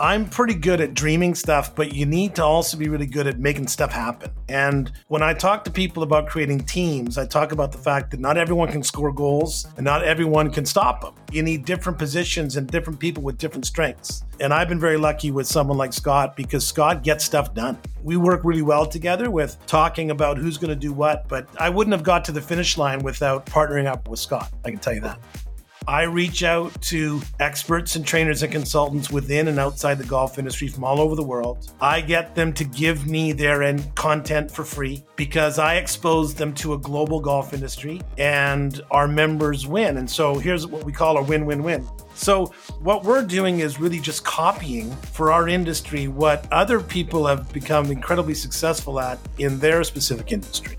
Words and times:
I'm 0.00 0.28
pretty 0.28 0.54
good 0.54 0.80
at 0.80 0.94
dreaming 0.94 1.36
stuff, 1.36 1.72
but 1.76 1.94
you 1.94 2.04
need 2.04 2.34
to 2.34 2.44
also 2.44 2.76
be 2.76 2.88
really 2.88 3.06
good 3.06 3.28
at 3.28 3.38
making 3.38 3.68
stuff 3.68 3.92
happen. 3.92 4.32
And 4.48 4.90
when 5.06 5.22
I 5.22 5.34
talk 5.34 5.62
to 5.64 5.70
people 5.70 6.02
about 6.02 6.26
creating 6.26 6.60
teams, 6.64 7.16
I 7.16 7.26
talk 7.26 7.52
about 7.52 7.70
the 7.70 7.78
fact 7.78 8.10
that 8.10 8.18
not 8.18 8.36
everyone 8.36 8.72
can 8.72 8.82
score 8.82 9.12
goals 9.12 9.68
and 9.76 9.84
not 9.84 10.02
everyone 10.02 10.50
can 10.50 10.66
stop 10.66 11.02
them. 11.02 11.14
You 11.30 11.44
need 11.44 11.64
different 11.64 11.96
positions 11.96 12.56
and 12.56 12.66
different 12.66 12.98
people 12.98 13.22
with 13.22 13.38
different 13.38 13.66
strengths. 13.66 14.24
And 14.40 14.52
I've 14.52 14.68
been 14.68 14.80
very 14.80 14.96
lucky 14.96 15.30
with 15.30 15.46
someone 15.46 15.78
like 15.78 15.92
Scott 15.92 16.34
because 16.34 16.66
Scott 16.66 17.04
gets 17.04 17.24
stuff 17.24 17.54
done. 17.54 17.78
We 18.02 18.16
work 18.16 18.40
really 18.42 18.62
well 18.62 18.86
together 18.86 19.30
with 19.30 19.56
talking 19.66 20.10
about 20.10 20.38
who's 20.38 20.58
going 20.58 20.70
to 20.70 20.76
do 20.76 20.92
what, 20.92 21.28
but 21.28 21.46
I 21.60 21.70
wouldn't 21.70 21.92
have 21.92 22.02
got 22.02 22.24
to 22.24 22.32
the 22.32 22.42
finish 22.42 22.76
line 22.76 22.98
without 22.98 23.46
partnering 23.46 23.86
up 23.86 24.08
with 24.08 24.18
Scott. 24.18 24.52
I 24.64 24.70
can 24.70 24.80
tell 24.80 24.94
you 24.94 25.00
that. 25.02 25.20
I 25.86 26.02
reach 26.02 26.42
out 26.42 26.80
to 26.82 27.20
experts 27.40 27.96
and 27.96 28.06
trainers 28.06 28.42
and 28.42 28.50
consultants 28.50 29.10
within 29.10 29.48
and 29.48 29.58
outside 29.58 29.98
the 29.98 30.04
golf 30.04 30.38
industry 30.38 30.68
from 30.68 30.84
all 30.84 31.00
over 31.00 31.14
the 31.14 31.22
world. 31.22 31.70
I 31.80 32.00
get 32.00 32.34
them 32.34 32.52
to 32.54 32.64
give 32.64 33.06
me 33.06 33.32
their 33.32 33.62
end 33.62 33.94
content 33.94 34.50
for 34.50 34.64
free 34.64 35.04
because 35.16 35.58
I 35.58 35.76
expose 35.76 36.34
them 36.34 36.54
to 36.54 36.72
a 36.72 36.78
global 36.78 37.20
golf 37.20 37.52
industry 37.52 38.00
and 38.16 38.80
our 38.90 39.06
members 39.06 39.66
win. 39.66 39.98
And 39.98 40.08
so 40.10 40.36
here's 40.36 40.66
what 40.66 40.84
we 40.84 40.92
call 40.92 41.18
a 41.18 41.22
win 41.22 41.44
win 41.44 41.62
win. 41.62 41.86
So, 42.16 42.46
what 42.78 43.02
we're 43.02 43.24
doing 43.24 43.58
is 43.58 43.80
really 43.80 43.98
just 43.98 44.24
copying 44.24 44.92
for 45.12 45.32
our 45.32 45.48
industry 45.48 46.06
what 46.06 46.46
other 46.52 46.80
people 46.80 47.26
have 47.26 47.52
become 47.52 47.90
incredibly 47.90 48.34
successful 48.34 49.00
at 49.00 49.18
in 49.38 49.58
their 49.58 49.82
specific 49.82 50.30
industry. 50.30 50.78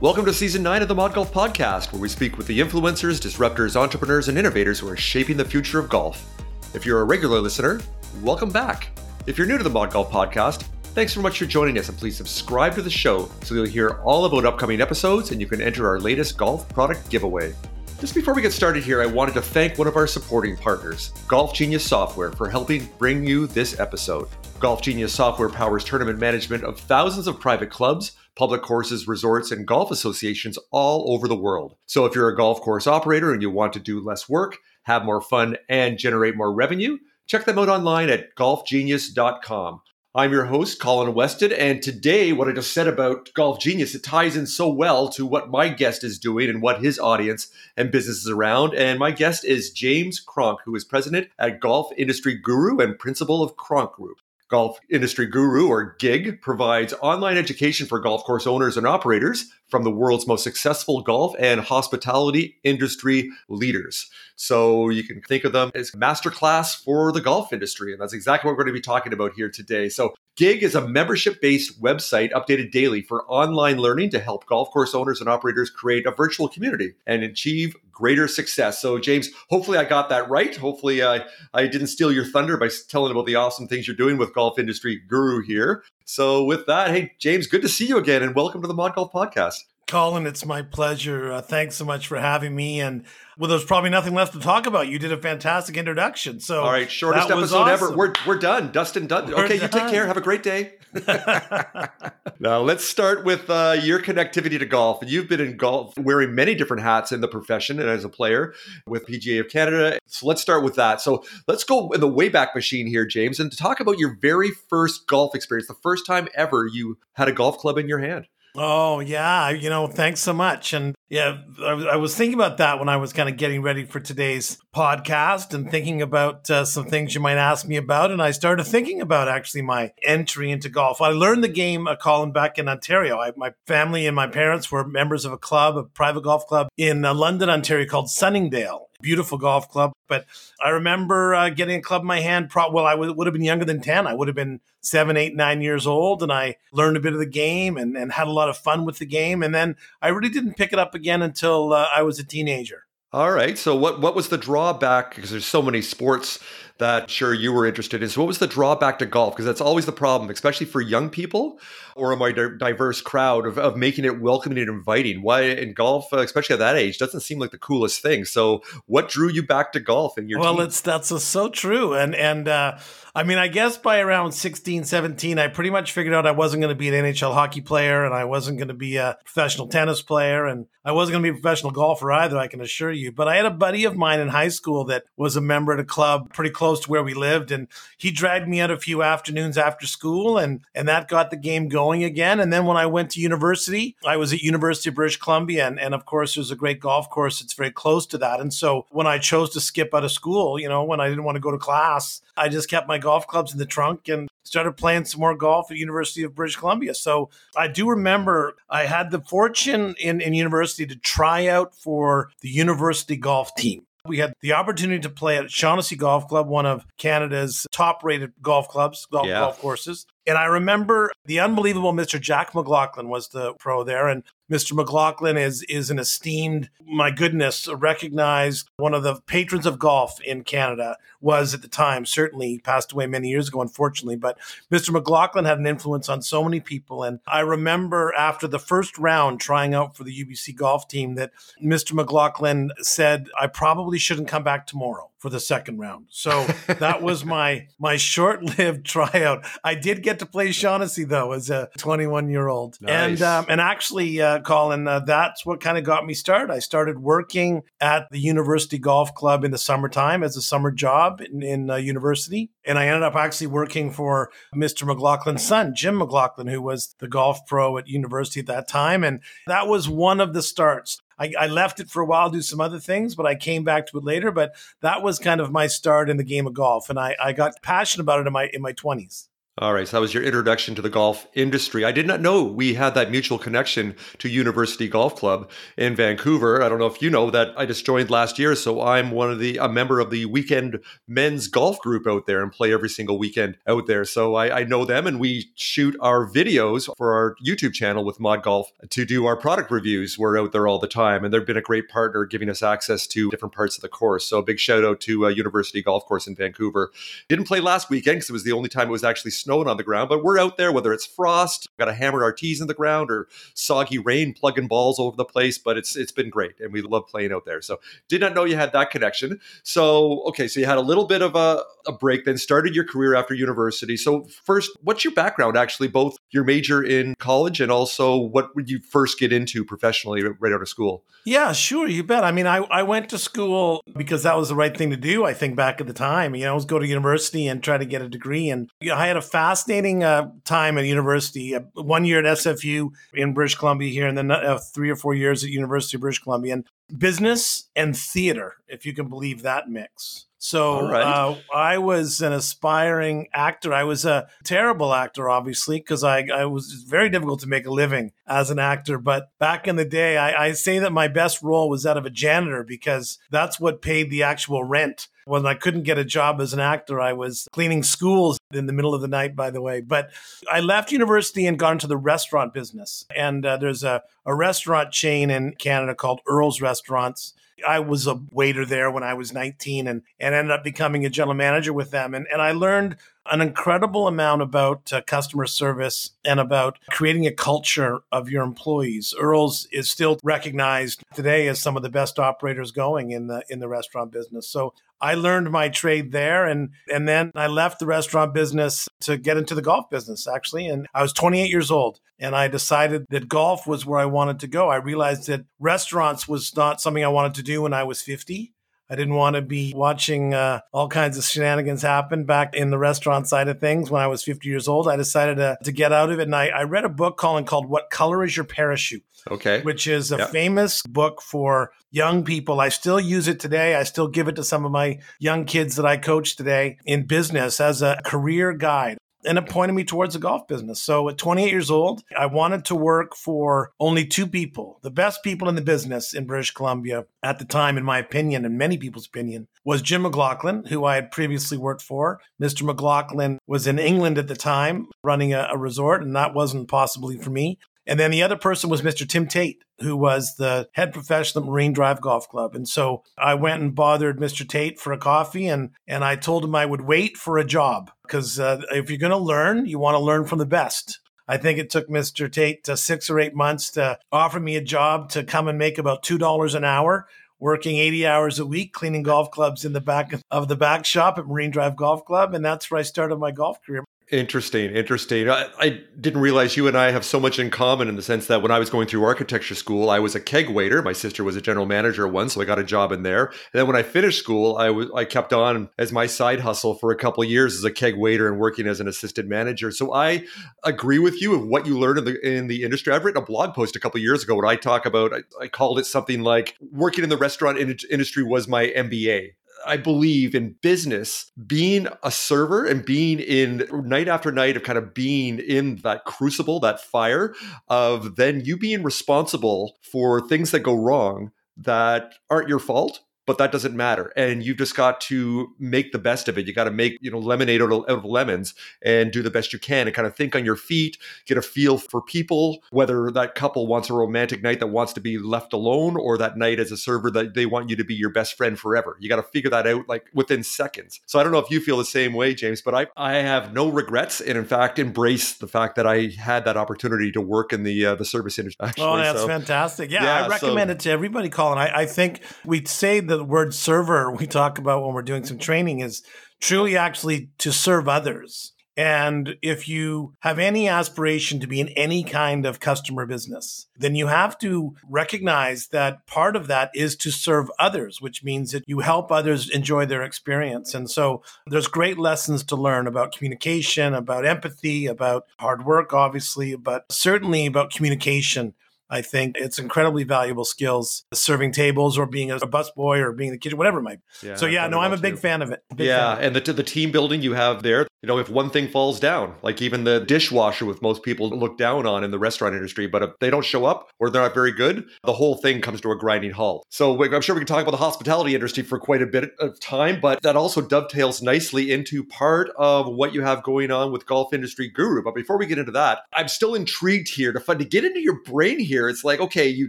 Welcome 0.00 0.24
to 0.24 0.34
season 0.34 0.64
nine 0.64 0.82
of 0.82 0.88
the 0.88 0.94
Mod 0.94 1.14
Golf 1.14 1.32
Podcast, 1.32 1.92
where 1.92 2.02
we 2.02 2.08
speak 2.08 2.36
with 2.36 2.48
the 2.48 2.58
influencers, 2.58 3.20
disruptors, 3.20 3.76
entrepreneurs, 3.76 4.26
and 4.26 4.36
innovators 4.36 4.80
who 4.80 4.88
are 4.88 4.96
shaping 4.96 5.36
the 5.36 5.44
future 5.44 5.78
of 5.78 5.88
golf. 5.88 6.26
If 6.74 6.84
you're 6.84 7.00
a 7.00 7.04
regular 7.04 7.40
listener, 7.40 7.80
welcome 8.20 8.50
back. 8.50 8.88
If 9.28 9.38
you're 9.38 9.46
new 9.46 9.56
to 9.56 9.62
the 9.62 9.70
Mod 9.70 9.92
Golf 9.92 10.10
Podcast, 10.10 10.64
thanks 10.94 11.12
so 11.12 11.22
much 11.22 11.38
for 11.38 11.46
joining 11.46 11.78
us, 11.78 11.88
and 11.88 11.96
please 11.96 12.16
subscribe 12.16 12.74
to 12.74 12.82
the 12.82 12.90
show 12.90 13.30
so 13.44 13.54
you'll 13.54 13.66
hear 13.66 14.00
all 14.02 14.24
about 14.24 14.44
upcoming 14.44 14.80
episodes 14.80 15.30
and 15.30 15.40
you 15.40 15.46
can 15.46 15.62
enter 15.62 15.88
our 15.88 16.00
latest 16.00 16.36
golf 16.36 16.68
product 16.70 17.08
giveaway. 17.08 17.54
Just 18.00 18.16
before 18.16 18.34
we 18.34 18.42
get 18.42 18.52
started 18.52 18.82
here, 18.82 19.00
I 19.00 19.06
wanted 19.06 19.34
to 19.34 19.42
thank 19.42 19.78
one 19.78 19.86
of 19.86 19.94
our 19.94 20.08
supporting 20.08 20.56
partners, 20.56 21.12
Golf 21.28 21.54
Genius 21.54 21.86
Software, 21.86 22.32
for 22.32 22.50
helping 22.50 22.88
bring 22.98 23.24
you 23.24 23.46
this 23.46 23.78
episode. 23.78 24.28
Golf 24.58 24.82
Genius 24.82 25.14
Software 25.14 25.48
powers 25.48 25.84
tournament 25.84 26.18
management 26.18 26.64
of 26.64 26.80
thousands 26.80 27.28
of 27.28 27.38
private 27.38 27.70
clubs, 27.70 28.12
public 28.36 28.62
courses, 28.62 29.08
resorts, 29.08 29.50
and 29.50 29.66
golf 29.66 29.90
associations 29.90 30.58
all 30.70 31.12
over 31.12 31.28
the 31.28 31.36
world. 31.36 31.76
So 31.86 32.04
if 32.04 32.14
you're 32.14 32.28
a 32.28 32.36
golf 32.36 32.60
course 32.60 32.86
operator 32.86 33.32
and 33.32 33.42
you 33.42 33.50
want 33.50 33.72
to 33.74 33.80
do 33.80 34.00
less 34.00 34.28
work, 34.28 34.58
have 34.84 35.04
more 35.04 35.20
fun, 35.20 35.56
and 35.68 35.98
generate 35.98 36.36
more 36.36 36.52
revenue, 36.52 36.98
check 37.26 37.44
them 37.44 37.58
out 37.58 37.68
online 37.68 38.10
at 38.10 38.34
golfgenius.com. 38.34 39.80
I'm 40.16 40.30
your 40.30 40.44
host, 40.44 40.80
Colin 40.80 41.12
Weston, 41.12 41.50
and 41.50 41.82
today, 41.82 42.32
what 42.32 42.46
I 42.46 42.52
just 42.52 42.72
said 42.72 42.86
about 42.86 43.34
Golf 43.34 43.58
Genius, 43.58 43.96
it 43.96 44.04
ties 44.04 44.36
in 44.36 44.46
so 44.46 44.68
well 44.68 45.08
to 45.08 45.26
what 45.26 45.50
my 45.50 45.68
guest 45.68 46.04
is 46.04 46.20
doing 46.20 46.48
and 46.48 46.62
what 46.62 46.80
his 46.80 47.00
audience 47.00 47.48
and 47.76 47.90
business 47.90 48.18
is 48.18 48.28
around. 48.28 48.74
And 48.74 49.00
my 49.00 49.10
guest 49.10 49.44
is 49.44 49.72
James 49.72 50.20
Cronk, 50.20 50.60
who 50.64 50.76
is 50.76 50.84
president 50.84 51.30
at 51.36 51.58
Golf 51.58 51.90
Industry 51.96 52.36
Guru 52.36 52.78
and 52.78 52.96
principal 52.96 53.42
of 53.42 53.56
Cronk 53.56 53.94
Group. 53.94 54.18
Golf 54.48 54.78
Industry 54.90 55.26
Guru, 55.26 55.68
or 55.68 55.96
GIG, 55.98 56.40
provides 56.42 56.94
online 57.00 57.36
education 57.36 57.86
for 57.86 57.98
golf 57.98 58.24
course 58.24 58.46
owners 58.46 58.76
and 58.76 58.86
operators 58.86 59.50
from 59.74 59.82
the 59.82 59.90
world's 59.90 60.28
most 60.28 60.44
successful 60.44 61.00
golf 61.00 61.34
and 61.36 61.60
hospitality 61.60 62.56
industry 62.62 63.28
leaders. 63.48 64.08
So 64.36 64.88
you 64.88 65.02
can 65.02 65.20
think 65.22 65.42
of 65.42 65.52
them 65.52 65.72
as 65.74 65.90
masterclass 65.90 66.80
for 66.80 67.10
the 67.10 67.20
golf 67.20 67.52
industry. 67.52 67.90
And 67.90 68.00
that's 68.00 68.12
exactly 68.12 68.46
what 68.46 68.56
we're 68.56 68.62
going 68.62 68.72
to 68.72 68.78
be 68.78 68.80
talking 68.80 69.12
about 69.12 69.32
here 69.34 69.50
today. 69.50 69.88
So 69.88 70.14
Gig 70.36 70.64
is 70.64 70.74
a 70.74 70.86
membership 70.86 71.40
based 71.40 71.80
website 71.80 72.32
updated 72.32 72.72
daily 72.72 73.02
for 73.02 73.24
online 73.26 73.78
learning 73.78 74.10
to 74.10 74.18
help 74.18 74.46
golf 74.46 74.70
course 74.70 74.94
owners 74.94 75.20
and 75.20 75.28
operators 75.28 75.70
create 75.70 76.06
a 76.06 76.10
virtual 76.10 76.48
community 76.48 76.94
and 77.06 77.22
achieve 77.22 77.76
greater 77.92 78.26
success. 78.26 78.80
So, 78.82 78.98
James, 78.98 79.30
hopefully 79.48 79.78
I 79.78 79.84
got 79.84 80.08
that 80.08 80.28
right. 80.28 80.54
Hopefully 80.56 81.04
I, 81.04 81.24
I 81.52 81.68
didn't 81.68 81.86
steal 81.86 82.10
your 82.10 82.24
thunder 82.24 82.56
by 82.56 82.68
telling 82.88 83.12
about 83.12 83.26
the 83.26 83.36
awesome 83.36 83.68
things 83.68 83.86
you're 83.86 83.96
doing 83.96 84.18
with 84.18 84.34
Golf 84.34 84.58
Industry 84.58 85.00
Guru 85.08 85.40
here. 85.42 85.84
So, 86.04 86.44
with 86.44 86.66
that, 86.66 86.90
hey, 86.90 87.12
James, 87.20 87.46
good 87.46 87.62
to 87.62 87.68
see 87.68 87.86
you 87.86 87.96
again 87.96 88.24
and 88.24 88.34
welcome 88.34 88.60
to 88.62 88.68
the 88.68 88.74
Mod 88.74 88.96
Golf 88.96 89.12
Podcast. 89.12 89.60
Colin, 89.94 90.26
it's 90.26 90.44
my 90.44 90.60
pleasure. 90.60 91.30
Uh, 91.30 91.40
thanks 91.40 91.76
so 91.76 91.84
much 91.84 92.08
for 92.08 92.18
having 92.18 92.56
me. 92.56 92.80
And 92.80 93.04
well, 93.38 93.48
there's 93.48 93.64
probably 93.64 93.90
nothing 93.90 94.12
left 94.12 94.32
to 94.32 94.40
talk 94.40 94.66
about. 94.66 94.88
You 94.88 94.98
did 94.98 95.12
a 95.12 95.16
fantastic 95.16 95.76
introduction. 95.76 96.40
So, 96.40 96.64
all 96.64 96.72
right, 96.72 96.90
shortest 96.90 97.30
episode 97.30 97.58
awesome. 97.58 97.68
ever. 97.68 97.96
We're 97.96 98.12
we're 98.26 98.40
done. 98.40 98.72
Dustin 98.72 99.06
done. 99.06 99.28
We're 99.28 99.44
okay, 99.44 99.56
done. 99.56 99.70
you 99.72 99.80
take 99.80 99.90
care. 99.92 100.04
Have 100.08 100.16
a 100.16 100.20
great 100.20 100.42
day. 100.42 100.72
now 102.40 102.58
let's 102.58 102.84
start 102.84 103.24
with 103.24 103.48
uh, 103.48 103.76
your 103.84 104.00
connectivity 104.00 104.58
to 104.58 104.66
golf. 104.66 104.98
You've 105.06 105.28
been 105.28 105.40
in 105.40 105.56
golf, 105.56 105.96
wearing 105.96 106.34
many 106.34 106.56
different 106.56 106.82
hats 106.82 107.12
in 107.12 107.20
the 107.20 107.28
profession 107.28 107.78
and 107.78 107.88
as 107.88 108.02
a 108.02 108.08
player 108.08 108.52
with 108.88 109.06
PGA 109.06 109.38
of 109.38 109.48
Canada. 109.48 110.00
So 110.08 110.26
let's 110.26 110.42
start 110.42 110.64
with 110.64 110.74
that. 110.74 111.02
So 111.02 111.22
let's 111.46 111.62
go 111.62 111.92
in 111.92 112.00
the 112.00 112.10
wayback 112.10 112.56
machine 112.56 112.88
here, 112.88 113.06
James, 113.06 113.38
and 113.38 113.48
to 113.48 113.56
talk 113.56 113.78
about 113.78 114.00
your 114.00 114.18
very 114.20 114.50
first 114.68 115.06
golf 115.06 115.36
experience, 115.36 115.68
the 115.68 115.74
first 115.84 116.04
time 116.04 116.26
ever 116.34 116.66
you 116.66 116.98
had 117.12 117.28
a 117.28 117.32
golf 117.32 117.58
club 117.58 117.78
in 117.78 117.86
your 117.86 118.00
hand. 118.00 118.26
Oh, 118.56 119.00
yeah. 119.00 119.50
You 119.50 119.68
know, 119.68 119.88
thanks 119.88 120.20
so 120.20 120.32
much. 120.32 120.72
And 120.72 120.94
yeah, 121.08 121.38
I, 121.60 121.96
was 121.96 122.16
thinking 122.16 122.34
about 122.34 122.58
that 122.58 122.78
when 122.78 122.88
I 122.88 122.98
was 122.98 123.12
kind 123.12 123.28
of 123.28 123.36
getting 123.36 123.62
ready 123.62 123.84
for 123.84 123.98
today's 123.98 124.58
podcast 124.74 125.52
and 125.54 125.68
thinking 125.68 126.02
about 126.02 126.48
uh, 126.48 126.64
some 126.64 126.86
things 126.86 127.16
you 127.16 127.20
might 127.20 127.36
ask 127.36 127.66
me 127.66 127.76
about. 127.76 128.12
And 128.12 128.22
I 128.22 128.30
started 128.30 128.64
thinking 128.64 129.00
about 129.00 129.26
actually 129.26 129.62
my 129.62 129.92
entry 130.04 130.52
into 130.52 130.68
golf. 130.68 131.00
I 131.00 131.08
learned 131.08 131.42
the 131.42 131.48
game, 131.48 131.88
uh, 131.88 131.96
Colin, 131.96 132.30
back 132.30 132.56
in 132.56 132.68
Ontario. 132.68 133.18
I, 133.18 133.32
my 133.36 133.54
family 133.66 134.06
and 134.06 134.14
my 134.14 134.28
parents 134.28 134.70
were 134.70 134.86
members 134.86 135.24
of 135.24 135.32
a 135.32 135.38
club, 135.38 135.76
a 135.76 135.82
private 135.82 136.22
golf 136.22 136.46
club 136.46 136.68
in 136.76 137.04
uh, 137.04 137.12
London, 137.12 137.50
Ontario 137.50 137.86
called 137.86 138.08
Sunningdale 138.08 138.88
beautiful 139.02 139.38
golf 139.38 139.68
club. 139.68 139.92
But 140.08 140.26
I 140.62 140.70
remember 140.70 141.34
uh, 141.34 141.50
getting 141.50 141.78
a 141.78 141.82
club 141.82 142.02
in 142.02 142.06
my 142.06 142.20
hand. 142.20 142.50
Pro- 142.50 142.70
well, 142.70 142.86
I 142.86 142.92
w- 142.92 143.12
would 143.12 143.26
have 143.26 143.34
been 143.34 143.42
younger 143.42 143.64
than 143.64 143.80
10. 143.80 144.06
I 144.06 144.14
would 144.14 144.28
have 144.28 144.34
been 144.34 144.60
seven, 144.80 145.16
eight, 145.16 145.34
nine 145.34 145.62
years 145.62 145.86
old. 145.86 146.22
And 146.22 146.32
I 146.32 146.56
learned 146.72 146.96
a 146.96 147.00
bit 147.00 147.12
of 147.12 147.18
the 147.18 147.26
game 147.26 147.76
and, 147.76 147.96
and 147.96 148.12
had 148.12 148.26
a 148.26 148.32
lot 148.32 148.48
of 148.48 148.56
fun 148.56 148.84
with 148.84 148.98
the 148.98 149.06
game. 149.06 149.42
And 149.42 149.54
then 149.54 149.76
I 150.02 150.08
really 150.08 150.28
didn't 150.28 150.56
pick 150.56 150.72
it 150.72 150.78
up 150.78 150.94
again 150.94 151.22
until 151.22 151.72
uh, 151.72 151.88
I 151.94 152.02
was 152.02 152.18
a 152.18 152.24
teenager. 152.24 152.84
All 153.14 153.30
right. 153.30 153.56
So 153.56 153.76
what 153.76 154.00
what 154.00 154.16
was 154.16 154.28
the 154.28 154.36
drawback? 154.36 155.14
Because 155.14 155.30
there's 155.30 155.46
so 155.46 155.62
many 155.62 155.82
sports 155.82 156.40
that 156.78 157.08
sure 157.08 157.32
you 157.32 157.52
were 157.52 157.64
interested 157.64 158.02
in. 158.02 158.08
So 158.08 158.20
what 158.20 158.26
was 158.26 158.38
the 158.38 158.48
drawback 158.48 158.98
to 158.98 159.06
golf? 159.06 159.34
Because 159.34 159.44
that's 159.44 159.60
always 159.60 159.86
the 159.86 159.92
problem, 159.92 160.30
especially 160.30 160.66
for 160.66 160.80
young 160.80 161.08
people 161.08 161.60
or 161.96 162.12
a 162.12 162.16
more 162.16 162.32
diverse 162.32 163.00
crowd 163.00 163.46
of, 163.46 163.58
of 163.58 163.76
making 163.76 164.04
it 164.04 164.20
welcoming 164.20 164.58
and 164.58 164.68
inviting. 164.68 165.22
Why 165.22 165.42
in 165.42 165.72
golf, 165.72 166.12
uh, 166.12 166.18
especially 166.18 166.54
at 166.54 166.58
that 166.60 166.76
age, 166.76 166.98
doesn't 166.98 167.20
seem 167.20 167.38
like 167.38 167.50
the 167.50 167.58
coolest 167.58 168.00
thing. 168.02 168.24
So 168.24 168.62
what 168.86 169.08
drew 169.08 169.28
you 169.28 169.42
back 169.42 169.72
to 169.72 169.80
golf 169.80 170.18
in 170.18 170.28
your 170.28 170.40
Well, 170.40 170.56
team? 170.56 170.66
it's 170.66 170.80
that's 170.80 171.22
so 171.22 171.48
true. 171.48 171.94
And 171.94 172.14
and 172.14 172.48
uh, 172.48 172.78
I 173.14 173.22
mean, 173.22 173.38
I 173.38 173.48
guess 173.48 173.76
by 173.76 174.00
around 174.00 174.32
16, 174.32 174.84
17, 174.84 175.38
I 175.38 175.46
pretty 175.46 175.70
much 175.70 175.92
figured 175.92 176.14
out 176.14 176.26
I 176.26 176.32
wasn't 176.32 176.62
going 176.62 176.74
to 176.74 176.78
be 176.78 176.88
an 176.88 177.04
NHL 177.04 177.32
hockey 177.32 177.60
player 177.60 178.04
and 178.04 178.12
I 178.12 178.24
wasn't 178.24 178.58
going 178.58 178.68
to 178.68 178.74
be 178.74 178.96
a 178.96 179.16
professional 179.24 179.68
tennis 179.68 180.02
player 180.02 180.46
and 180.46 180.66
I 180.84 180.92
wasn't 180.92 181.14
going 181.14 181.24
to 181.24 181.32
be 181.32 181.38
a 181.38 181.40
professional 181.40 181.70
golfer 181.72 182.10
either, 182.10 182.36
I 182.36 182.48
can 182.48 182.60
assure 182.60 182.90
you. 182.92 183.12
But 183.12 183.28
I 183.28 183.36
had 183.36 183.46
a 183.46 183.50
buddy 183.50 183.84
of 183.84 183.96
mine 183.96 184.18
in 184.20 184.28
high 184.28 184.48
school 184.48 184.84
that 184.86 185.04
was 185.16 185.36
a 185.36 185.40
member 185.40 185.72
at 185.72 185.78
a 185.80 185.84
club 185.84 186.32
pretty 186.34 186.50
close 186.50 186.80
to 186.80 186.90
where 186.90 187.04
we 187.04 187.14
lived 187.14 187.52
and 187.52 187.68
he 187.96 188.10
dragged 188.10 188.48
me 188.48 188.60
out 188.60 188.70
a 188.70 188.76
few 188.78 189.02
afternoons 189.02 189.56
after 189.56 189.86
school 189.86 190.36
and 190.36 190.60
and 190.74 190.88
that 190.88 191.08
got 191.08 191.30
the 191.30 191.36
game 191.36 191.68
going 191.68 191.83
again. 191.92 192.40
And 192.40 192.52
then 192.52 192.64
when 192.64 192.76
I 192.76 192.86
went 192.86 193.10
to 193.10 193.20
university, 193.20 193.96
I 194.06 194.16
was 194.16 194.32
at 194.32 194.40
University 194.40 194.88
of 194.88 194.94
British 194.94 195.18
Columbia 195.18 195.66
and, 195.66 195.78
and 195.78 195.94
of 195.94 196.06
course 196.06 196.34
there's 196.34 196.50
a 196.50 196.56
great 196.56 196.80
golf 196.80 197.10
course 197.10 197.40
that's 197.40 197.52
very 197.52 197.70
close 197.70 198.06
to 198.06 198.18
that. 198.18 198.40
And 198.40 198.52
so 198.52 198.86
when 198.90 199.06
I 199.06 199.18
chose 199.18 199.50
to 199.50 199.60
skip 199.60 199.94
out 199.94 200.04
of 200.04 200.10
school, 200.10 200.58
you 200.58 200.68
know, 200.68 200.84
when 200.84 201.00
I 201.00 201.08
didn't 201.08 201.24
want 201.24 201.36
to 201.36 201.40
go 201.40 201.50
to 201.50 201.58
class, 201.58 202.22
I 202.36 202.48
just 202.48 202.70
kept 202.70 202.88
my 202.88 202.98
golf 202.98 203.26
clubs 203.26 203.52
in 203.52 203.58
the 203.58 203.66
trunk 203.66 204.08
and 204.08 204.28
started 204.44 204.72
playing 204.72 205.04
some 205.04 205.20
more 205.20 205.34
golf 205.34 205.70
at 205.70 205.76
University 205.76 206.22
of 206.22 206.34
British 206.34 206.56
Columbia. 206.56 206.94
So 206.94 207.30
I 207.56 207.68
do 207.68 207.88
remember 207.88 208.56
I 208.68 208.84
had 208.84 209.10
the 209.10 209.20
fortune 209.20 209.94
in, 209.98 210.20
in 210.20 210.34
university 210.34 210.86
to 210.86 210.96
try 210.96 211.48
out 211.48 211.74
for 211.74 212.30
the 212.40 212.48
university 212.48 213.16
golf 213.16 213.54
team. 213.54 213.86
We 214.06 214.18
had 214.18 214.34
the 214.40 214.52
opportunity 214.52 215.00
to 215.00 215.08
play 215.08 215.38
at 215.38 215.50
Shaughnessy 215.50 215.96
Golf 215.96 216.28
Club, 216.28 216.46
one 216.46 216.66
of 216.66 216.84
Canada's 216.98 217.66
top 217.72 218.04
rated 218.04 218.32
golf 218.42 218.68
clubs, 218.68 219.06
golf, 219.06 219.26
yeah. 219.26 219.40
golf 219.40 219.58
courses. 219.58 220.06
And 220.26 220.36
I 220.36 220.44
remember 220.44 221.10
the 221.24 221.40
unbelievable 221.40 221.92
Mr. 221.92 222.20
Jack 222.20 222.54
McLaughlin 222.54 223.08
was 223.08 223.28
the 223.28 223.54
pro 223.54 223.82
there. 223.82 224.08
And 224.08 224.22
Mr. 224.50 224.74
McLaughlin 224.74 225.38
is 225.38 225.62
is 225.64 225.90
an 225.90 225.98
esteemed, 225.98 226.68
my 226.86 227.10
goodness, 227.10 227.66
recognized 227.68 228.68
one 228.76 228.92
of 228.92 229.02
the 229.02 229.20
patrons 229.26 229.64
of 229.64 229.78
golf 229.78 230.20
in 230.20 230.44
Canada. 230.44 230.98
Was 231.20 231.54
at 231.54 231.62
the 231.62 231.68
time 231.68 232.04
certainly 232.04 232.48
he 232.48 232.58
passed 232.58 232.92
away 232.92 233.06
many 233.06 233.30
years 233.30 233.48
ago, 233.48 233.62
unfortunately. 233.62 234.16
But 234.16 234.38
Mr. 234.70 234.90
McLaughlin 234.90 235.46
had 235.46 235.58
an 235.58 235.66
influence 235.66 236.10
on 236.10 236.20
so 236.20 236.44
many 236.44 236.60
people, 236.60 237.02
and 237.02 237.20
I 237.26 237.40
remember 237.40 238.12
after 238.16 238.46
the 238.46 238.58
first 238.58 238.98
round 238.98 239.40
trying 239.40 239.72
out 239.72 239.96
for 239.96 240.04
the 240.04 240.24
UBC 240.24 240.54
golf 240.54 240.88
team 240.88 241.14
that 241.14 241.32
Mr. 241.62 241.92
McLaughlin 241.92 242.72
said, 242.82 243.28
"I 243.40 243.46
probably 243.46 243.98
shouldn't 243.98 244.28
come 244.28 244.44
back 244.44 244.66
tomorrow." 244.66 245.10
For 245.24 245.30
the 245.30 245.40
second 245.40 245.78
round. 245.78 246.04
So 246.10 246.44
that 246.66 247.00
was 247.00 247.24
my 247.24 247.66
my 247.78 247.96
short-lived 247.96 248.84
tryout. 248.94 249.46
I 249.64 249.74
did 249.74 250.02
get 250.02 250.18
to 250.18 250.26
play 250.26 250.52
Shaughnessy 250.52 251.04
though 251.04 251.32
as 251.32 251.48
a 251.48 251.70
21-year-old. 251.78 252.76
Nice. 252.82 252.92
And 252.92 253.22
um, 253.22 253.46
and 253.48 253.58
actually 253.58 254.20
uh, 254.20 254.40
Colin 254.40 254.86
uh, 254.86 255.00
that's 255.00 255.46
what 255.46 255.62
kind 255.62 255.78
of 255.78 255.84
got 255.84 256.04
me 256.04 256.12
started. 256.12 256.52
I 256.52 256.58
started 256.58 256.98
working 256.98 257.62
at 257.80 258.10
the 258.10 258.18
University 258.18 258.76
Golf 258.76 259.14
Club 259.14 259.44
in 259.44 259.50
the 259.50 259.56
summertime 259.56 260.22
as 260.22 260.36
a 260.36 260.42
summer 260.42 260.70
job 260.70 261.22
in, 261.22 261.42
in 261.42 261.70
uh, 261.70 261.76
university 261.76 262.50
and 262.66 262.78
I 262.78 262.86
ended 262.86 263.02
up 263.02 263.14
actually 263.14 263.48
working 263.48 263.90
for 263.90 264.30
Mr. 264.54 264.86
McLaughlin's 264.86 265.42
son, 265.42 265.74
Jim 265.74 265.98
McLaughlin, 265.98 266.46
who 266.46 266.62
was 266.62 266.94
the 266.98 267.08
golf 267.08 267.46
pro 267.46 267.76
at 267.78 267.88
university 267.88 268.40
at 268.40 268.46
that 268.46 268.68
time. 268.68 269.04
And 269.04 269.20
that 269.46 269.68
was 269.68 269.88
one 269.88 270.20
of 270.20 270.32
the 270.32 270.42
starts. 270.42 271.00
I, 271.18 271.32
I, 271.38 271.46
left 271.46 271.80
it 271.80 271.88
for 271.88 272.02
a 272.02 272.06
while, 272.06 272.30
do 272.30 272.42
some 272.42 272.60
other 272.60 272.78
things, 272.78 273.14
but 273.14 273.26
I 273.26 273.34
came 273.34 273.64
back 273.64 273.86
to 273.88 273.98
it 273.98 274.04
later. 274.04 274.30
But 274.30 274.54
that 274.80 275.02
was 275.02 275.18
kind 275.18 275.40
of 275.40 275.52
my 275.52 275.66
start 275.66 276.10
in 276.10 276.16
the 276.16 276.24
game 276.24 276.46
of 276.46 276.54
golf, 276.54 276.90
and 276.90 276.98
I, 276.98 277.16
I 277.22 277.32
got 277.32 277.62
passionate 277.62 278.02
about 278.02 278.20
it 278.20 278.26
in 278.26 278.32
my 278.32 278.48
in 278.52 278.62
my 278.62 278.72
twenties. 278.72 279.28
All 279.58 279.72
right, 279.72 279.86
so 279.86 279.96
that 279.96 280.00
was 280.00 280.12
your 280.12 280.24
introduction 280.24 280.74
to 280.74 280.82
the 280.82 280.90
golf 280.90 281.28
industry. 281.32 281.84
I 281.84 281.92
did 281.92 282.08
not 282.08 282.20
know 282.20 282.42
we 282.42 282.74
had 282.74 282.96
that 282.96 283.12
mutual 283.12 283.38
connection 283.38 283.94
to 284.18 284.28
University 284.28 284.88
Golf 284.88 285.14
Club 285.14 285.48
in 285.76 285.94
Vancouver. 285.94 286.60
I 286.60 286.68
don't 286.68 286.80
know 286.80 286.88
if 286.88 287.00
you 287.00 287.08
know 287.08 287.30
that 287.30 287.54
I 287.56 287.64
just 287.64 287.86
joined 287.86 288.10
last 288.10 288.36
year, 288.36 288.56
so 288.56 288.82
I'm 288.82 289.12
one 289.12 289.30
of 289.30 289.38
the 289.38 289.58
a 289.58 289.68
member 289.68 290.00
of 290.00 290.10
the 290.10 290.24
weekend 290.24 290.80
men's 291.06 291.46
golf 291.46 291.78
group 291.78 292.04
out 292.04 292.26
there 292.26 292.42
and 292.42 292.50
play 292.50 292.72
every 292.72 292.88
single 292.88 293.16
weekend 293.16 293.56
out 293.68 293.86
there. 293.86 294.04
So 294.04 294.34
I, 294.34 294.62
I 294.62 294.64
know 294.64 294.84
them, 294.84 295.06
and 295.06 295.20
we 295.20 295.52
shoot 295.54 295.96
our 296.00 296.28
videos 296.28 296.88
for 296.96 297.14
our 297.14 297.36
YouTube 297.46 297.74
channel 297.74 298.04
with 298.04 298.18
Mod 298.18 298.42
Golf 298.42 298.72
to 298.90 299.04
do 299.04 299.24
our 299.24 299.36
product 299.36 299.70
reviews. 299.70 300.18
We're 300.18 300.36
out 300.36 300.50
there 300.50 300.66
all 300.66 300.80
the 300.80 300.88
time, 300.88 301.24
and 301.24 301.32
they've 301.32 301.46
been 301.46 301.56
a 301.56 301.62
great 301.62 301.88
partner, 301.88 302.24
giving 302.24 302.50
us 302.50 302.60
access 302.60 303.06
to 303.06 303.30
different 303.30 303.54
parts 303.54 303.76
of 303.76 303.82
the 303.82 303.88
course. 303.88 304.24
So 304.24 304.38
a 304.38 304.42
big 304.42 304.58
shout 304.58 304.82
out 304.82 305.00
to 305.02 305.26
uh, 305.26 305.28
University 305.28 305.80
Golf 305.80 306.06
Course 306.06 306.26
in 306.26 306.34
Vancouver. 306.34 306.90
Didn't 307.28 307.46
play 307.46 307.60
last 307.60 307.88
weekend 307.88 308.16
because 308.16 308.30
it 308.30 308.32
was 308.32 308.42
the 308.42 308.50
only 308.50 308.68
time 308.68 308.88
it 308.88 308.90
was 308.90 309.04
actually 309.04 309.30
snowing 309.44 309.68
on 309.68 309.76
the 309.76 309.82
ground, 309.82 310.08
but 310.08 310.22
we're 310.22 310.38
out 310.38 310.56
there, 310.56 310.72
whether 310.72 310.92
it's 310.92 311.06
frost, 311.06 311.68
got 311.78 311.86
to 311.86 311.92
hammer 311.92 312.22
our 312.22 312.32
tees 312.32 312.60
in 312.60 312.66
the 312.66 312.74
ground, 312.74 313.10
or 313.10 313.28
soggy 313.54 313.98
rain, 313.98 314.32
plugging 314.32 314.66
balls 314.66 314.98
over 314.98 315.16
the 315.16 315.24
place. 315.24 315.58
But 315.58 315.76
it's 315.76 315.96
it's 315.96 316.12
been 316.12 316.30
great, 316.30 316.58
and 316.60 316.72
we 316.72 316.82
love 316.82 317.06
playing 317.06 317.32
out 317.32 317.44
there. 317.44 317.62
So 317.62 317.80
did 318.08 318.20
not 318.20 318.34
know 318.34 318.44
you 318.44 318.56
had 318.56 318.72
that 318.72 318.90
connection. 318.90 319.40
So 319.62 320.22
okay, 320.28 320.48
so 320.48 320.60
you 320.60 320.66
had 320.66 320.78
a 320.78 320.82
little 320.82 321.06
bit 321.06 321.22
of 321.22 321.36
a, 321.36 321.62
a 321.86 321.92
break, 321.92 322.24
then 322.24 322.38
started 322.38 322.74
your 322.74 322.84
career 322.84 323.14
after 323.14 323.34
university. 323.34 323.96
So 323.96 324.24
first, 324.44 324.70
what's 324.82 325.04
your 325.04 325.14
background? 325.14 325.56
Actually, 325.56 325.88
both 325.88 326.16
your 326.30 326.44
major 326.44 326.82
in 326.82 327.14
college 327.18 327.60
and 327.60 327.70
also 327.70 328.16
what 328.16 328.54
would 328.56 328.70
you 328.70 328.80
first 328.80 329.18
get 329.18 329.32
into 329.32 329.64
professionally 329.64 330.22
right 330.22 330.52
out 330.52 330.62
of 330.62 330.68
school? 330.68 331.04
Yeah, 331.24 331.52
sure, 331.52 331.88
you 331.88 332.02
bet. 332.02 332.24
I 332.24 332.32
mean, 332.32 332.46
I, 332.46 332.58
I 332.58 332.82
went 332.82 333.08
to 333.10 333.18
school 333.18 333.82
because 333.96 334.24
that 334.24 334.36
was 334.36 334.50
the 334.50 334.54
right 334.54 334.76
thing 334.76 334.90
to 334.90 334.96
do. 334.96 335.24
I 335.24 335.32
think 335.32 335.56
back 335.56 335.80
at 335.80 335.86
the 335.86 335.92
time, 335.92 336.34
you 336.34 336.44
know, 336.44 336.52
I 336.52 336.54
was 336.54 336.64
go 336.64 336.78
to 336.78 336.86
university 336.86 337.46
and 337.46 337.62
try 337.62 337.78
to 337.78 337.86
get 337.86 338.02
a 338.02 338.08
degree, 338.08 338.50
and 338.50 338.68
you 338.80 338.90
know, 338.90 338.96
I 338.96 339.06
had 339.06 339.16
a 339.16 339.22
fascinating 339.34 340.04
uh, 340.04 340.30
time 340.44 340.78
at 340.78 340.84
university. 340.84 341.56
Uh, 341.56 341.62
one 341.74 342.04
year 342.04 342.20
at 342.20 342.38
SFU 342.38 342.90
in 343.14 343.34
British 343.34 343.56
Columbia 343.56 343.90
here, 343.90 344.06
and 344.06 344.16
then 344.16 344.30
uh, 344.30 344.58
three 344.58 344.90
or 344.90 344.94
four 344.94 345.12
years 345.12 345.42
at 345.42 345.50
University 345.50 345.96
of 345.96 346.02
British 346.02 346.20
Columbia, 346.20 346.52
and 346.52 346.64
business 346.96 347.68
and 347.74 347.96
theater, 347.96 348.54
if 348.68 348.86
you 348.86 348.94
can 348.94 349.08
believe 349.08 349.42
that 349.42 349.68
mix. 349.68 350.26
So 350.38 350.86
right. 350.86 351.02
uh, 351.02 351.34
I 351.52 351.78
was 351.78 352.20
an 352.20 352.32
aspiring 352.32 353.26
actor. 353.34 353.74
I 353.74 353.82
was 353.82 354.04
a 354.04 354.28
terrible 354.44 354.94
actor, 354.94 355.28
obviously, 355.28 355.78
because 355.78 356.04
I, 356.04 356.28
I 356.32 356.44
was 356.44 356.84
very 356.86 357.08
difficult 357.08 357.40
to 357.40 357.48
make 357.48 357.66
a 357.66 357.72
living 357.72 358.12
as 358.28 358.50
an 358.50 358.60
actor. 358.60 358.98
But 358.98 359.30
back 359.40 359.66
in 359.66 359.74
the 359.74 359.84
day, 359.84 360.16
I, 360.16 360.46
I 360.48 360.52
say 360.52 360.78
that 360.78 360.92
my 360.92 361.08
best 361.08 361.42
role 361.42 361.68
was 361.68 361.82
that 361.82 361.96
of 361.96 362.06
a 362.06 362.10
janitor 362.10 362.62
because 362.62 363.18
that's 363.32 363.58
what 363.58 363.82
paid 363.82 364.10
the 364.10 364.22
actual 364.22 364.62
rent 364.62 365.08
when 365.26 365.46
I 365.46 365.54
couldn't 365.54 365.82
get 365.82 365.98
a 365.98 366.04
job 366.04 366.40
as 366.40 366.52
an 366.52 366.60
actor, 366.60 367.00
I 367.00 367.12
was 367.12 367.48
cleaning 367.52 367.82
schools 367.82 368.38
in 368.52 368.66
the 368.66 368.72
middle 368.72 368.94
of 368.94 369.00
the 369.00 369.08
night, 369.08 369.34
by 369.34 369.50
the 369.50 369.62
way. 369.62 369.80
But 369.80 370.10
I 370.50 370.60
left 370.60 370.92
university 370.92 371.46
and 371.46 371.58
got 371.58 371.72
into 371.72 371.86
the 371.86 371.96
restaurant 371.96 372.54
business. 372.54 373.04
And 373.14 373.44
uh, 373.44 373.56
there's 373.56 373.84
a, 373.84 374.02
a 374.24 374.34
restaurant 374.34 374.92
chain 374.92 375.30
in 375.30 375.54
Canada 375.54 375.94
called 375.94 376.20
Earl's 376.26 376.60
Restaurants. 376.60 377.34
I 377.66 377.78
was 377.78 378.06
a 378.06 378.20
waiter 378.32 378.66
there 378.66 378.90
when 378.90 379.04
I 379.04 379.14
was 379.14 379.32
19 379.32 379.86
and, 379.86 380.02
and 380.18 380.34
ended 380.34 380.50
up 380.50 380.64
becoming 380.64 381.06
a 381.06 381.10
general 381.10 381.34
manager 381.34 381.72
with 381.72 381.90
them. 381.90 382.14
And, 382.14 382.26
and 382.32 382.42
I 382.42 382.52
learned 382.52 382.96
an 383.30 383.40
incredible 383.40 384.06
amount 384.06 384.42
about 384.42 384.92
uh, 384.92 385.00
customer 385.02 385.46
service 385.46 386.10
and 386.24 386.38
about 386.40 386.78
creating 386.90 387.26
a 387.26 387.32
culture 387.32 388.00
of 388.12 388.28
your 388.28 388.42
employees. 388.42 389.14
Earl's 389.18 389.66
is 389.72 389.88
still 389.88 390.18
recognized 390.22 391.02
today 391.14 391.48
as 391.48 391.60
some 391.60 391.76
of 391.76 391.82
the 391.82 391.88
best 391.88 392.18
operators 392.18 392.70
going 392.70 393.12
in 393.12 393.28
the 393.28 393.42
in 393.48 393.60
the 393.60 393.68
restaurant 393.68 394.12
business. 394.12 394.48
So 394.48 394.74
I 395.00 395.14
learned 395.14 395.50
my 395.50 395.68
trade 395.68 396.12
there 396.12 396.46
and 396.46 396.70
and 396.92 397.06
then 397.06 397.30
I 397.34 397.46
left 397.46 397.78
the 397.78 397.86
restaurant 397.86 398.32
business 398.32 398.88
to 399.02 399.16
get 399.16 399.36
into 399.36 399.54
the 399.54 399.62
golf 399.62 399.90
business 399.90 400.26
actually 400.26 400.66
and 400.66 400.86
I 400.94 401.02
was 401.02 401.12
28 401.12 401.50
years 401.50 401.70
old 401.70 402.00
and 402.18 402.34
I 402.34 402.48
decided 402.48 403.06
that 403.10 403.28
golf 403.28 403.66
was 403.66 403.84
where 403.84 404.00
I 404.00 404.06
wanted 404.06 404.40
to 404.40 404.46
go. 404.46 404.68
I 404.70 404.76
realized 404.76 405.26
that 405.26 405.44
restaurants 405.58 406.28
was 406.28 406.56
not 406.56 406.80
something 406.80 407.04
I 407.04 407.08
wanted 407.08 407.34
to 407.34 407.42
do 407.42 407.62
when 407.62 407.74
I 407.74 407.84
was 407.84 408.00
50 408.00 408.53
I 408.90 408.96
didn't 408.96 409.14
want 409.14 409.36
to 409.36 409.42
be 409.42 409.72
watching 409.74 410.34
uh, 410.34 410.60
all 410.72 410.88
kinds 410.88 411.16
of 411.16 411.24
shenanigans 411.24 411.82
happen 411.82 412.24
back 412.24 412.54
in 412.54 412.70
the 412.70 412.78
restaurant 412.78 413.26
side 413.26 413.48
of 413.48 413.58
things 413.58 413.90
when 413.90 414.02
I 414.02 414.06
was 414.06 414.22
50 414.22 414.48
years 414.48 414.68
old. 414.68 414.88
I 414.88 414.96
decided 414.96 415.36
to, 415.38 415.56
to 415.64 415.72
get 415.72 415.92
out 415.92 416.10
of 416.10 416.20
it. 416.20 416.24
And 416.24 416.36
I, 416.36 416.48
I 416.48 416.62
read 416.64 416.84
a 416.84 416.90
book, 416.90 417.16
Colin, 417.16 417.44
called 417.44 417.68
What 417.68 417.90
Color 417.90 418.24
is 418.24 418.36
Your 418.36 418.44
Parachute? 418.44 419.02
Okay. 419.30 419.62
Which 419.62 419.86
is 419.86 420.12
a 420.12 420.18
yep. 420.18 420.30
famous 420.30 420.82
book 420.82 421.22
for 421.22 421.72
young 421.90 422.24
people. 422.24 422.60
I 422.60 422.68
still 422.68 423.00
use 423.00 423.26
it 423.26 423.40
today. 423.40 423.74
I 423.74 423.84
still 423.84 424.08
give 424.08 424.28
it 424.28 424.36
to 424.36 424.44
some 424.44 424.66
of 424.66 424.72
my 424.72 424.98
young 425.18 425.46
kids 425.46 425.76
that 425.76 425.86
I 425.86 425.96
coach 425.96 426.36
today 426.36 426.76
in 426.84 427.06
business 427.06 427.60
as 427.60 427.80
a 427.80 428.00
career 428.04 428.52
guide 428.52 428.98
and 429.24 429.38
it 429.38 429.48
pointed 429.48 429.74
me 429.74 429.84
towards 429.84 430.14
the 430.14 430.20
golf 430.20 430.46
business. 430.46 430.82
So 430.82 431.08
at 431.08 431.18
28 431.18 431.50
years 431.50 431.70
old, 431.70 432.02
I 432.16 432.26
wanted 432.26 432.64
to 432.66 432.74
work 432.74 433.14
for 433.14 433.72
only 433.80 434.06
two 434.06 434.26
people. 434.26 434.78
The 434.82 434.90
best 434.90 435.22
people 435.22 435.48
in 435.48 435.54
the 435.54 435.62
business 435.62 436.14
in 436.14 436.26
British 436.26 436.52
Columbia 436.52 437.06
at 437.22 437.38
the 437.38 437.44
time, 437.44 437.76
in 437.76 437.84
my 437.84 437.98
opinion, 437.98 438.44
and 438.44 438.58
many 438.58 438.78
people's 438.78 439.06
opinion, 439.06 439.48
was 439.64 439.82
Jim 439.82 440.02
McLaughlin, 440.02 440.64
who 440.66 440.84
I 440.84 440.96
had 440.96 441.10
previously 441.10 441.56
worked 441.56 441.82
for. 441.82 442.20
Mr. 442.40 442.62
McLaughlin 442.62 443.38
was 443.46 443.66
in 443.66 443.78
England 443.78 444.18
at 444.18 444.28
the 444.28 444.34
time 444.34 444.88
running 445.02 445.32
a, 445.32 445.48
a 445.52 445.58
resort, 445.58 446.02
and 446.02 446.14
that 446.16 446.34
wasn't 446.34 446.68
possibly 446.68 447.16
for 447.16 447.30
me. 447.30 447.58
And 447.86 448.00
then 448.00 448.10
the 448.10 448.22
other 448.22 448.36
person 448.36 448.70
was 448.70 448.82
Mr. 448.82 449.08
Tim 449.08 449.26
Tait, 449.26 449.62
who 449.80 449.96
was 449.96 450.36
the 450.36 450.68
head 450.72 450.92
professional 450.92 451.44
at 451.44 451.50
Marine 451.50 451.72
Drive 451.72 452.00
Golf 452.00 452.28
Club. 452.28 452.54
And 452.54 452.68
so 452.68 453.02
I 453.18 453.34
went 453.34 453.62
and 453.62 453.74
bothered 453.74 454.18
Mr. 454.18 454.48
Tait 454.48 454.80
for 454.80 454.92
a 454.92 454.98
coffee 454.98 455.46
and, 455.48 455.70
and 455.86 456.04
I 456.04 456.16
told 456.16 456.44
him 456.44 456.54
I 456.54 456.66
would 456.66 456.82
wait 456.82 457.16
for 457.16 457.38
a 457.38 457.44
job 457.44 457.90
because 458.02 458.40
uh, 458.40 458.62
if 458.70 458.88
you're 458.88 458.98
going 458.98 459.10
to 459.10 459.18
learn, 459.18 459.66
you 459.66 459.78
want 459.78 459.94
to 459.94 460.00
learn 460.00 460.24
from 460.24 460.38
the 460.38 460.46
best. 460.46 461.00
I 461.26 461.36
think 461.36 461.58
it 461.58 461.70
took 461.70 461.88
Mr. 461.88 462.30
Tait 462.30 462.68
uh, 462.68 462.76
six 462.76 463.08
or 463.08 463.18
eight 463.18 463.34
months 463.34 463.70
to 463.72 463.98
offer 464.12 464.40
me 464.40 464.56
a 464.56 464.62
job 464.62 465.10
to 465.10 465.24
come 465.24 465.48
and 465.48 465.58
make 465.58 465.78
about 465.78 466.02
$2 466.02 466.54
an 466.54 466.64
hour 466.64 467.06
working 467.40 467.76
80 467.76 468.06
hours 468.06 468.38
a 468.38 468.46
week 468.46 468.72
cleaning 468.72 469.02
golf 469.02 469.30
clubs 469.30 469.64
in 469.64 469.72
the 469.72 469.80
back 469.80 470.14
of 470.30 470.48
the 470.48 470.56
back 470.56 470.84
shop 470.86 471.18
at 471.18 471.26
Marine 471.26 471.50
Drive 471.50 471.76
Golf 471.76 472.04
Club. 472.04 472.34
And 472.34 472.44
that's 472.44 472.70
where 472.70 472.78
I 472.78 472.82
started 472.82 473.16
my 473.16 473.32
golf 473.32 473.60
career. 473.62 473.84
Interesting, 474.10 474.76
interesting. 474.76 475.30
I, 475.30 475.48
I, 475.58 475.80
didn't 475.98 476.20
realize 476.20 476.58
you 476.58 476.68
and 476.68 476.76
I 476.76 476.90
have 476.90 477.06
so 477.06 477.18
much 477.18 477.38
in 477.38 477.48
common 477.48 477.88
in 477.88 477.96
the 477.96 478.02
sense 478.02 478.26
that 478.26 478.42
when 478.42 478.50
I 478.50 478.58
was 478.58 478.68
going 478.68 478.86
through 478.86 479.02
architecture 479.02 479.54
school, 479.54 479.88
I 479.88 479.98
was 479.98 480.14
a 480.14 480.20
keg 480.20 480.50
waiter. 480.50 480.82
My 480.82 480.92
sister 480.92 481.24
was 481.24 481.36
a 481.36 481.40
general 481.40 481.64
manager 481.64 482.06
once, 482.06 482.34
so 482.34 482.42
I 482.42 482.44
got 482.44 482.58
a 482.58 482.64
job 482.64 482.92
in 482.92 483.02
there. 483.02 483.24
And 483.24 483.34
then 483.54 483.66
when 483.66 483.76
I 483.76 483.82
finished 483.82 484.18
school, 484.18 484.58
I 484.58 484.68
was 484.68 484.88
I 484.94 485.06
kept 485.06 485.32
on 485.32 485.70
as 485.78 485.90
my 485.90 486.06
side 486.06 486.40
hustle 486.40 486.74
for 486.74 486.90
a 486.90 486.96
couple 486.96 487.24
years 487.24 487.56
as 487.56 487.64
a 487.64 487.70
keg 487.70 487.96
waiter 487.96 488.28
and 488.28 488.38
working 488.38 488.66
as 488.66 488.78
an 488.78 488.88
assistant 488.88 489.26
manager. 489.26 489.70
So 489.70 489.94
I 489.94 490.26
agree 490.64 490.98
with 490.98 491.22
you 491.22 491.34
of 491.34 491.46
what 491.46 491.64
you 491.64 491.78
learned 491.78 492.00
in 492.00 492.04
the 492.04 492.28
in 492.36 492.46
the 492.46 492.62
industry. 492.62 492.92
I've 492.92 493.06
written 493.06 493.22
a 493.22 493.26
blog 493.26 493.54
post 493.54 493.74
a 493.74 493.80
couple 493.80 494.00
years 494.00 494.22
ago 494.22 494.34
where 494.34 494.46
I 494.46 494.56
talk 494.56 494.84
about 494.84 495.14
I, 495.14 495.44
I 495.44 495.48
called 495.48 495.78
it 495.78 495.86
something 495.86 496.22
like 496.22 496.56
working 496.60 497.04
in 497.04 497.10
the 497.10 497.16
restaurant 497.16 497.56
in- 497.56 497.78
industry 497.90 498.22
was 498.22 498.46
my 498.46 498.66
MBA 498.66 499.30
I 499.66 499.76
believe 499.76 500.34
in 500.34 500.56
business, 500.62 501.30
being 501.46 501.88
a 502.02 502.10
server 502.10 502.66
and 502.66 502.84
being 502.84 503.20
in 503.20 503.66
night 503.72 504.08
after 504.08 504.30
night 504.32 504.56
of 504.56 504.62
kind 504.62 504.78
of 504.78 504.94
being 504.94 505.38
in 505.38 505.76
that 505.76 506.04
crucible, 506.04 506.60
that 506.60 506.80
fire 506.80 507.34
of 507.68 508.16
then 508.16 508.44
you 508.44 508.56
being 508.56 508.82
responsible 508.82 509.76
for 509.82 510.26
things 510.26 510.50
that 510.50 510.60
go 510.60 510.74
wrong 510.74 511.32
that 511.56 512.14
aren't 512.30 512.48
your 512.48 512.58
fault 512.58 513.00
but 513.26 513.38
that 513.38 513.52
doesn't 513.52 513.74
matter. 513.74 514.12
And 514.16 514.44
you've 514.44 514.58
just 514.58 514.76
got 514.76 515.00
to 515.02 515.54
make 515.58 515.92
the 515.92 515.98
best 515.98 516.28
of 516.28 516.38
it. 516.38 516.46
You 516.46 516.52
got 516.52 516.64
to 516.64 516.70
make, 516.70 516.98
you 517.00 517.10
know, 517.10 517.18
lemonade 517.18 517.62
out 517.62 517.72
of, 517.72 517.82
out 517.88 517.98
of 517.98 518.04
lemons 518.04 518.54
and 518.82 519.10
do 519.12 519.22
the 519.22 519.30
best 519.30 519.52
you 519.52 519.58
can 519.58 519.86
and 519.86 519.94
kind 519.94 520.06
of 520.06 520.14
think 520.14 520.36
on 520.36 520.44
your 520.44 520.56
feet, 520.56 520.98
get 521.26 521.38
a 521.38 521.42
feel 521.42 521.78
for 521.78 522.02
people, 522.02 522.62
whether 522.70 523.10
that 523.10 523.34
couple 523.34 523.66
wants 523.66 523.90
a 523.90 523.94
romantic 523.94 524.42
night 524.42 524.60
that 524.60 524.68
wants 524.68 524.92
to 524.94 525.00
be 525.00 525.18
left 525.18 525.52
alone 525.52 525.96
or 525.96 526.18
that 526.18 526.36
night 526.36 526.58
as 526.58 526.70
a 526.70 526.76
server 526.76 527.10
that 527.10 527.34
they 527.34 527.46
want 527.46 527.70
you 527.70 527.76
to 527.76 527.84
be 527.84 527.94
your 527.94 528.10
best 528.10 528.36
friend 528.36 528.58
forever. 528.58 528.96
You 529.00 529.08
got 529.08 529.16
to 529.16 529.22
figure 529.22 529.50
that 529.50 529.66
out 529.66 529.88
like 529.88 530.06
within 530.12 530.42
seconds. 530.42 531.00
So 531.06 531.18
I 531.18 531.22
don't 531.22 531.32
know 531.32 531.38
if 531.38 531.50
you 531.50 531.60
feel 531.60 531.78
the 531.78 531.84
same 531.84 532.12
way, 532.12 532.34
James, 532.34 532.60
but 532.60 532.74
I, 532.74 532.86
I 532.96 533.14
have 533.14 533.52
no 533.52 533.68
regrets 533.68 534.20
and 534.20 534.36
in 534.36 534.44
fact 534.44 534.78
embrace 534.78 535.34
the 535.34 535.46
fact 535.46 535.76
that 535.76 535.86
I 535.86 536.08
had 536.08 536.44
that 536.44 536.56
opportunity 536.56 537.12
to 537.12 537.20
work 537.20 537.52
in 537.52 537.62
the 537.62 537.86
uh, 537.86 537.94
the 537.94 538.04
service 538.04 538.38
industry. 538.38 538.64
Oh, 538.64 538.68
actually. 538.68 538.84
Oh, 538.84 538.96
that's 538.96 539.20
so, 539.20 539.26
fantastic. 539.26 539.90
Yeah, 539.90 540.04
yeah 540.04 540.24
I 540.24 540.28
recommend 540.28 540.68
so, 540.68 540.72
it 540.72 540.80
to 540.80 540.90
everybody, 540.90 541.28
Colin. 541.28 541.58
I, 541.58 541.82
I 541.82 541.86
think 541.86 542.20
we 542.44 542.64
say 542.64 543.00
the 543.00 543.13
word 543.22 543.54
server 543.54 544.10
we 544.18 544.26
talk 544.26 544.58
about 544.58 544.82
when 544.82 544.94
we're 544.94 545.02
doing 545.02 545.24
some 545.24 545.38
training 545.38 545.80
is 545.80 546.02
truly 546.40 546.76
actually 546.76 547.30
to 547.38 547.52
serve 547.52 547.88
others. 547.88 548.52
And 548.76 549.36
if 549.40 549.68
you 549.68 550.14
have 550.20 550.40
any 550.40 550.68
aspiration 550.68 551.38
to 551.40 551.46
be 551.46 551.60
in 551.60 551.68
any 551.68 552.02
kind 552.02 552.44
of 552.44 552.58
customer 552.58 553.06
business, 553.06 553.68
then 553.76 553.94
you 553.94 554.08
have 554.08 554.36
to 554.38 554.74
recognize 554.88 555.68
that 555.68 556.06
part 556.06 556.34
of 556.34 556.48
that 556.48 556.70
is 556.74 556.96
to 556.96 557.12
serve 557.12 557.50
others, 557.58 558.00
which 558.00 558.24
means 558.24 558.50
that 558.50 558.64
you 558.66 558.80
help 558.80 559.12
others 559.12 559.48
enjoy 559.48 559.86
their 559.86 560.02
experience. 560.02 560.74
And 560.74 560.90
so 560.90 561.22
there's 561.46 561.68
great 561.68 561.98
lessons 561.98 562.42
to 562.44 562.56
learn 562.56 562.88
about 562.88 563.12
communication, 563.12 563.94
about 563.94 564.26
empathy, 564.26 564.86
about 564.86 565.26
hard 565.38 565.64
work, 565.64 565.92
obviously, 565.92 566.56
but 566.56 566.90
certainly 566.90 567.46
about 567.46 567.72
communication 567.72 568.54
I 568.90 569.02
think 569.02 569.36
it's 569.38 569.58
incredibly 569.58 570.04
valuable 570.04 570.44
skills 570.44 571.04
serving 571.12 571.52
tables 571.52 571.98
or 571.98 572.06
being 572.06 572.30
a 572.30 572.38
busboy 572.38 573.00
or 573.00 573.12
being 573.12 573.30
the 573.30 573.38
kitchen, 573.38 573.58
whatever 573.58 573.78
it 573.78 573.82
might 573.82 573.98
be. 573.98 574.28
Yeah, 574.28 574.36
so, 574.36 574.46
yeah, 574.46 574.66
no, 574.66 574.80
I'm 574.80 574.92
a 574.92 574.96
big 574.96 575.14
too. 575.14 575.20
fan 575.20 575.42
of 575.42 575.50
it. 575.50 575.62
yeah. 575.76 576.16
Fan 576.16 576.24
and 576.24 576.36
the, 576.36 576.52
the 576.52 576.62
team 576.62 576.90
building 576.90 577.22
you 577.22 577.34
have 577.34 577.62
there, 577.62 577.86
you 578.02 578.08
know, 578.08 578.18
if 578.18 578.28
one 578.28 578.50
thing 578.50 578.68
falls 578.68 579.00
down, 579.00 579.34
like 579.42 579.62
even 579.62 579.84
the 579.84 580.00
dishwasher 580.00 580.66
with 580.66 580.82
most 580.82 581.02
people 581.02 581.30
look 581.30 581.56
down 581.56 581.86
on 581.86 582.04
in 582.04 582.10
the 582.10 582.18
restaurant 582.18 582.54
industry, 582.54 582.86
but 582.86 583.02
if 583.02 583.10
they 583.20 583.30
don't 583.30 583.44
show 583.44 583.64
up 583.64 583.88
or 583.98 584.10
they're 584.10 584.22
not 584.22 584.34
very 584.34 584.52
good, 584.52 584.84
the 585.04 585.12
whole 585.12 585.36
thing 585.36 585.60
comes 585.60 585.80
to 585.80 585.90
a 585.90 585.96
grinding 585.96 586.32
halt. 586.32 586.66
So 586.70 587.02
I'm 587.02 587.22
sure 587.22 587.34
we 587.34 587.40
can 587.40 587.46
talk 587.46 587.62
about 587.62 587.70
the 587.70 587.78
hospitality 587.78 588.34
industry 588.34 588.62
for 588.62 588.78
quite 588.78 589.00
a 589.00 589.06
bit 589.06 589.32
of 589.38 589.58
time, 589.60 590.00
but 590.00 590.22
that 590.22 590.36
also 590.36 590.60
dovetails 590.60 591.22
nicely 591.22 591.72
into 591.72 592.04
part 592.04 592.50
of 592.56 592.86
what 592.86 593.14
you 593.14 593.22
have 593.22 593.42
going 593.42 593.70
on 593.70 593.92
with 593.92 594.06
Golf 594.06 594.34
Industry 594.34 594.68
Guru. 594.68 595.02
But 595.02 595.14
before 595.14 595.38
we 595.38 595.46
get 595.46 595.58
into 595.58 595.72
that, 595.72 596.00
I'm 596.12 596.28
still 596.28 596.54
intrigued 596.54 597.08
here 597.08 597.32
to, 597.32 597.40
find, 597.40 597.58
to 597.58 597.64
get 597.64 597.84
into 597.84 598.00
your 598.00 598.22
brain 598.24 598.58
here 598.58 598.73
here. 598.74 598.88
It's 598.88 599.04
like, 599.04 599.20
okay, 599.20 599.48
you 599.48 599.68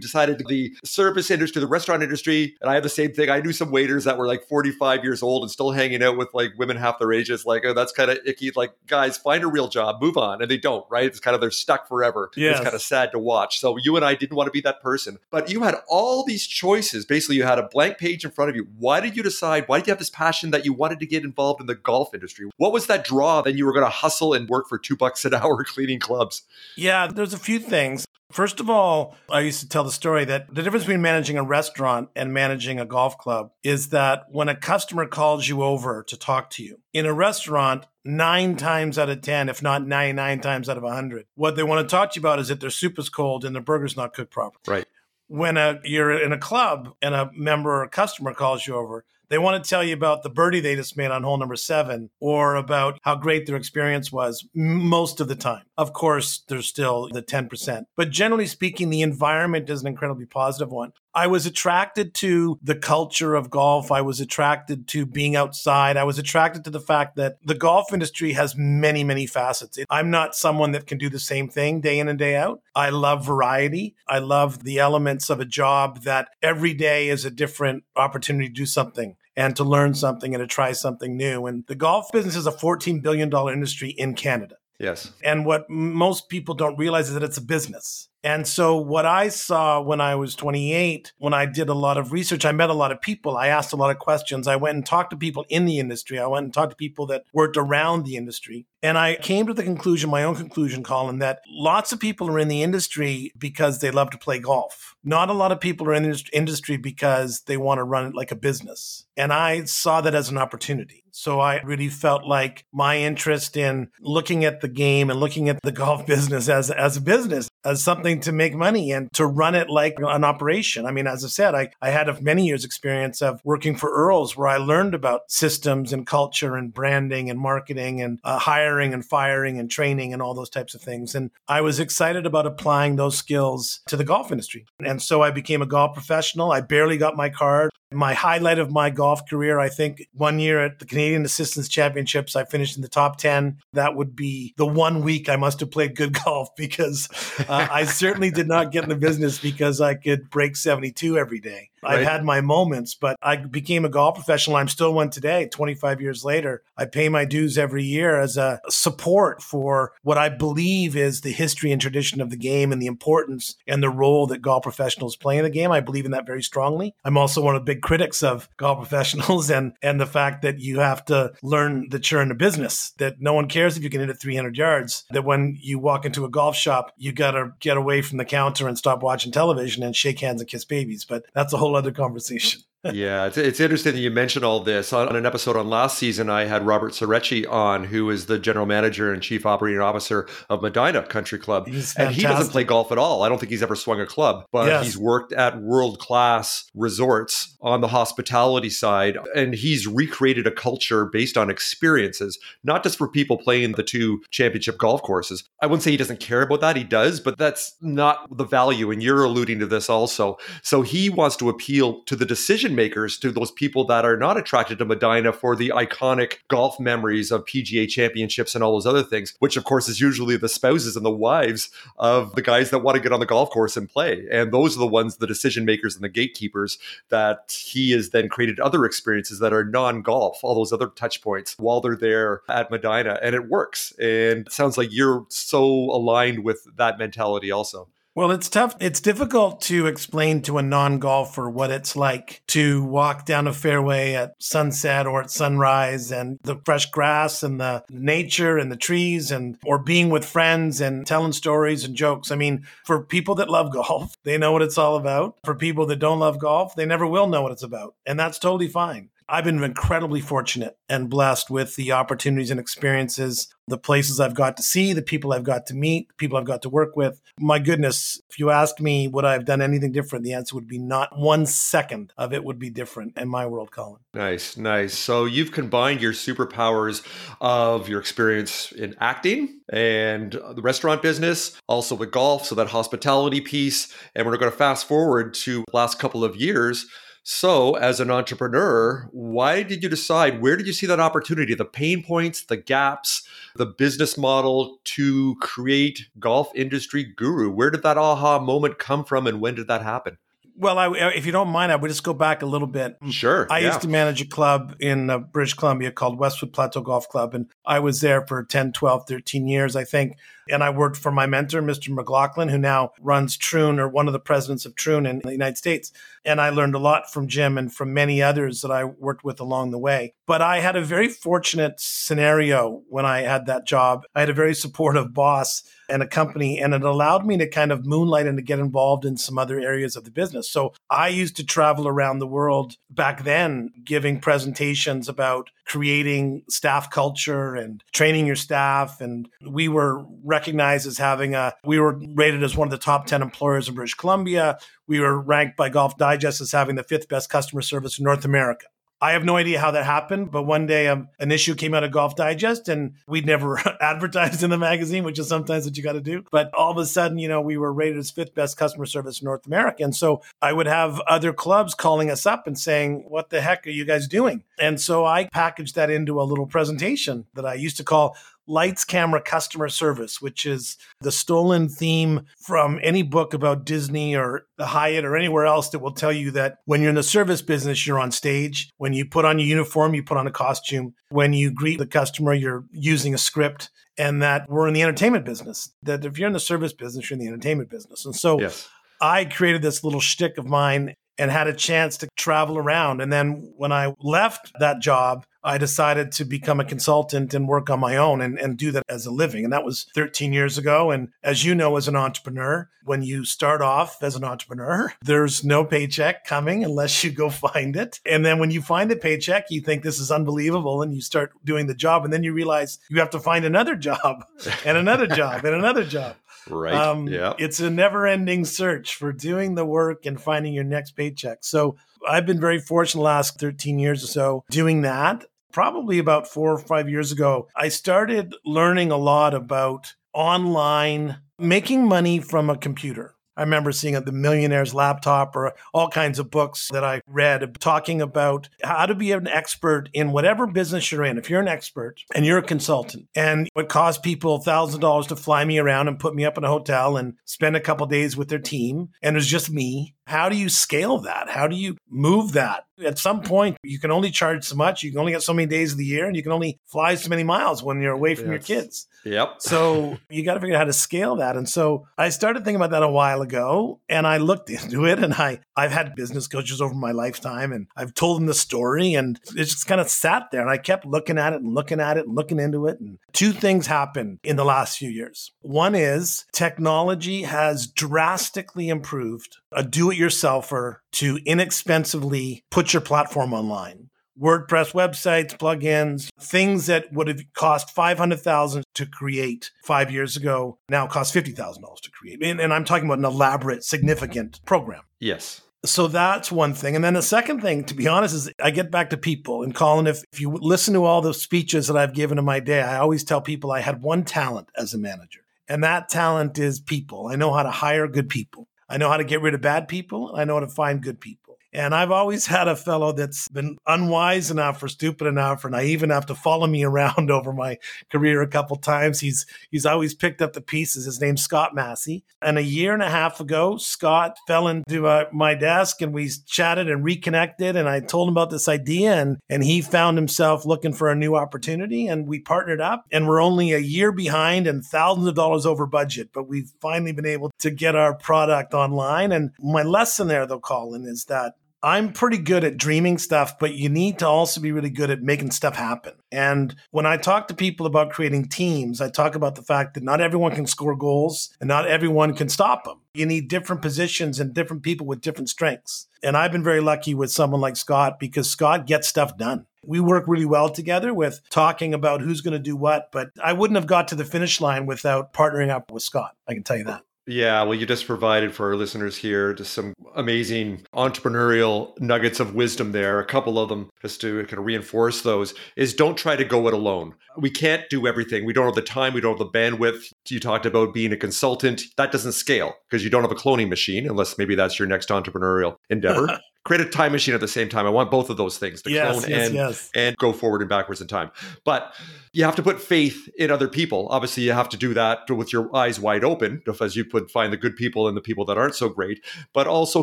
decided 0.00 0.42
the 0.48 0.74
service 0.84 1.30
industry, 1.30 1.60
the 1.60 1.66
restaurant 1.66 2.02
industry, 2.02 2.56
and 2.60 2.68
I 2.68 2.74
have 2.74 2.82
the 2.82 2.88
same 2.88 3.12
thing. 3.12 3.30
I 3.30 3.40
knew 3.40 3.52
some 3.52 3.70
waiters 3.70 4.04
that 4.04 4.18
were 4.18 4.26
like 4.26 4.42
45 4.48 5.04
years 5.04 5.22
old 5.22 5.42
and 5.42 5.50
still 5.50 5.70
hanging 5.70 6.02
out 6.02 6.16
with 6.16 6.28
like 6.34 6.52
women 6.58 6.76
half 6.76 6.98
their 6.98 7.12
ages. 7.12 7.46
Like, 7.46 7.64
oh, 7.64 7.72
that's 7.72 7.92
kind 7.92 8.10
of 8.10 8.18
icky. 8.26 8.50
Like, 8.54 8.72
guys, 8.86 9.16
find 9.16 9.44
a 9.44 9.46
real 9.46 9.68
job, 9.68 10.02
move 10.02 10.16
on. 10.16 10.42
And 10.42 10.50
they 10.50 10.56
don't, 10.56 10.84
right? 10.90 11.04
It's 11.04 11.20
kind 11.20 11.34
of 11.34 11.40
they're 11.40 11.50
stuck 11.50 11.88
forever. 11.88 12.30
Yes. 12.36 12.56
It's 12.56 12.64
kind 12.64 12.74
of 12.74 12.82
sad 12.82 13.12
to 13.12 13.18
watch. 13.18 13.60
So 13.60 13.76
you 13.76 13.96
and 13.96 14.04
I 14.04 14.14
didn't 14.14 14.36
want 14.36 14.48
to 14.48 14.52
be 14.52 14.60
that 14.62 14.82
person. 14.82 15.18
But 15.30 15.50
you 15.50 15.62
had 15.62 15.76
all 15.88 16.24
these 16.24 16.46
choices. 16.46 17.04
Basically, 17.04 17.36
you 17.36 17.44
had 17.44 17.58
a 17.58 17.68
blank 17.68 17.98
page 17.98 18.24
in 18.24 18.30
front 18.32 18.50
of 18.50 18.56
you. 18.56 18.66
Why 18.78 19.00
did 19.00 19.16
you 19.16 19.22
decide? 19.22 19.64
Why 19.68 19.78
did 19.78 19.86
you 19.86 19.92
have 19.92 19.98
this 19.98 20.10
passion 20.10 20.50
that 20.50 20.64
you 20.64 20.72
wanted 20.72 20.98
to 21.00 21.06
get 21.06 21.22
involved 21.24 21.60
in 21.60 21.66
the 21.66 21.74
golf 21.74 22.12
industry? 22.12 22.50
What 22.56 22.72
was 22.72 22.86
that 22.86 23.04
draw 23.04 23.42
that 23.42 23.54
you 23.54 23.64
were 23.66 23.72
going 23.72 23.84
to 23.84 23.90
hustle 23.90 24.34
and 24.34 24.48
work 24.48 24.68
for 24.68 24.78
two 24.78 24.96
bucks 24.96 25.24
an 25.24 25.34
hour 25.46 25.64
cleaning 25.64 26.00
clubs? 26.00 26.42
Yeah, 26.76 27.06
there's 27.06 27.34
a 27.34 27.38
few 27.38 27.58
things. 27.58 28.06
First 28.32 28.58
of 28.58 28.68
all, 28.68 29.16
I 29.30 29.40
used 29.40 29.60
to 29.60 29.68
tell 29.68 29.84
the 29.84 29.92
story 29.92 30.24
that 30.24 30.52
the 30.52 30.62
difference 30.62 30.84
between 30.84 31.00
managing 31.00 31.38
a 31.38 31.44
restaurant 31.44 32.08
and 32.16 32.32
managing 32.32 32.80
a 32.80 32.84
golf 32.84 33.16
club 33.18 33.52
is 33.62 33.90
that 33.90 34.24
when 34.30 34.48
a 34.48 34.56
customer 34.56 35.06
calls 35.06 35.48
you 35.48 35.62
over 35.62 36.02
to 36.02 36.16
talk 36.16 36.50
to 36.50 36.64
you 36.64 36.80
in 36.92 37.06
a 37.06 37.14
restaurant, 37.14 37.86
nine 38.04 38.56
times 38.56 38.98
out 38.98 39.08
of 39.08 39.22
10, 39.22 39.48
if 39.48 39.62
not 39.62 39.86
99 39.86 40.40
times 40.40 40.68
out 40.68 40.76
of 40.76 40.82
100, 40.82 41.26
what 41.34 41.54
they 41.54 41.62
want 41.62 41.88
to 41.88 41.90
talk 41.90 42.12
to 42.12 42.20
you 42.20 42.22
about 42.22 42.40
is 42.40 42.48
that 42.48 42.60
their 42.60 42.70
soup 42.70 42.98
is 42.98 43.08
cold 43.08 43.44
and 43.44 43.54
their 43.54 43.62
burger's 43.62 43.96
not 43.96 44.12
cooked 44.12 44.32
properly. 44.32 44.62
Right. 44.66 44.86
When 45.28 45.56
a, 45.56 45.80
you're 45.84 46.20
in 46.22 46.32
a 46.32 46.38
club 46.38 46.94
and 47.00 47.14
a 47.14 47.30
member 47.32 47.70
or 47.70 47.84
a 47.84 47.88
customer 47.88 48.34
calls 48.34 48.66
you 48.66 48.74
over, 48.74 49.04
they 49.28 49.38
want 49.38 49.62
to 49.62 49.68
tell 49.68 49.82
you 49.82 49.94
about 49.94 50.22
the 50.22 50.30
birdie 50.30 50.60
they 50.60 50.76
just 50.76 50.96
made 50.96 51.10
on 51.10 51.22
hole 51.22 51.38
number 51.38 51.56
seven 51.56 52.10
or 52.20 52.54
about 52.56 52.98
how 53.02 53.16
great 53.16 53.46
their 53.46 53.56
experience 53.56 54.12
was 54.12 54.46
most 54.54 55.20
of 55.20 55.28
the 55.28 55.34
time. 55.34 55.64
Of 55.76 55.92
course, 55.92 56.44
there's 56.48 56.66
still 56.66 57.08
the 57.12 57.22
10%. 57.22 57.84
But 57.96 58.10
generally 58.10 58.46
speaking, 58.46 58.90
the 58.90 59.02
environment 59.02 59.68
is 59.68 59.82
an 59.82 59.88
incredibly 59.88 60.26
positive 60.26 60.70
one. 60.70 60.92
I 61.16 61.28
was 61.28 61.46
attracted 61.46 62.12
to 62.16 62.58
the 62.62 62.74
culture 62.74 63.34
of 63.34 63.48
golf. 63.48 63.90
I 63.90 64.02
was 64.02 64.20
attracted 64.20 64.86
to 64.88 65.06
being 65.06 65.34
outside. 65.34 65.96
I 65.96 66.04
was 66.04 66.18
attracted 66.18 66.62
to 66.64 66.70
the 66.70 66.78
fact 66.78 67.16
that 67.16 67.36
the 67.42 67.54
golf 67.54 67.90
industry 67.90 68.34
has 68.34 68.54
many, 68.54 69.02
many 69.02 69.26
facets. 69.26 69.78
I'm 69.88 70.10
not 70.10 70.34
someone 70.34 70.72
that 70.72 70.86
can 70.86 70.98
do 70.98 71.08
the 71.08 71.18
same 71.18 71.48
thing 71.48 71.80
day 71.80 71.98
in 71.98 72.08
and 72.08 72.18
day 72.18 72.36
out. 72.36 72.60
I 72.74 72.90
love 72.90 73.24
variety. 73.24 73.96
I 74.06 74.18
love 74.18 74.62
the 74.64 74.78
elements 74.78 75.30
of 75.30 75.40
a 75.40 75.46
job 75.46 76.02
that 76.02 76.28
every 76.42 76.74
day 76.74 77.08
is 77.08 77.24
a 77.24 77.30
different 77.30 77.84
opportunity 77.96 78.48
to 78.48 78.54
do 78.54 78.66
something 78.66 79.15
and 79.36 79.54
to 79.56 79.64
learn 79.64 79.94
something 79.94 80.34
and 80.34 80.40
to 80.40 80.46
try 80.46 80.72
something 80.72 81.16
new. 81.16 81.46
And 81.46 81.66
the 81.66 81.74
golf 81.74 82.10
business 82.12 82.36
is 82.36 82.46
a 82.46 82.52
$14 82.52 83.02
billion 83.02 83.30
industry 83.32 83.90
in 83.90 84.14
Canada. 84.14 84.56
Yes. 84.78 85.12
And 85.22 85.46
what 85.46 85.68
most 85.70 86.28
people 86.28 86.54
don't 86.54 86.78
realize 86.78 87.08
is 87.08 87.14
that 87.14 87.22
it's 87.22 87.38
a 87.38 87.42
business. 87.42 88.08
And 88.22 88.46
so, 88.46 88.76
what 88.76 89.06
I 89.06 89.28
saw 89.28 89.80
when 89.80 90.00
I 90.00 90.16
was 90.16 90.34
28, 90.34 91.12
when 91.18 91.32
I 91.32 91.46
did 91.46 91.68
a 91.68 91.74
lot 91.74 91.96
of 91.96 92.12
research, 92.12 92.44
I 92.44 92.50
met 92.50 92.70
a 92.70 92.74
lot 92.74 92.90
of 92.90 93.00
people. 93.00 93.36
I 93.36 93.46
asked 93.46 93.72
a 93.72 93.76
lot 93.76 93.92
of 93.92 94.00
questions. 94.00 94.48
I 94.48 94.56
went 94.56 94.74
and 94.74 94.84
talked 94.84 95.10
to 95.10 95.16
people 95.16 95.46
in 95.48 95.64
the 95.64 95.78
industry. 95.78 96.18
I 96.18 96.26
went 96.26 96.44
and 96.44 96.52
talked 96.52 96.70
to 96.70 96.76
people 96.76 97.06
that 97.06 97.22
worked 97.32 97.56
around 97.56 98.04
the 98.04 98.16
industry. 98.16 98.66
And 98.82 98.98
I 98.98 99.14
came 99.14 99.46
to 99.46 99.54
the 99.54 99.62
conclusion, 99.62 100.10
my 100.10 100.24
own 100.24 100.34
conclusion, 100.34 100.82
Colin, 100.82 101.20
that 101.20 101.40
lots 101.48 101.92
of 101.92 102.00
people 102.00 102.28
are 102.28 102.38
in 102.38 102.48
the 102.48 102.64
industry 102.64 103.32
because 103.38 103.78
they 103.78 103.92
love 103.92 104.10
to 104.10 104.18
play 104.18 104.40
golf. 104.40 104.96
Not 105.04 105.30
a 105.30 105.34
lot 105.34 105.52
of 105.52 105.60
people 105.60 105.88
are 105.88 105.94
in 105.94 106.02
the 106.02 106.24
industry 106.32 106.76
because 106.76 107.42
they 107.42 107.56
want 107.56 107.78
to 107.78 107.84
run 107.84 108.06
it 108.06 108.14
like 108.14 108.32
a 108.32 108.36
business. 108.36 109.05
And 109.16 109.32
I 109.32 109.64
saw 109.64 110.00
that 110.02 110.14
as 110.14 110.30
an 110.30 110.38
opportunity. 110.38 111.04
So 111.16 111.40
I 111.40 111.62
really 111.62 111.88
felt 111.88 112.24
like 112.24 112.66
my 112.74 112.98
interest 112.98 113.56
in 113.56 113.88
looking 114.00 114.44
at 114.44 114.60
the 114.60 114.68
game 114.68 115.08
and 115.08 115.18
looking 115.18 115.48
at 115.48 115.58
the 115.62 115.72
golf 115.86 116.06
business 116.06 116.50
as, 116.50 116.70
as 116.70 116.98
a 116.98 117.00
business, 117.00 117.48
as 117.64 117.82
something 117.82 118.20
to 118.20 118.32
make 118.32 118.54
money 118.54 118.92
and 118.92 119.10
to 119.14 119.24
run 119.24 119.54
it 119.54 119.70
like 119.70 119.94
an 119.98 120.24
operation. 120.24 120.84
I 120.84 120.90
mean, 120.90 121.06
as 121.06 121.24
I 121.24 121.28
said, 121.28 121.54
I, 121.54 121.70
I 121.80 121.88
had 121.88 122.10
a 122.10 122.20
many 122.20 122.46
years 122.46 122.66
experience 122.66 123.22
of 123.22 123.40
working 123.44 123.76
for 123.76 123.90
Earls 123.90 124.36
where 124.36 124.48
I 124.48 124.58
learned 124.58 124.94
about 124.94 125.22
systems 125.28 125.90
and 125.90 126.06
culture 126.06 126.54
and 126.54 126.72
branding 126.72 127.30
and 127.30 127.40
marketing 127.40 128.02
and 128.02 128.20
uh, 128.22 128.38
hiring 128.38 128.92
and 128.92 129.02
firing 129.02 129.58
and 129.58 129.70
training 129.70 130.12
and 130.12 130.20
all 130.20 130.34
those 130.34 130.50
types 130.50 130.74
of 130.74 130.82
things. 130.82 131.14
And 131.14 131.30
I 131.48 131.62
was 131.62 131.80
excited 131.80 132.26
about 132.26 132.46
applying 132.46 132.96
those 132.96 133.16
skills 133.16 133.80
to 133.88 133.96
the 133.96 134.04
golf 134.04 134.30
industry. 134.30 134.66
And 134.84 135.00
so 135.00 135.22
I 135.22 135.30
became 135.30 135.62
a 135.62 135.66
golf 135.66 135.94
professional. 135.94 136.52
I 136.52 136.60
barely 136.60 136.98
got 136.98 137.16
my 137.16 137.30
card. 137.30 137.70
My 137.92 138.14
highlight 138.14 138.58
of 138.58 138.70
my 138.70 138.90
golf 138.90 139.28
career, 139.28 139.60
I 139.60 139.68
think 139.68 140.08
one 140.12 140.38
year 140.38 140.64
at 140.64 140.80
the 140.80 140.86
Canadian 140.86 141.24
Assistants 141.24 141.68
Championships, 141.68 142.34
I 142.34 142.44
finished 142.44 142.76
in 142.76 142.82
the 142.82 142.88
top 142.88 143.16
10. 143.16 143.58
That 143.74 143.94
would 143.94 144.16
be 144.16 144.54
the 144.56 144.66
one 144.66 145.02
week 145.02 145.28
I 145.28 145.36
must 145.36 145.60
have 145.60 145.70
played 145.70 145.94
good 145.94 146.18
golf 146.24 146.54
because 146.56 147.08
uh, 147.48 147.68
I 147.70 147.84
certainly 147.84 148.30
did 148.30 148.48
not 148.48 148.72
get 148.72 148.82
in 148.82 148.88
the 148.88 148.96
business 148.96 149.38
because 149.38 149.80
I 149.80 149.94
could 149.94 150.30
break 150.30 150.56
72 150.56 151.16
every 151.16 151.38
day. 151.40 151.70
Right. 151.86 152.00
I've 152.00 152.06
had 152.06 152.24
my 152.24 152.40
moments, 152.40 152.94
but 152.94 153.16
I 153.22 153.36
became 153.36 153.84
a 153.84 153.88
golf 153.88 154.16
professional. 154.16 154.56
I'm 154.56 154.68
still 154.68 154.92
one 154.92 155.10
today, 155.10 155.48
25 155.48 156.00
years 156.00 156.24
later. 156.24 156.62
I 156.76 156.86
pay 156.86 157.08
my 157.08 157.24
dues 157.24 157.56
every 157.56 157.84
year 157.84 158.20
as 158.20 158.36
a 158.36 158.60
support 158.68 159.42
for 159.42 159.92
what 160.02 160.18
I 160.18 160.28
believe 160.28 160.96
is 160.96 161.20
the 161.20 161.32
history 161.32 161.72
and 161.72 161.80
tradition 161.80 162.20
of 162.20 162.30
the 162.30 162.36
game 162.36 162.72
and 162.72 162.82
the 162.82 162.86
importance 162.86 163.56
and 163.66 163.82
the 163.82 163.90
role 163.90 164.26
that 164.28 164.42
golf 164.42 164.64
professionals 164.64 165.16
play 165.16 165.38
in 165.38 165.44
the 165.44 165.50
game. 165.50 165.70
I 165.70 165.80
believe 165.80 166.04
in 166.04 166.10
that 166.10 166.26
very 166.26 166.42
strongly. 166.42 166.94
I'm 167.04 167.16
also 167.16 167.42
one 167.42 167.54
of 167.54 167.62
the 167.62 167.72
big 167.72 167.82
critics 167.82 168.22
of 168.22 168.48
golf 168.56 168.78
professionals 168.88 169.50
and, 169.50 169.72
and 169.82 170.00
the 170.00 170.06
fact 170.06 170.42
that 170.42 170.58
you 170.58 170.80
have 170.80 171.04
to 171.06 171.32
learn 171.42 171.88
that 171.90 172.10
you're 172.10 172.22
in 172.22 172.30
a 172.30 172.34
business, 172.34 172.90
that 172.98 173.20
no 173.20 173.32
one 173.32 173.48
cares 173.48 173.76
if 173.76 173.82
you 173.82 173.90
can 173.90 174.00
hit 174.00 174.10
it 174.10 174.20
300 174.20 174.56
yards, 174.56 175.04
that 175.10 175.24
when 175.24 175.56
you 175.60 175.78
walk 175.78 176.04
into 176.04 176.24
a 176.24 176.30
golf 176.30 176.56
shop, 176.56 176.92
you 176.96 177.12
got 177.12 177.32
to 177.32 177.52
get 177.60 177.76
away 177.76 178.02
from 178.02 178.18
the 178.18 178.24
counter 178.24 178.68
and 178.68 178.76
stop 178.76 179.02
watching 179.02 179.32
television 179.32 179.82
and 179.82 179.94
shake 179.94 180.20
hands 180.20 180.40
and 180.40 180.50
kiss 180.50 180.64
babies. 180.64 181.04
But 181.04 181.24
that's 181.34 181.52
a 181.52 181.56
whole 181.56 181.75
other 181.76 181.92
conversation. 181.92 182.62
Yeah, 182.94 183.26
it's, 183.26 183.36
it's 183.36 183.60
interesting 183.60 183.94
that 183.94 184.00
you 184.00 184.10
mentioned 184.10 184.44
all 184.44 184.60
this. 184.60 184.92
On, 184.92 185.08
on, 185.08 185.16
an 185.16 185.26
episode 185.26 185.56
on 185.56 185.68
last 185.68 185.98
season, 185.98 186.30
I 186.30 186.44
had 186.44 186.66
Robert 186.66 186.92
Sereci 186.92 187.50
on, 187.50 187.84
who 187.84 188.10
is 188.10 188.26
the 188.26 188.38
general 188.38 188.66
manager 188.66 189.12
and 189.12 189.22
chief 189.22 189.46
operating 189.46 189.80
officer 189.80 190.28
of 190.48 190.62
Medinah 190.62 191.08
Country 191.08 191.38
Club. 191.38 191.66
and 191.96 192.14
he 192.14 192.22
doesn't 192.22 192.50
play 192.50 192.64
golf 192.64 192.92
at 192.92 192.98
all. 192.98 193.22
I 193.22 193.28
don't 193.28 193.38
think 193.38 193.50
he's 193.50 193.62
ever 193.62 193.76
swung 193.76 194.00
a 194.00 194.06
club, 194.06 194.46
but 194.52 194.66
yes. 194.66 194.84
he's 194.84 194.98
worked 194.98 195.32
at 195.32 195.60
world 195.60 195.98
class 195.98 196.70
resorts 196.74 197.56
on 197.60 197.80
the 197.80 197.88
hospitality 197.88 198.70
side. 198.70 199.18
And 199.34 199.54
he's 199.54 199.86
recreated 199.86 200.46
a 200.46 200.50
culture 200.50 201.06
based 201.06 201.36
on 201.36 201.50
experiences, 201.50 202.38
not 202.62 202.82
just 202.82 202.98
for 202.98 203.08
people 203.08 203.38
playing 203.38 203.72
the 203.72 203.82
two 203.82 204.22
championship 204.30 204.78
golf 204.78 205.02
courses. 205.02 205.44
I 205.60 205.66
wouldn't 205.66 205.82
say 205.82 205.90
he 205.90 205.96
doesn't 205.96 206.20
care 206.20 206.42
about 206.42 206.60
that. 206.60 206.76
He 206.76 206.84
does, 206.84 207.20
but 207.20 207.38
that's 207.38 207.74
not 207.80 208.36
the 208.36 208.44
value. 208.44 208.90
And 208.90 209.02
you're 209.02 209.24
alluding 209.24 209.58
to 209.60 209.66
this 209.66 209.90
also. 209.90 210.38
So 210.62 210.82
he 210.82 211.10
wants 211.10 211.36
to 211.36 211.48
appeal 211.48 212.02
to 212.04 212.16
the 212.16 212.24
decision 212.24 212.74
makers, 212.76 213.18
to 213.18 213.32
those 213.32 213.50
people 213.50 213.84
that 213.86 214.04
are 214.04 214.16
not 214.16 214.36
attracted 214.36 214.78
to 214.78 214.84
Medinah 214.84 215.32
for 215.32 215.56
the 215.56 215.70
iconic 215.70 216.38
golf 216.48 216.78
memories 216.78 217.32
of 217.32 217.44
PGA 217.44 217.88
championships 217.88 218.54
and 218.54 218.62
all 218.62 218.72
those 218.72 218.86
other 218.86 219.02
things, 219.02 219.34
which 219.40 219.56
of 219.56 219.64
course 219.64 219.88
is 219.88 220.00
usually 220.00 220.36
the 220.36 220.48
spouses 220.48 220.96
and 220.96 221.04
the 221.04 221.10
wives 221.10 221.70
of 221.98 222.34
the 222.34 222.42
guys 222.42 222.70
that 222.70 222.80
want 222.80 222.96
to 222.96 223.02
get 223.02 223.12
on 223.12 223.20
the 223.20 223.26
golf 223.26 223.50
course 223.50 223.76
and 223.76 223.88
play. 223.88 224.26
And 224.30 224.52
those 224.52 224.76
are 224.76 224.80
the 224.80 224.86
ones, 224.86 225.16
the 225.16 225.26
decision 225.26 225.64
makers 225.64 225.94
and 225.94 226.04
the 226.04 226.08
gatekeepers, 226.08 226.78
that 227.08 227.58
he 227.58 227.90
has 227.92 228.10
then 228.10 228.28
created 228.28 228.60
other 228.60 228.84
experiences 228.84 229.38
that 229.40 229.52
are 229.52 229.64
non 229.64 230.02
golf, 230.02 230.38
all 230.42 230.54
those 230.54 230.72
other 230.72 230.88
touch 230.88 231.22
points 231.22 231.58
while 231.58 231.80
they're 231.80 231.96
there 231.96 232.42
at 232.48 232.70
Medinah. 232.70 233.18
And 233.22 233.34
it 233.34 233.48
works. 233.48 233.92
And 233.98 234.46
it 234.46 234.52
sounds 234.52 234.78
like 234.78 234.88
you're 234.92 235.26
so 235.28 235.62
aligned 235.62 236.44
with 236.44 236.66
that 236.76 236.98
mentality 236.98 237.50
also. 237.50 237.88
Well, 238.16 238.30
it's 238.30 238.48
tough. 238.48 238.74
It's 238.80 239.02
difficult 239.02 239.60
to 239.62 239.86
explain 239.86 240.40
to 240.42 240.56
a 240.56 240.62
non 240.62 240.98
golfer 241.00 241.50
what 241.50 241.70
it's 241.70 241.94
like 241.96 242.40
to 242.46 242.82
walk 242.82 243.26
down 243.26 243.46
a 243.46 243.52
fairway 243.52 244.14
at 244.14 244.32
sunset 244.38 245.06
or 245.06 245.20
at 245.20 245.30
sunrise 245.30 246.10
and 246.10 246.38
the 246.42 246.56
fresh 246.64 246.86
grass 246.86 247.42
and 247.42 247.60
the 247.60 247.84
nature 247.90 248.56
and 248.56 248.72
the 248.72 248.76
trees 248.76 249.30
and, 249.30 249.58
or 249.66 249.78
being 249.78 250.08
with 250.08 250.24
friends 250.24 250.80
and 250.80 251.06
telling 251.06 251.32
stories 251.32 251.84
and 251.84 251.94
jokes. 251.94 252.30
I 252.30 252.36
mean, 252.36 252.66
for 252.86 253.02
people 253.02 253.34
that 253.34 253.50
love 253.50 253.70
golf, 253.74 254.16
they 254.22 254.38
know 254.38 254.50
what 254.50 254.62
it's 254.62 254.78
all 254.78 254.96
about. 254.96 255.36
For 255.44 255.54
people 255.54 255.84
that 255.84 255.96
don't 255.96 256.20
love 256.20 256.38
golf, 256.38 256.74
they 256.74 256.86
never 256.86 257.06
will 257.06 257.26
know 257.26 257.42
what 257.42 257.52
it's 257.52 257.62
about. 257.62 257.96
And 258.06 258.18
that's 258.18 258.38
totally 258.38 258.68
fine. 258.68 259.10
I've 259.28 259.44
been 259.44 259.62
incredibly 259.62 260.20
fortunate 260.20 260.78
and 260.88 261.10
blessed 261.10 261.50
with 261.50 261.74
the 261.74 261.90
opportunities 261.90 262.52
and 262.52 262.60
experiences, 262.60 263.48
the 263.66 263.76
places 263.76 264.20
I've 264.20 264.34
got 264.34 264.56
to 264.56 264.62
see, 264.62 264.92
the 264.92 265.02
people 265.02 265.32
I've 265.32 265.42
got 265.42 265.66
to 265.66 265.74
meet, 265.74 266.08
the 266.08 266.14
people 266.14 266.38
I've 266.38 266.44
got 266.44 266.62
to 266.62 266.68
work 266.68 266.94
with. 266.94 267.20
My 267.40 267.58
goodness, 267.58 268.20
if 268.30 268.38
you 268.38 268.50
asked 268.50 268.80
me 268.80 269.08
would 269.08 269.24
I 269.24 269.32
have 269.32 269.44
done 269.44 269.60
anything 269.60 269.90
different, 269.90 270.24
the 270.24 270.34
answer 270.34 270.54
would 270.54 270.68
be 270.68 270.78
not 270.78 271.18
one 271.18 271.44
second 271.44 272.12
of 272.16 272.32
it 272.32 272.44
would 272.44 272.60
be 272.60 272.70
different 272.70 273.18
in 273.18 273.28
my 273.28 273.46
world, 273.46 273.72
Colin. 273.72 274.00
Nice, 274.14 274.56
nice. 274.56 274.96
So 274.96 275.24
you've 275.24 275.50
combined 275.50 276.00
your 276.00 276.12
superpowers 276.12 277.04
of 277.40 277.88
your 277.88 277.98
experience 277.98 278.70
in 278.70 278.94
acting 279.00 279.60
and 279.70 280.32
the 280.32 280.62
restaurant 280.62 281.02
business, 281.02 281.60
also 281.66 281.96
the 281.96 282.06
golf, 282.06 282.46
so 282.46 282.54
that 282.54 282.68
hospitality 282.68 283.40
piece. 283.40 283.92
And 284.14 284.24
we're 284.24 284.36
going 284.36 284.52
to 284.52 284.56
fast 284.56 284.86
forward 284.86 285.34
to 285.34 285.64
the 285.68 285.76
last 285.76 285.98
couple 285.98 286.22
of 286.22 286.36
years 286.36 286.86
so, 287.28 287.74
as 287.74 287.98
an 287.98 288.08
entrepreneur, 288.08 289.08
why 289.10 289.64
did 289.64 289.82
you 289.82 289.88
decide? 289.88 290.40
Where 290.40 290.56
did 290.56 290.68
you 290.68 290.72
see 290.72 290.86
that 290.86 291.00
opportunity, 291.00 291.56
the 291.56 291.64
pain 291.64 292.04
points, 292.04 292.44
the 292.44 292.56
gaps, 292.56 293.26
the 293.56 293.66
business 293.66 294.16
model 294.16 294.78
to 294.84 295.34
create 295.40 296.06
Golf 296.20 296.52
Industry 296.54 297.02
Guru? 297.02 297.50
Where 297.50 297.70
did 297.70 297.82
that 297.82 297.98
aha 297.98 298.38
moment 298.38 298.78
come 298.78 299.04
from 299.04 299.26
and 299.26 299.40
when 299.40 299.56
did 299.56 299.66
that 299.66 299.82
happen? 299.82 300.18
Well, 300.56 300.78
I, 300.78 300.88
if 301.16 301.26
you 301.26 301.32
don't 301.32 301.48
mind, 301.48 301.72
I 301.72 301.76
would 301.76 301.88
just 301.88 302.04
go 302.04 302.14
back 302.14 302.42
a 302.42 302.46
little 302.46 302.68
bit. 302.68 302.96
Sure. 303.10 303.48
I 303.50 303.58
yeah. 303.58 303.66
used 303.66 303.80
to 303.80 303.88
manage 303.88 304.22
a 304.22 304.26
club 304.26 304.76
in 304.78 305.10
uh, 305.10 305.18
British 305.18 305.54
Columbia 305.54 305.90
called 305.90 306.20
Westwood 306.20 306.52
Plateau 306.52 306.80
Golf 306.80 307.08
Club, 307.08 307.34
and 307.34 307.46
I 307.64 307.80
was 307.80 308.02
there 308.02 308.24
for 308.24 308.44
10, 308.44 308.70
12, 308.70 309.08
13 309.08 309.48
years, 309.48 309.74
I 309.74 309.82
think. 309.82 310.16
And 310.48 310.62
I 310.62 310.70
worked 310.70 310.96
for 310.96 311.10
my 311.10 311.26
mentor, 311.26 311.62
Mr. 311.62 311.88
McLaughlin, 311.88 312.48
who 312.48 312.58
now 312.58 312.92
runs 313.00 313.36
Troon 313.36 313.78
or 313.78 313.88
one 313.88 314.06
of 314.06 314.12
the 314.12 314.18
presidents 314.18 314.64
of 314.64 314.74
Troon 314.74 315.06
in 315.06 315.20
the 315.20 315.32
United 315.32 315.58
States. 315.58 315.92
And 316.24 316.40
I 316.40 316.50
learned 316.50 316.74
a 316.74 316.80
lot 316.80 317.12
from 317.12 317.28
Jim 317.28 317.58
and 317.58 317.72
from 317.72 317.94
many 317.94 318.22
others 318.22 318.60
that 318.62 318.70
I 318.70 318.84
worked 318.84 319.24
with 319.24 319.40
along 319.40 319.70
the 319.70 319.78
way. 319.78 320.14
But 320.26 320.42
I 320.42 320.60
had 320.60 320.76
a 320.76 320.82
very 320.82 321.08
fortunate 321.08 321.74
scenario 321.78 322.82
when 322.88 323.04
I 323.04 323.22
had 323.22 323.46
that 323.46 323.66
job. 323.66 324.04
I 324.14 324.20
had 324.20 324.30
a 324.30 324.34
very 324.34 324.54
supportive 324.54 325.14
boss 325.14 325.62
and 325.88 326.02
a 326.02 326.06
company, 326.06 326.58
and 326.58 326.74
it 326.74 326.82
allowed 326.82 327.24
me 327.24 327.36
to 327.38 327.48
kind 327.48 327.70
of 327.70 327.86
moonlight 327.86 328.26
and 328.26 328.36
to 328.38 328.42
get 328.42 328.58
involved 328.58 329.04
in 329.04 329.16
some 329.16 329.38
other 329.38 329.60
areas 329.60 329.94
of 329.94 330.04
the 330.04 330.10
business. 330.10 330.50
So 330.50 330.72
I 330.90 331.08
used 331.08 331.36
to 331.36 331.44
travel 331.44 331.86
around 331.86 332.18
the 332.18 332.26
world 332.26 332.76
back 332.90 333.22
then, 333.22 333.70
giving 333.84 334.20
presentations 334.20 335.08
about 335.08 335.50
creating 335.66 336.42
staff 336.48 336.90
culture 336.90 337.54
and 337.54 337.82
training 337.92 338.26
your 338.26 338.36
staff. 338.36 339.00
And 339.00 339.28
we 339.48 339.68
were 339.68 340.04
recognized 340.24 340.86
as 340.86 340.98
having 340.98 341.34
a, 341.34 341.54
we 341.64 341.78
were 341.78 342.00
rated 342.14 342.42
as 342.42 342.56
one 342.56 342.68
of 342.68 342.72
the 342.72 342.78
top 342.78 343.06
10 343.06 343.22
employers 343.22 343.68
in 343.68 343.74
British 343.74 343.94
Columbia. 343.94 344.58
We 344.86 345.00
were 345.00 345.20
ranked 345.20 345.56
by 345.56 345.68
Golf 345.68 345.98
Digest 345.98 346.40
as 346.40 346.52
having 346.52 346.76
the 346.76 346.84
fifth 346.84 347.08
best 347.08 347.28
customer 347.30 347.62
service 347.62 347.98
in 347.98 348.04
North 348.04 348.24
America. 348.24 348.66
I 349.00 349.12
have 349.12 349.24
no 349.24 349.36
idea 349.36 349.60
how 349.60 349.72
that 349.72 349.84
happened, 349.84 350.30
but 350.30 350.44
one 350.44 350.66
day 350.66 350.88
um, 350.88 351.08
an 351.18 351.30
issue 351.30 351.54
came 351.54 351.74
out 351.74 351.84
of 351.84 351.92
Golf 351.92 352.16
Digest 352.16 352.68
and 352.68 352.94
we'd 353.06 353.26
never 353.26 353.58
advertised 353.80 354.42
in 354.42 354.48
the 354.48 354.56
magazine, 354.56 355.04
which 355.04 355.18
is 355.18 355.28
sometimes 355.28 355.66
what 355.66 355.76
you 355.76 355.82
got 355.82 355.92
to 355.92 356.00
do. 356.00 356.24
But 356.30 356.52
all 356.54 356.70
of 356.70 356.78
a 356.78 356.86
sudden, 356.86 357.18
you 357.18 357.28
know, 357.28 357.42
we 357.42 357.58
were 357.58 357.72
rated 357.72 357.98
as 357.98 358.10
fifth 358.10 358.34
best 358.34 358.56
customer 358.56 358.86
service 358.86 359.20
in 359.20 359.26
North 359.26 359.46
America. 359.46 359.84
And 359.84 359.94
so 359.94 360.22
I 360.40 360.52
would 360.52 360.66
have 360.66 361.00
other 361.00 361.34
clubs 361.34 361.74
calling 361.74 362.10
us 362.10 362.24
up 362.24 362.46
and 362.46 362.58
saying, 362.58 363.04
What 363.08 363.28
the 363.28 363.42
heck 363.42 363.66
are 363.66 363.70
you 363.70 363.84
guys 363.84 364.08
doing? 364.08 364.44
And 364.58 364.80
so 364.80 365.04
I 365.04 365.24
packaged 365.26 365.74
that 365.74 365.90
into 365.90 366.20
a 366.20 366.24
little 366.24 366.46
presentation 366.46 367.26
that 367.34 367.44
I 367.44 367.54
used 367.54 367.76
to 367.76 367.84
call 367.84 368.16
lights, 368.46 368.84
camera, 368.84 369.20
customer 369.20 369.68
service, 369.68 370.20
which 370.20 370.46
is 370.46 370.76
the 371.00 371.12
stolen 371.12 371.68
theme 371.68 372.26
from 372.40 372.78
any 372.82 373.02
book 373.02 373.34
about 373.34 373.64
Disney 373.64 374.14
or 374.14 374.46
the 374.58 374.66
Hyatt 374.66 375.04
or 375.04 375.16
anywhere 375.16 375.46
else 375.46 375.70
that 375.70 375.80
will 375.80 375.92
tell 375.92 376.12
you 376.12 376.30
that 376.32 376.58
when 376.64 376.80
you're 376.80 376.90
in 376.90 376.96
the 376.96 377.02
service 377.02 377.42
business, 377.42 377.86
you're 377.86 377.98
on 377.98 378.10
stage. 378.10 378.70
When 378.78 378.92
you 378.92 379.06
put 379.06 379.24
on 379.24 379.38
your 379.38 379.48
uniform, 379.48 379.94
you 379.94 380.02
put 380.02 380.16
on 380.16 380.26
a 380.26 380.32
costume. 380.32 380.94
When 381.08 381.32
you 381.32 381.50
greet 381.50 381.78
the 381.78 381.86
customer, 381.86 382.34
you're 382.34 382.64
using 382.72 383.14
a 383.14 383.18
script. 383.18 383.70
And 383.98 384.20
that 384.22 384.46
we're 384.48 384.68
in 384.68 384.74
the 384.74 384.82
entertainment 384.82 385.24
business. 385.24 385.72
That 385.82 386.04
if 386.04 386.18
you're 386.18 386.26
in 386.26 386.34
the 386.34 386.40
service 386.40 386.74
business, 386.74 387.08
you're 387.08 387.18
in 387.18 387.24
the 387.24 387.28
entertainment 387.32 387.70
business. 387.70 388.04
And 388.04 388.14
so 388.14 388.38
yes. 388.38 388.68
I 389.00 389.24
created 389.24 389.62
this 389.62 389.82
little 389.82 390.00
shtick 390.00 390.36
of 390.36 390.46
mine 390.46 390.94
and 391.18 391.30
had 391.30 391.46
a 391.46 391.54
chance 391.54 391.96
to 391.98 392.08
travel 392.16 392.58
around. 392.58 393.00
And 393.00 393.12
then 393.12 393.52
when 393.56 393.72
I 393.72 393.94
left 394.00 394.52
that 394.60 394.80
job, 394.80 395.24
I 395.46 395.58
decided 395.58 396.10
to 396.12 396.24
become 396.24 396.58
a 396.58 396.64
consultant 396.64 397.32
and 397.32 397.46
work 397.46 397.70
on 397.70 397.78
my 397.78 397.96
own 397.96 398.20
and, 398.20 398.36
and 398.36 398.56
do 398.56 398.72
that 398.72 398.82
as 398.88 399.06
a 399.06 399.12
living. 399.12 399.44
And 399.44 399.52
that 399.52 399.64
was 399.64 399.86
13 399.94 400.32
years 400.32 400.58
ago. 400.58 400.90
And 400.90 401.12
as 401.22 401.44
you 401.44 401.54
know, 401.54 401.76
as 401.76 401.86
an 401.86 401.94
entrepreneur, 401.94 402.68
when 402.84 403.02
you 403.02 403.24
start 403.24 403.62
off 403.62 404.02
as 404.02 404.16
an 404.16 404.24
entrepreneur, 404.24 404.92
there's 405.02 405.44
no 405.44 405.64
paycheck 405.64 406.24
coming 406.24 406.64
unless 406.64 407.04
you 407.04 407.12
go 407.12 407.30
find 407.46 407.76
it. 407.76 408.00
And 408.04 408.26
then 408.26 408.40
when 408.40 408.50
you 408.50 408.60
find 408.60 408.90
the 408.90 408.96
paycheck, 408.96 409.46
you 409.50 409.60
think 409.60 409.84
this 409.84 410.00
is 410.00 410.10
unbelievable 410.10 410.82
and 410.82 410.92
you 410.92 411.00
start 411.00 411.32
doing 411.44 411.68
the 411.68 411.74
job. 411.74 412.04
And 412.04 412.12
then 412.12 412.24
you 412.24 412.32
realize 412.32 412.80
you 412.88 412.98
have 412.98 413.10
to 413.10 413.20
find 413.20 413.44
another 413.44 413.76
job 413.86 414.24
and 414.64 414.76
another 414.76 415.06
job 415.06 415.44
and 415.44 415.54
another 415.54 415.84
job. 415.84 416.16
Right. 416.48 416.74
Um, 416.74 417.06
yeah. 417.08 417.34
It's 417.38 417.60
a 417.60 417.70
never 417.70 418.06
ending 418.06 418.44
search 418.44 418.96
for 418.96 419.12
doing 419.12 419.54
the 419.54 419.64
work 419.64 420.06
and 420.06 420.20
finding 420.20 420.54
your 420.54 420.64
next 420.64 420.92
paycheck. 420.92 421.38
So 421.42 421.76
I've 422.08 422.26
been 422.26 422.40
very 422.40 422.58
fortunate 422.58 423.00
the 423.00 423.04
last 423.04 423.40
13 423.40 423.78
years 423.78 424.04
or 424.04 424.08
so 424.08 424.44
doing 424.50 424.82
that. 424.82 425.24
Probably 425.56 425.98
about 425.98 426.28
four 426.28 426.52
or 426.52 426.58
five 426.58 426.90
years 426.90 427.12
ago, 427.12 427.48
I 427.56 427.70
started 427.70 428.34
learning 428.44 428.90
a 428.90 428.98
lot 428.98 429.32
about 429.32 429.94
online 430.12 431.16
making 431.38 431.88
money 431.88 432.18
from 432.18 432.50
a 432.50 432.58
computer. 432.58 433.14
I 433.38 433.40
remember 433.40 433.72
seeing 433.72 433.94
the 433.94 434.12
millionaire's 434.12 434.74
laptop 434.74 435.34
or 435.34 435.54
all 435.72 435.88
kinds 435.88 436.18
of 436.18 436.30
books 436.30 436.68
that 436.72 436.84
I 436.84 437.00
read 437.06 437.58
talking 437.58 438.02
about 438.02 438.50
how 438.62 438.84
to 438.84 438.94
be 438.94 439.12
an 439.12 439.28
expert 439.28 439.88
in 439.94 440.12
whatever 440.12 440.46
business 440.46 440.92
you're 440.92 441.06
in. 441.06 441.16
If 441.16 441.30
you're 441.30 441.40
an 441.40 441.48
expert 441.48 442.02
and 442.14 442.26
you're 442.26 442.36
a 442.36 442.42
consultant 442.42 443.08
and 443.14 443.48
it 443.56 443.70
cost 443.70 444.02
people 444.02 444.38
$1,000 444.42 445.08
to 445.08 445.16
fly 445.16 445.42
me 445.46 445.58
around 445.58 445.88
and 445.88 445.98
put 445.98 446.14
me 446.14 446.26
up 446.26 446.36
in 446.36 446.44
a 446.44 446.48
hotel 446.48 446.98
and 446.98 447.14
spend 447.24 447.56
a 447.56 447.60
couple 447.60 447.86
days 447.86 448.14
with 448.14 448.28
their 448.28 448.38
team 448.38 448.90
and 449.00 449.16
it 449.16 449.20
was 449.20 449.26
just 449.26 449.50
me, 449.50 449.94
how 450.06 450.28
do 450.28 450.36
you 450.36 450.48
scale 450.48 450.98
that? 450.98 451.28
How 451.28 451.48
do 451.48 451.56
you 451.56 451.76
move 451.90 452.32
that? 452.32 452.64
At 452.84 452.98
some 452.98 453.22
mm. 453.22 453.26
point, 453.26 453.56
you 453.62 453.78
can 453.78 453.90
only 453.90 454.10
charge 454.10 454.44
so 454.44 454.54
much. 454.54 454.82
You 454.82 454.90
can 454.90 455.00
only 455.00 455.12
get 455.12 455.22
so 455.22 455.34
many 455.34 455.46
days 455.46 455.72
of 455.72 455.78
the 455.78 455.84
year, 455.84 456.06
and 456.06 456.14
you 456.14 456.22
can 456.22 456.32
only 456.32 456.60
fly 456.66 456.94
so 456.94 457.08
many 457.08 457.24
miles 457.24 457.62
when 457.62 457.80
you're 457.80 457.92
away 457.92 458.14
from 458.14 458.30
yes. 458.30 458.48
your 458.48 458.60
kids. 458.60 458.86
Yep. 459.04 459.36
so 459.38 459.96
you 460.10 460.24
got 460.24 460.34
to 460.34 460.40
figure 460.40 460.56
out 460.56 460.60
how 460.60 460.64
to 460.64 460.72
scale 460.72 461.16
that. 461.16 461.36
And 461.36 461.48
so 461.48 461.86
I 461.96 462.08
started 462.08 462.44
thinking 462.44 462.56
about 462.56 462.72
that 462.72 462.82
a 462.82 462.88
while 462.88 463.22
ago, 463.22 463.80
and 463.88 464.06
I 464.06 464.18
looked 464.18 464.50
into 464.50 464.84
it. 464.86 465.02
And 465.02 465.14
I 465.14 465.40
I've 465.56 465.72
had 465.72 465.94
business 465.94 466.28
coaches 466.28 466.60
over 466.60 466.74
my 466.74 466.92
lifetime, 466.92 467.52
and 467.52 467.66
I've 467.76 467.94
told 467.94 468.18
them 468.18 468.26
the 468.26 468.34
story, 468.34 468.94
and 468.94 469.18
it 469.36 469.44
just 469.44 469.66
kind 469.66 469.80
of 469.80 469.88
sat 469.88 470.30
there. 470.30 470.40
And 470.42 470.50
I 470.50 470.58
kept 470.58 470.86
looking 470.86 471.18
at 471.18 471.32
it 471.32 471.40
and 471.40 471.54
looking 471.54 471.80
at 471.80 471.96
it 471.96 472.06
and 472.06 472.14
looking 472.14 472.38
into 472.38 472.66
it. 472.66 472.78
And 472.78 472.98
two 473.12 473.32
things 473.32 473.66
happened 473.66 474.18
in 474.22 474.36
the 474.36 474.44
last 474.44 474.78
few 474.78 474.90
years. 474.90 475.32
One 475.40 475.74
is 475.74 476.26
technology 476.32 477.22
has 477.22 477.66
drastically 477.66 478.68
improved 478.68 479.38
a 479.56 479.62
do 479.62 479.90
it 479.90 479.95
yourselfer 479.96 480.76
to 480.92 481.18
inexpensively 481.24 482.44
put 482.50 482.72
your 482.72 482.82
platform 482.82 483.32
online. 483.32 483.90
WordPress 484.20 484.72
websites, 484.72 485.36
plugins, 485.36 486.08
things 486.18 486.66
that 486.66 486.90
would 486.92 487.08
have 487.08 487.20
cost 487.34 487.70
500,000 487.70 488.64
to 488.74 488.86
create 488.86 489.50
5 489.64 489.90
years 489.90 490.16
ago 490.16 490.58
now 490.70 490.86
cost 490.86 491.14
$50,000 491.14 491.34
to 491.82 491.90
create. 491.90 492.22
And, 492.22 492.40
and 492.40 492.52
I'm 492.52 492.64
talking 492.64 492.86
about 492.86 492.98
an 492.98 493.04
elaborate 493.04 493.62
significant 493.62 494.40
program. 494.46 494.82
Yes. 495.00 495.42
So 495.66 495.88
that's 495.88 496.30
one 496.30 496.54
thing. 496.54 496.76
And 496.76 496.84
then 496.84 496.94
the 496.94 497.02
second 497.02 497.40
thing, 497.40 497.64
to 497.64 497.74
be 497.74 497.88
honest, 497.88 498.14
is 498.14 498.30
I 498.42 498.50
get 498.50 498.70
back 498.70 498.90
to 498.90 498.96
people. 498.96 499.42
And 499.42 499.54
Colin, 499.54 499.86
if, 499.86 500.02
if 500.12 500.20
you 500.20 500.30
listen 500.30 500.74
to 500.74 500.84
all 500.84 501.02
the 501.02 501.12
speeches 501.12 501.66
that 501.66 501.76
I've 501.76 501.94
given 501.94 502.18
in 502.18 502.24
my 502.24 502.40
day, 502.40 502.62
I 502.62 502.78
always 502.78 503.04
tell 503.04 503.20
people 503.20 503.50
I 503.50 503.60
had 503.60 503.82
one 503.82 504.04
talent 504.04 504.48
as 504.56 504.74
a 504.74 504.78
manager. 504.78 505.20
And 505.48 505.62
that 505.64 505.88
talent 505.88 506.38
is 506.38 506.60
people. 506.60 507.08
I 507.08 507.16
know 507.16 507.32
how 507.32 507.42
to 507.42 507.50
hire 507.50 507.86
good 507.88 508.08
people. 508.08 508.48
I 508.68 508.78
know 508.78 508.88
how 508.90 508.96
to 508.96 509.04
get 509.04 509.22
rid 509.22 509.34
of 509.34 509.40
bad 509.42 509.68
people. 509.68 510.14
I 510.16 510.24
know 510.24 510.34
how 510.34 510.40
to 510.40 510.48
find 510.48 510.82
good 510.82 511.00
people. 511.00 511.25
And 511.56 511.74
I've 511.74 511.90
always 511.90 512.26
had 512.26 512.48
a 512.48 512.54
fellow 512.54 512.92
that's 512.92 513.28
been 513.28 513.56
unwise 513.66 514.30
enough 514.30 514.62
or 514.62 514.68
stupid 514.68 515.06
enough 515.06 515.42
or 515.42 515.48
naive 515.48 515.82
enough 515.82 516.04
to 516.06 516.14
follow 516.14 516.46
me 516.46 516.62
around 516.76 517.10
over 517.10 517.32
my 517.32 517.56
career 517.90 518.20
a 518.20 518.28
couple 518.28 518.56
times. 518.56 519.00
He's 519.00 519.24
he's 519.50 519.64
always 519.64 519.94
picked 519.94 520.20
up 520.20 520.34
the 520.34 520.42
pieces. 520.42 520.84
His 520.84 521.00
name's 521.00 521.22
Scott 521.22 521.54
Massey. 521.54 522.04
And 522.20 522.36
a 522.36 522.42
year 522.42 522.74
and 522.74 522.82
a 522.82 522.90
half 522.90 523.20
ago, 523.20 523.56
Scott 523.56 524.18
fell 524.26 524.48
into 524.48 524.86
uh, 524.86 525.06
my 525.12 525.34
desk 525.34 525.80
and 525.80 525.94
we 525.94 526.10
chatted 526.26 526.68
and 526.68 526.84
reconnected. 526.84 527.56
And 527.56 527.68
I 527.68 527.80
told 527.80 528.08
him 528.08 528.14
about 528.14 528.30
this 528.30 528.48
idea, 528.48 528.94
and 528.94 529.16
and 529.30 529.42
he 529.42 529.62
found 529.62 529.96
himself 529.96 530.44
looking 530.44 530.74
for 530.74 530.90
a 530.90 530.94
new 530.94 531.16
opportunity. 531.16 531.86
And 531.86 532.06
we 532.06 532.18
partnered 532.18 532.60
up. 532.60 532.84
And 532.92 533.08
we're 533.08 533.22
only 533.22 533.52
a 533.52 533.58
year 533.58 533.92
behind 533.92 534.46
and 534.46 534.62
thousands 534.62 535.06
of 535.06 535.14
dollars 535.14 535.46
over 535.46 535.66
budget, 535.66 536.10
but 536.12 536.28
we've 536.28 536.52
finally 536.60 536.92
been 536.92 537.06
able 537.06 537.30
to 537.38 537.50
get 537.50 537.74
our 537.74 537.94
product 537.94 538.52
online. 538.52 539.10
And 539.10 539.30
my 539.40 539.62
lesson 539.62 540.08
there, 540.08 540.26
though, 540.26 540.40
Colin, 540.40 540.84
is 540.84 541.06
that 541.06 541.34
I'm 541.62 541.92
pretty 541.92 542.18
good 542.18 542.44
at 542.44 542.58
dreaming 542.58 542.98
stuff, 542.98 543.38
but 543.38 543.54
you 543.54 543.68
need 543.68 543.98
to 544.00 544.06
also 544.06 544.40
be 544.40 544.52
really 544.52 544.70
good 544.70 544.90
at 544.90 545.02
making 545.02 545.30
stuff 545.30 545.56
happen. 545.56 545.94
And 546.12 546.54
when 546.70 546.86
I 546.86 546.96
talk 546.96 547.28
to 547.28 547.34
people 547.34 547.66
about 547.66 547.90
creating 547.90 548.28
teams, 548.28 548.80
I 548.80 548.90
talk 548.90 549.14
about 549.14 549.34
the 549.34 549.42
fact 549.42 549.74
that 549.74 549.82
not 549.82 550.00
everyone 550.00 550.34
can 550.34 550.46
score 550.46 550.76
goals 550.76 551.34
and 551.40 551.48
not 551.48 551.66
everyone 551.66 552.14
can 552.14 552.28
stop 552.28 552.64
them. 552.64 552.80
You 552.94 553.06
need 553.06 553.28
different 553.28 553.62
positions 553.62 554.20
and 554.20 554.34
different 554.34 554.62
people 554.62 554.86
with 554.86 555.00
different 555.00 555.28
strengths. 555.28 555.88
And 556.02 556.16
I've 556.16 556.32
been 556.32 556.44
very 556.44 556.60
lucky 556.60 556.94
with 556.94 557.10
someone 557.10 557.40
like 557.40 557.56
Scott 557.56 557.98
because 557.98 558.30
Scott 558.30 558.66
gets 558.66 558.86
stuff 558.86 559.16
done. 559.16 559.46
We 559.64 559.80
work 559.80 560.04
really 560.06 560.26
well 560.26 560.48
together 560.48 560.94
with 560.94 561.20
talking 561.30 561.74
about 561.74 562.00
who's 562.00 562.20
going 562.20 562.32
to 562.32 562.38
do 562.38 562.54
what, 562.54 562.92
but 562.92 563.08
I 563.22 563.32
wouldn't 563.32 563.56
have 563.56 563.66
got 563.66 563.88
to 563.88 563.96
the 563.96 564.04
finish 564.04 564.40
line 564.40 564.66
without 564.66 565.12
partnering 565.12 565.50
up 565.50 565.72
with 565.72 565.82
Scott. 565.82 566.14
I 566.28 566.34
can 566.34 566.44
tell 566.44 566.58
you 566.58 566.64
that. 566.64 566.82
Yeah, 567.08 567.44
well, 567.44 567.54
you 567.54 567.66
just 567.66 567.86
provided 567.86 568.34
for 568.34 568.48
our 568.48 568.56
listeners 568.56 568.96
here 568.96 569.32
just 569.32 569.52
some 569.52 569.74
amazing 569.94 570.66
entrepreneurial 570.74 571.78
nuggets 571.80 572.18
of 572.18 572.34
wisdom 572.34 572.72
there. 572.72 572.98
A 572.98 573.04
couple 573.04 573.38
of 573.38 573.48
them, 573.48 573.70
just 573.80 574.00
to 574.00 574.24
kind 574.24 574.38
of 574.40 574.44
reinforce 574.44 575.02
those, 575.02 575.32
is 575.54 575.72
don't 575.72 575.96
try 575.96 576.16
to 576.16 576.24
go 576.24 576.48
it 576.48 576.54
alone. 576.54 576.94
We 577.16 577.30
can't 577.30 577.62
do 577.70 577.86
everything. 577.86 578.24
We 578.24 578.32
don't 578.32 578.46
have 578.46 578.56
the 578.56 578.62
time. 578.62 578.92
We 578.92 579.00
don't 579.00 579.18
have 579.18 579.30
the 579.30 579.38
bandwidth. 579.38 579.92
You 580.08 580.18
talked 580.18 580.46
about 580.46 580.74
being 580.74 580.92
a 580.92 580.96
consultant. 580.96 581.62
That 581.76 581.92
doesn't 581.92 582.12
scale 582.12 582.54
because 582.68 582.82
you 582.82 582.90
don't 582.90 583.02
have 583.02 583.12
a 583.12 583.14
cloning 583.14 583.48
machine, 583.48 583.88
unless 583.88 584.18
maybe 584.18 584.34
that's 584.34 584.58
your 584.58 584.66
next 584.66 584.88
entrepreneurial 584.88 585.56
endeavor. 585.70 586.08
Create 586.46 586.60
a 586.60 586.70
time 586.70 586.92
machine 586.92 587.12
at 587.12 587.20
the 587.20 587.26
same 587.26 587.48
time. 587.48 587.66
I 587.66 587.70
want 587.70 587.90
both 587.90 588.08
of 588.08 588.16
those 588.16 588.38
things 588.38 588.62
to 588.62 588.70
yes, 588.70 588.92
clone 588.92 589.10
yes, 589.10 589.26
and, 589.26 589.34
yes. 589.34 589.70
and 589.74 589.96
go 589.96 590.12
forward 590.12 590.42
and 590.42 590.48
backwards 590.48 590.80
in 590.80 590.86
time. 590.86 591.10
But 591.42 591.74
you 592.12 592.22
have 592.22 592.36
to 592.36 592.42
put 592.42 592.60
faith 592.60 593.08
in 593.18 593.32
other 593.32 593.48
people. 593.48 593.88
Obviously, 593.90 594.22
you 594.22 594.30
have 594.30 594.48
to 594.50 594.56
do 594.56 594.72
that 594.72 595.10
with 595.10 595.32
your 595.32 595.54
eyes 595.54 595.80
wide 595.80 596.04
open, 596.04 596.42
as 596.60 596.76
you 596.76 596.84
put 596.84 597.10
find 597.10 597.32
the 597.32 597.36
good 597.36 597.56
people 597.56 597.88
and 597.88 597.96
the 597.96 598.00
people 598.00 598.24
that 598.26 598.38
aren't 598.38 598.54
so 598.54 598.68
great, 598.68 599.04
but 599.32 599.48
also 599.48 599.82